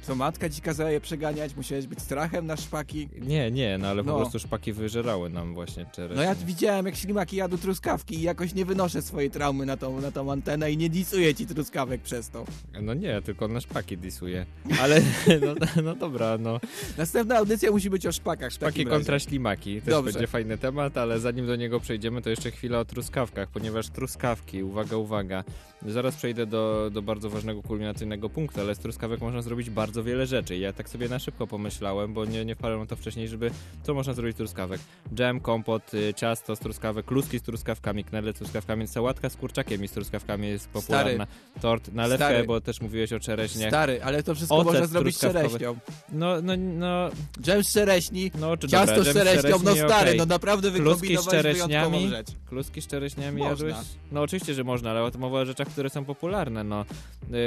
Co, 0.06 0.14
matka 0.14 0.48
ci 0.50 0.60
kazała 0.62 0.90
je 0.90 1.00
przeganiać? 1.00 1.56
Musiałeś 1.56 1.86
być 1.86 2.00
strachem 2.02 2.46
na 2.46 2.56
szpaki? 2.56 3.08
Nie, 3.20 3.50
nie, 3.50 3.78
no 3.78 3.88
ale 3.88 4.02
No. 4.02 4.12
po 4.12 4.18
prostu 4.18 4.38
szpaki 4.38 4.72
wyżerały 4.72 5.30
nam 5.30 5.54
właśnie 5.54 5.86
czereśnie. 5.92 6.16
No 6.16 6.22
ja 6.22 6.34
widziałem, 6.34 6.86
jak 6.86 6.96
ślimaki 6.96 7.36
jadł 7.36 7.58
truskawki 7.58 8.14
i 8.18 8.22
jakoś 8.22 8.54
nie 8.54 8.64
wynoszę 8.64 9.02
swojej 9.02 9.30
traumy 9.30 9.66
na 9.66 9.76
tą, 9.76 10.00
na 10.00 10.10
tą 10.10 10.32
antenę 10.32 10.72
i 10.72 10.76
nie 10.76 10.88
disuję 10.90 11.34
ci 11.34 11.46
truskawek 11.46 12.00
przez 12.00 12.30
to. 12.30 12.44
No 12.82 12.94
nie, 12.94 13.22
tylko 13.22 13.48
na 13.48 13.60
szpaki 13.60 13.98
disuje. 13.98 14.46
Ale, 14.80 15.00
no, 15.46 15.54
no 15.82 15.94
dobra, 15.94 16.38
no. 16.38 16.60
Następna 16.98 17.36
audycja 17.36 17.70
musi 17.70 17.90
być 17.90 18.06
o 18.06 18.12
szpakach. 18.12 18.52
Szpaki 18.52 18.84
kontra 18.86 19.12
razie. 19.12 19.28
ślimaki. 19.28 19.80
Też 19.82 19.90
Dobrze. 19.94 20.12
będzie 20.12 20.26
fajny 20.26 20.58
temat, 20.58 20.96
ale 20.98 21.20
zanim 21.20 21.46
do 21.46 21.56
niego 21.56 21.80
przejdziemy, 21.80 22.22
to 22.22 22.30
jeszcze 22.30 22.50
chwilę 22.50 22.78
o 22.78 22.84
truskawkach, 22.84 23.48
ponieważ 23.48 23.88
truskawki, 23.90 24.62
uwaga, 24.62 24.96
uwaga, 24.96 25.44
zaraz 25.86 26.16
przejdę 26.16 26.46
do, 26.46 26.90
do 26.92 27.02
bardzo 27.02 27.30
ważnego, 27.30 27.62
kulminacyjnego 27.62 28.28
punktu, 28.30 28.60
ale 28.60 28.74
z 28.74 28.78
truskawek 28.78 29.20
można 29.20 29.42
zrobić 29.42 29.70
bardzo 29.70 29.93
wiele 30.02 30.26
rzeczy. 30.26 30.56
Ja 30.58 30.72
tak 30.72 30.88
sobie 30.88 31.08
na 31.08 31.18
szybko 31.18 31.46
pomyślałem, 31.46 32.14
bo 32.14 32.24
nie, 32.24 32.44
nie 32.44 32.54
wpadłem 32.54 32.80
na 32.80 32.86
to 32.86 32.96
wcześniej, 32.96 33.28
żeby 33.28 33.50
co 33.82 33.94
można 33.94 34.12
zrobić 34.12 34.34
z 34.34 34.36
truskawek. 34.36 34.80
Dżem, 35.14 35.40
kompot, 35.40 35.94
y, 35.94 36.14
ciasto 36.16 36.56
z 36.56 36.58
truskawek, 36.58 37.06
kluski 37.06 37.38
z 37.38 37.42
truskawkami, 37.42 38.04
knedle 38.04 38.32
z 38.32 38.36
truskawkami, 38.36 38.86
sałatka 38.88 39.30
z 39.30 39.36
kurczakiem 39.36 39.84
i 39.84 39.88
z 39.88 39.92
truskawkami 39.92 40.48
jest 40.48 40.68
popularna. 40.68 41.26
Tort, 41.60 41.92
nalewkę, 41.92 42.26
Stary. 42.26 42.44
bo 42.44 42.60
też 42.60 42.80
mówiłeś 42.80 43.12
o 43.12 43.20
czereśniach. 43.20 43.70
Stary, 43.70 44.02
ale 44.02 44.22
to 44.22 44.34
wszystko 44.34 44.56
Ocet 44.56 44.72
można 44.72 44.86
zrobić 44.86 45.16
z 45.16 45.20
czereśnią. 45.20 45.76
No, 46.12 46.42
no, 46.42 46.52
no. 46.56 47.10
Dżem 47.40 47.64
z 47.64 47.72
czereśni, 47.72 48.30
No, 48.40 48.56
czy 48.56 48.68
ciasto 48.68 48.96
dobra, 48.96 49.12
z 49.12 49.16
czereśnią, 49.16 49.56
no 49.64 49.74
stary, 49.74 49.88
okej. 49.88 50.18
no 50.18 50.26
naprawdę 50.26 50.70
wykombinowałeś 50.70 51.42
wyjątkową 51.42 52.08
rzecz. 52.08 52.26
kluski 52.48 52.80
z 52.82 52.86
czereśniami 52.86 53.42
Można. 53.42 53.66
jadłeś? 53.68 53.86
No 54.12 54.20
oczywiście, 54.22 54.54
że 54.54 54.64
można, 54.64 54.90
ale 54.90 55.10
to 55.10 55.18
mowa 55.18 55.40
o 55.40 55.44
rzeczach, 55.46 55.68
które 55.68 55.90
są 55.90 56.04
popularne, 56.04 56.64
no. 56.64 56.84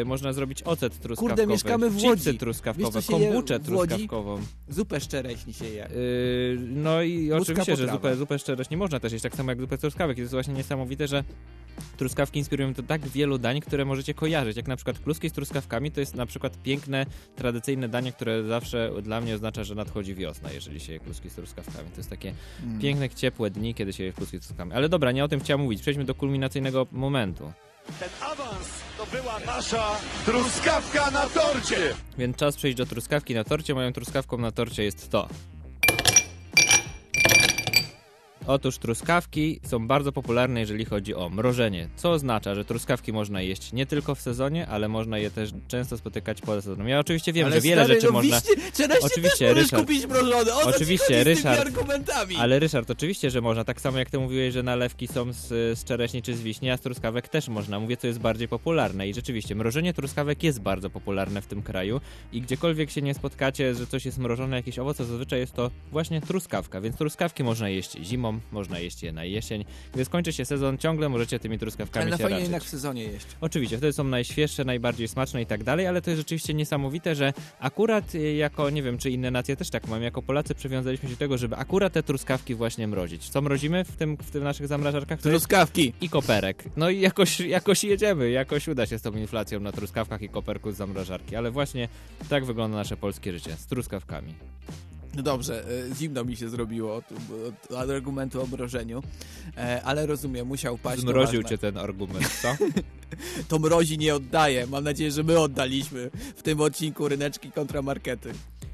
Y, 0.01 0.05
można 0.05 0.33
zrobić 0.33 0.63
ocet 0.63 0.99
truskawkowy, 0.99 1.29
Kurde, 1.29 1.47
mieszkamy 1.47 1.89
w 1.89 2.03
Łodzi. 2.03 2.36
Truskawkowe, 2.37 3.01
kombuczę 3.01 3.59
truskawkową. 3.59 4.39
Zupę 4.69 4.99
z 4.99 5.07
czereśni 5.07 5.53
się 5.53 5.65
je. 5.65 5.87
Yy, 5.95 6.59
no 6.69 7.01
i 7.01 7.21
Łódzka 7.31 7.37
oczywiście, 7.41 7.75
że 7.75 7.83
potrawa. 7.83 7.93
zupę, 7.97 8.15
zupę 8.15 8.39
z 8.39 8.43
czereśni 8.43 8.77
można 8.77 8.99
też 8.99 9.11
jeść, 9.13 9.23
tak 9.23 9.35
samo 9.35 9.51
jak 9.51 9.61
zupę 9.61 9.77
z 9.77 9.79
truskawek. 9.79 10.17
I 10.17 10.19
to 10.19 10.21
jest 10.21 10.33
właśnie 10.33 10.53
niesamowite, 10.53 11.07
że 11.07 11.23
truskawki 11.97 12.39
inspirują 12.39 12.73
do 12.73 12.83
tak 12.83 13.07
wielu 13.07 13.37
dań, 13.37 13.61
które 13.61 13.85
możecie 13.85 14.13
kojarzyć. 14.13 14.57
Jak 14.57 14.67
na 14.67 14.75
przykład 14.75 14.99
kluski 14.99 15.29
z 15.29 15.33
truskawkami, 15.33 15.91
to 15.91 15.99
jest 15.99 16.15
na 16.15 16.25
przykład 16.25 16.61
piękne, 16.63 17.05
tradycyjne 17.35 17.89
danie, 17.89 18.11
które 18.11 18.43
zawsze 18.43 18.91
dla 19.01 19.21
mnie 19.21 19.35
oznacza, 19.35 19.63
że 19.63 19.75
nadchodzi 19.75 20.15
wiosna, 20.15 20.51
jeżeli 20.51 20.79
się 20.79 20.93
je 20.93 20.99
kluski 20.99 21.29
z 21.29 21.33
truskawkami. 21.35 21.89
To 21.91 21.97
jest 21.97 22.09
takie 22.09 22.33
Mm. 22.63 22.79
piękne, 22.81 23.09
ciepłe 23.09 23.49
dni, 23.49 23.73
kiedy 23.75 23.93
się 23.93 24.03
je 24.03 24.13
kluski 24.13 24.37
z 24.37 24.39
truskawkami. 24.39 24.73
Ale 24.73 24.89
dobra, 24.89 25.11
nie 25.11 25.23
o 25.23 25.27
tym 25.27 25.39
chciałem 25.39 25.61
mówić. 25.61 25.81
Przejdźmy 25.81 26.05
do 26.05 26.15
kulminacyjnego 26.15 26.87
momentu. 26.91 27.51
Ten 27.99 28.09
awans 28.21 28.67
to 28.97 29.05
była 29.05 29.39
nasza 29.39 29.91
truskawka 30.25 31.11
na 31.11 31.21
torcie! 31.29 31.93
Więc 32.17 32.37
czas 32.37 32.55
przejść 32.55 32.77
do 32.77 32.85
truskawki 32.85 33.33
na 33.33 33.43
torcie. 33.43 33.73
Moją 33.73 33.93
truskawką 33.93 34.37
na 34.37 34.51
torcie 34.51 34.83
jest 34.83 35.09
to. 35.09 35.27
Otóż 38.47 38.77
truskawki 38.77 39.59
są 39.63 39.87
bardzo 39.87 40.11
popularne, 40.11 40.59
jeżeli 40.59 40.85
chodzi 40.85 41.15
o 41.15 41.29
mrożenie, 41.29 41.89
co 41.95 42.11
oznacza, 42.11 42.55
że 42.55 42.65
truskawki 42.65 43.13
można 43.13 43.41
jeść 43.41 43.73
nie 43.73 43.85
tylko 43.85 44.15
w 44.15 44.21
sezonie, 44.21 44.67
ale 44.67 44.87
można 44.87 45.17
je 45.17 45.31
też 45.31 45.49
często 45.67 45.97
spotykać 45.97 46.41
poza 46.41 46.61
sezonem. 46.61 46.87
Ja 46.87 46.99
oczywiście 46.99 47.33
wiem, 47.33 47.45
Ale 47.45 47.55
że 47.55 47.61
wiele 47.61 47.83
stary, 47.83 47.93
rzeczy 47.93 48.07
no 48.07 48.13
można... 48.13 48.41
czereśnie 48.77 49.07
oczywiście, 49.07 49.47
też 49.47 49.57
Ryszard, 49.57 49.81
kupić 49.81 50.07
mrożone. 50.07 50.53
O 50.53 50.61
oczywiście, 50.61 51.05
chodzi 51.05 51.21
z 51.21 51.23
tymi 51.23 51.35
Ryszard, 51.35 51.59
argumentami? 51.59 52.35
ale 52.35 52.59
Ryszard, 52.59 52.91
oczywiście, 52.91 53.29
że 53.29 53.41
można. 53.41 53.63
Tak 53.63 53.81
samo 53.81 53.99
jak 53.99 54.09
ty 54.09 54.19
mówiłeś, 54.19 54.53
że 54.53 54.63
nalewki 54.63 55.07
są 55.07 55.33
z, 55.33 55.47
z 55.79 55.83
czereśni 55.83 56.21
czy 56.21 56.35
z 56.35 56.41
wiśni, 56.41 56.69
a 56.69 56.77
z 56.77 56.81
truskawek 56.81 57.29
też 57.29 57.47
można. 57.47 57.79
Mówię, 57.79 57.97
co 57.97 58.07
jest 58.07 58.19
bardziej 58.19 58.47
popularne. 58.47 59.07
I 59.07 59.13
rzeczywiście, 59.13 59.55
mrożenie 59.55 59.93
truskawek 59.93 60.43
jest 60.43 60.61
bardzo 60.61 60.89
popularne 60.89 61.41
w 61.41 61.47
tym 61.47 61.61
kraju 61.61 62.01
i 62.33 62.41
gdziekolwiek 62.41 62.91
się 62.91 63.01
nie 63.01 63.13
spotkacie, 63.13 63.75
że 63.75 63.87
coś 63.87 64.05
jest 64.05 64.17
mrożone, 64.17 64.55
jakieś 64.55 64.79
owoce, 64.79 65.05
zazwyczaj 65.05 65.39
jest 65.39 65.53
to 65.53 65.71
właśnie 65.91 66.21
truskawka. 66.21 66.81
Więc 66.81 66.97
truskawki 66.97 67.43
można 67.43 67.69
jeść 67.69 67.97
zimą, 68.03 68.36
można 68.51 68.79
jeść 68.79 69.03
je 69.03 69.11
na 69.11 69.25
jesień. 69.25 69.65
Gdy 69.93 70.05
skończy 70.05 70.33
się 70.33 70.45
sezon, 70.45 70.77
ciągle 70.77 71.09
możecie 71.09 71.39
tymi 71.39 71.59
truskawkami 71.59 72.05
Ale 72.07 72.17
się 72.17 72.23
fajnie 72.23 72.29
raczyć. 72.35 72.43
jednak 72.43 72.63
w 72.63 72.69
sezonie 72.69 73.03
jeść. 73.03 73.25
Oczywiście, 73.41 73.77
wtedy 73.77 73.93
są 73.93 74.03
najświeższe, 74.03 74.65
najbardziej 74.65 75.07
smaczne 75.07 75.41
i 75.41 75.45
tak 75.45 75.63
dalej, 75.63 75.87
ale 75.87 76.01
to 76.01 76.09
jest 76.09 76.19
rzeczywiście 76.19 76.53
niesamowite, 76.53 77.15
że 77.15 77.33
akurat 77.59 78.15
y, 78.15 78.33
jako, 78.33 78.69
nie 78.69 78.83
wiem, 78.83 78.97
czy 78.97 79.09
inne 79.09 79.31
nacje 79.31 79.55
też 79.55 79.69
tak 79.69 79.87
mają, 79.87 80.03
jako 80.03 80.21
Polacy 80.21 80.55
przywiązaliśmy 80.55 81.09
się 81.09 81.15
do 81.15 81.19
tego, 81.19 81.37
żeby 81.37 81.55
akurat 81.55 81.93
te 81.93 82.03
truskawki 82.03 82.55
właśnie 82.55 82.87
mrozić. 82.87 83.29
Co 83.29 83.41
mrozimy 83.41 83.83
w 83.83 83.95
tym, 83.95 84.17
w 84.17 84.31
tym 84.31 84.43
naszych 84.43 84.67
zamrażarkach? 84.67 85.21
Truskawki. 85.21 85.93
I 86.01 86.09
koperek. 86.09 86.63
No 86.77 86.89
i 86.89 86.99
jakoś, 86.99 87.39
jakoś 87.39 87.83
jedziemy, 87.83 88.29
jakoś 88.29 88.67
uda 88.67 88.85
się 88.85 88.99
z 88.99 89.01
tą 89.01 89.11
inflacją 89.11 89.59
na 89.59 89.71
truskawkach 89.71 90.21
i 90.21 90.29
koperku 90.29 90.71
z 90.71 90.75
zamrażarki, 90.75 91.35
ale 91.35 91.51
właśnie 91.51 91.87
tak 92.29 92.45
wygląda 92.45 92.77
nasze 92.77 92.97
polskie 92.97 93.33
życie, 93.33 93.55
z 93.57 93.65
truskawkami. 93.65 94.33
No 95.17 95.23
dobrze, 95.23 95.63
e, 95.91 95.95
zimno 95.95 96.25
mi 96.25 96.35
się 96.35 96.49
zrobiło 96.49 96.95
od, 96.95 97.05
od, 97.11 97.71
od 97.71 97.89
argumentu 97.89 98.41
o 98.41 98.47
mrożeniu, 98.47 99.03
e, 99.57 99.81
ale 99.83 100.05
rozumiem, 100.05 100.47
musiał 100.47 100.77
paść. 100.77 101.01
Zmroził 101.01 101.43
cię 101.43 101.57
ten 101.57 101.77
argument, 101.77 102.29
co? 102.41 102.55
To 103.47 103.59
mrozi 103.59 103.97
nie 103.97 104.15
oddaje. 104.15 104.67
Mam 104.67 104.83
nadzieję, 104.83 105.11
że 105.11 105.23
my 105.23 105.39
oddaliśmy 105.39 106.11
w 106.35 106.43
tym 106.43 106.61
odcinku 106.61 107.07
ryneczki 107.07 107.51
kontra 107.51 107.81
markety. 107.81 108.29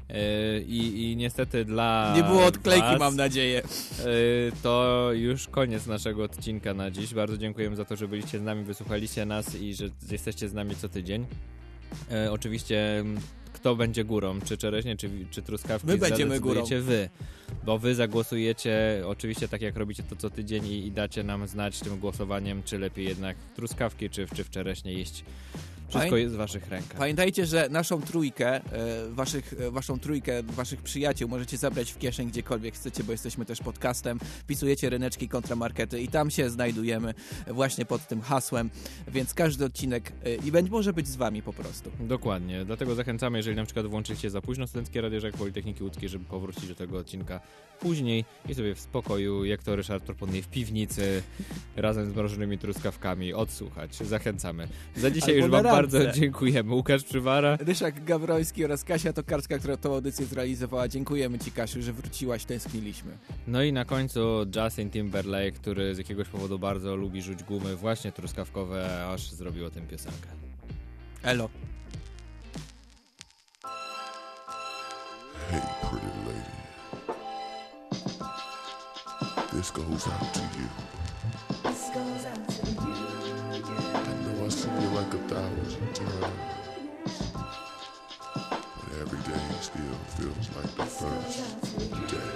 Yy, 0.08 0.64
I, 0.66 1.02
I 1.12 1.16
niestety 1.16 1.64
dla. 1.64 2.12
Nie 2.16 2.22
było 2.22 2.44
odklejki, 2.44 2.82
was, 2.86 3.00
mam 3.00 3.16
nadzieję. 3.16 3.62
yy, 4.04 4.52
To 4.62 5.08
już 5.12 5.46
koniec 5.48 5.86
naszego 5.86 6.24
odcinka 6.24 6.74
na 6.74 6.90
dziś. 6.90 7.14
Bardzo 7.14 7.38
dziękujemy 7.38 7.76
za 7.76 7.84
to, 7.84 7.96
że 7.96 8.08
byliście 8.08 8.38
z 8.38 8.42
nami, 8.42 8.64
wysłuchaliście 8.64 9.26
nas 9.26 9.54
i 9.54 9.74
że 9.74 9.88
jesteście 10.10 10.48
z 10.48 10.54
nami 10.54 10.76
co 10.76 10.88
tydzień. 10.88 11.26
Yy, 12.10 12.32
Oczywiście. 12.32 13.04
Kto 13.64 13.76
będzie 13.76 14.04
górą, 14.04 14.40
czy 14.40 14.56
czereśnie, 14.56 14.96
czy, 14.96 15.10
czy 15.30 15.42
truskawki, 15.42 15.86
My 15.86 15.98
będziemy 15.98 16.38
zadecydujecie 16.38 16.80
wy, 16.80 17.08
bo 17.64 17.78
wy 17.78 17.94
zagłosujecie, 17.94 19.02
oczywiście 19.06 19.48
tak 19.48 19.62
jak 19.62 19.76
robicie 19.76 20.02
to 20.02 20.16
co 20.16 20.30
tydzień 20.30 20.66
i, 20.66 20.86
i 20.86 20.92
dacie 20.92 21.22
nam 21.22 21.46
znać 21.46 21.80
tym 21.80 21.98
głosowaniem, 21.98 22.62
czy 22.62 22.78
lepiej 22.78 23.04
jednak 23.04 23.36
truskawki, 23.56 24.10
czy, 24.10 24.26
czy 24.34 24.44
w 24.44 24.50
czereśnie 24.50 24.92
jeść. 24.92 25.24
Wszystko 25.88 26.16
jest 26.16 26.34
w 26.34 26.38
waszych 26.38 26.68
rękach. 26.68 26.98
Pamiętajcie, 26.98 27.46
że 27.46 27.68
naszą 27.70 28.02
trójkę, 28.02 28.54
e, 28.56 28.60
waszych, 29.10 29.54
e, 29.60 29.70
waszą 29.70 29.98
trójkę 29.98 30.42
waszych 30.42 30.82
przyjaciół 30.82 31.28
możecie 31.28 31.56
zabrać 31.56 31.92
w 31.92 31.98
kieszeń 31.98 32.28
gdziekolwiek 32.28 32.74
chcecie, 32.74 33.04
bo 33.04 33.12
jesteśmy 33.12 33.44
też 33.44 33.60
podcastem. 33.60 34.18
Wpisujecie 34.18 34.90
ryneczki 34.90 35.28
kontra 35.28 35.56
markety 35.56 36.00
i 36.00 36.08
tam 36.08 36.30
się 36.30 36.50
znajdujemy 36.50 37.14
właśnie 37.46 37.84
pod 37.84 38.08
tym 38.08 38.20
hasłem, 38.20 38.70
więc 39.08 39.34
każdy 39.34 39.64
odcinek 39.64 40.12
e, 40.24 40.34
i 40.34 40.52
będzie 40.52 40.70
może 40.70 40.92
być 40.92 41.08
z 41.08 41.16
wami 41.16 41.42
po 41.42 41.52
prostu. 41.52 41.90
Dokładnie, 42.00 42.64
dlatego 42.64 42.94
zachęcamy, 42.94 43.38
jeżeli 43.38 43.56
na 43.56 43.64
przykład 43.64 43.86
włączycie 43.86 44.30
za 44.30 44.40
późno 44.40 44.66
Studenckie 44.66 45.00
Radio 45.00 45.20
Żak 45.20 45.36
Politechniki 45.36 45.84
Łódzkiej, 45.84 46.08
żeby 46.08 46.24
powrócić 46.24 46.68
do 46.68 46.74
tego 46.74 46.98
odcinka 46.98 47.40
później 47.80 48.24
i 48.48 48.54
sobie 48.54 48.74
w 48.74 48.80
spokoju, 48.80 49.44
jak 49.44 49.62
to 49.62 49.76
Ryszard 49.76 50.04
proponuje, 50.04 50.42
w 50.42 50.48
piwnicy, 50.48 51.22
razem 51.76 52.10
z 52.10 52.14
mrożonymi 52.14 52.58
truskawkami 52.58 53.34
odsłuchać. 53.34 53.96
Zachęcamy. 53.96 54.68
Za 54.96 55.10
dzisiaj 55.10 55.42
Albo 55.42 55.56
już 55.56 55.64
wam 55.64 55.73
bardzo 55.76 56.12
dziękujemy. 56.12 56.74
Łukasz 56.74 57.04
Przywara. 57.04 57.56
Ryszak 57.60 58.04
Gawroński 58.04 58.64
oraz 58.64 58.84
Kasia 58.84 59.12
Tokarska, 59.12 59.58
która 59.58 59.76
tą 59.76 59.94
audycję 59.94 60.26
zrealizowała. 60.26 60.88
Dziękujemy 60.88 61.38
Ci, 61.38 61.52
Kasiu, 61.52 61.82
że 61.82 61.92
wróciłaś, 61.92 62.44
tęskniliśmy. 62.44 63.12
No 63.46 63.62
i 63.62 63.72
na 63.72 63.84
końcu 63.84 64.20
Justin 64.56 64.90
Timberlake, 64.90 65.52
który 65.52 65.94
z 65.94 65.98
jakiegoś 65.98 66.28
powodu 66.28 66.58
bardzo 66.58 66.96
lubi 66.96 67.22
rzuć 67.22 67.42
gumy, 67.42 67.76
właśnie 67.76 68.12
truskawkowe, 68.12 69.06
aż 69.08 69.30
zrobił 69.30 69.66
o 69.66 69.70
tym 69.70 69.86
piosenkę. 69.86 70.28
Elo. 71.22 71.48
Hey, 75.50 75.60
pretty 75.90 76.06
lady. 76.06 76.54
This 79.56 79.70
goes 79.70 80.08
out 80.08 80.32
to 80.34 80.40
you. 80.40 81.03
A 85.14 85.18
thousand 85.28 85.94
times. 85.94 86.74
But 88.34 88.92
every 89.00 89.22
day 89.22 89.44
still 89.60 89.98
feels 90.16 90.46
like 90.56 90.72
the 90.74 90.86
first 90.86 91.38
day. 92.08 92.32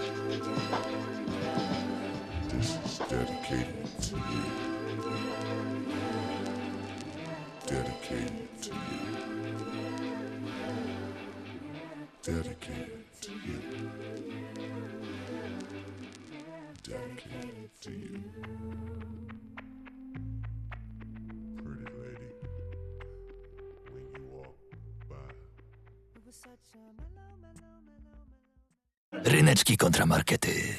This 2.49 2.69
is 2.85 2.99
dedicated 2.99 3.87
to 4.03 4.15
you. 4.17 4.45
Dedicated 7.67 8.49
to 8.63 8.71
you. 8.71 9.09
Dedicated 12.23 12.33
to 12.33 12.33
you. 12.33 12.43
Dedicated 12.43 13.05
to 13.23 13.31
you. 13.33 13.68
Ryneczki 29.25 29.77
kontramarkety. 29.77 30.79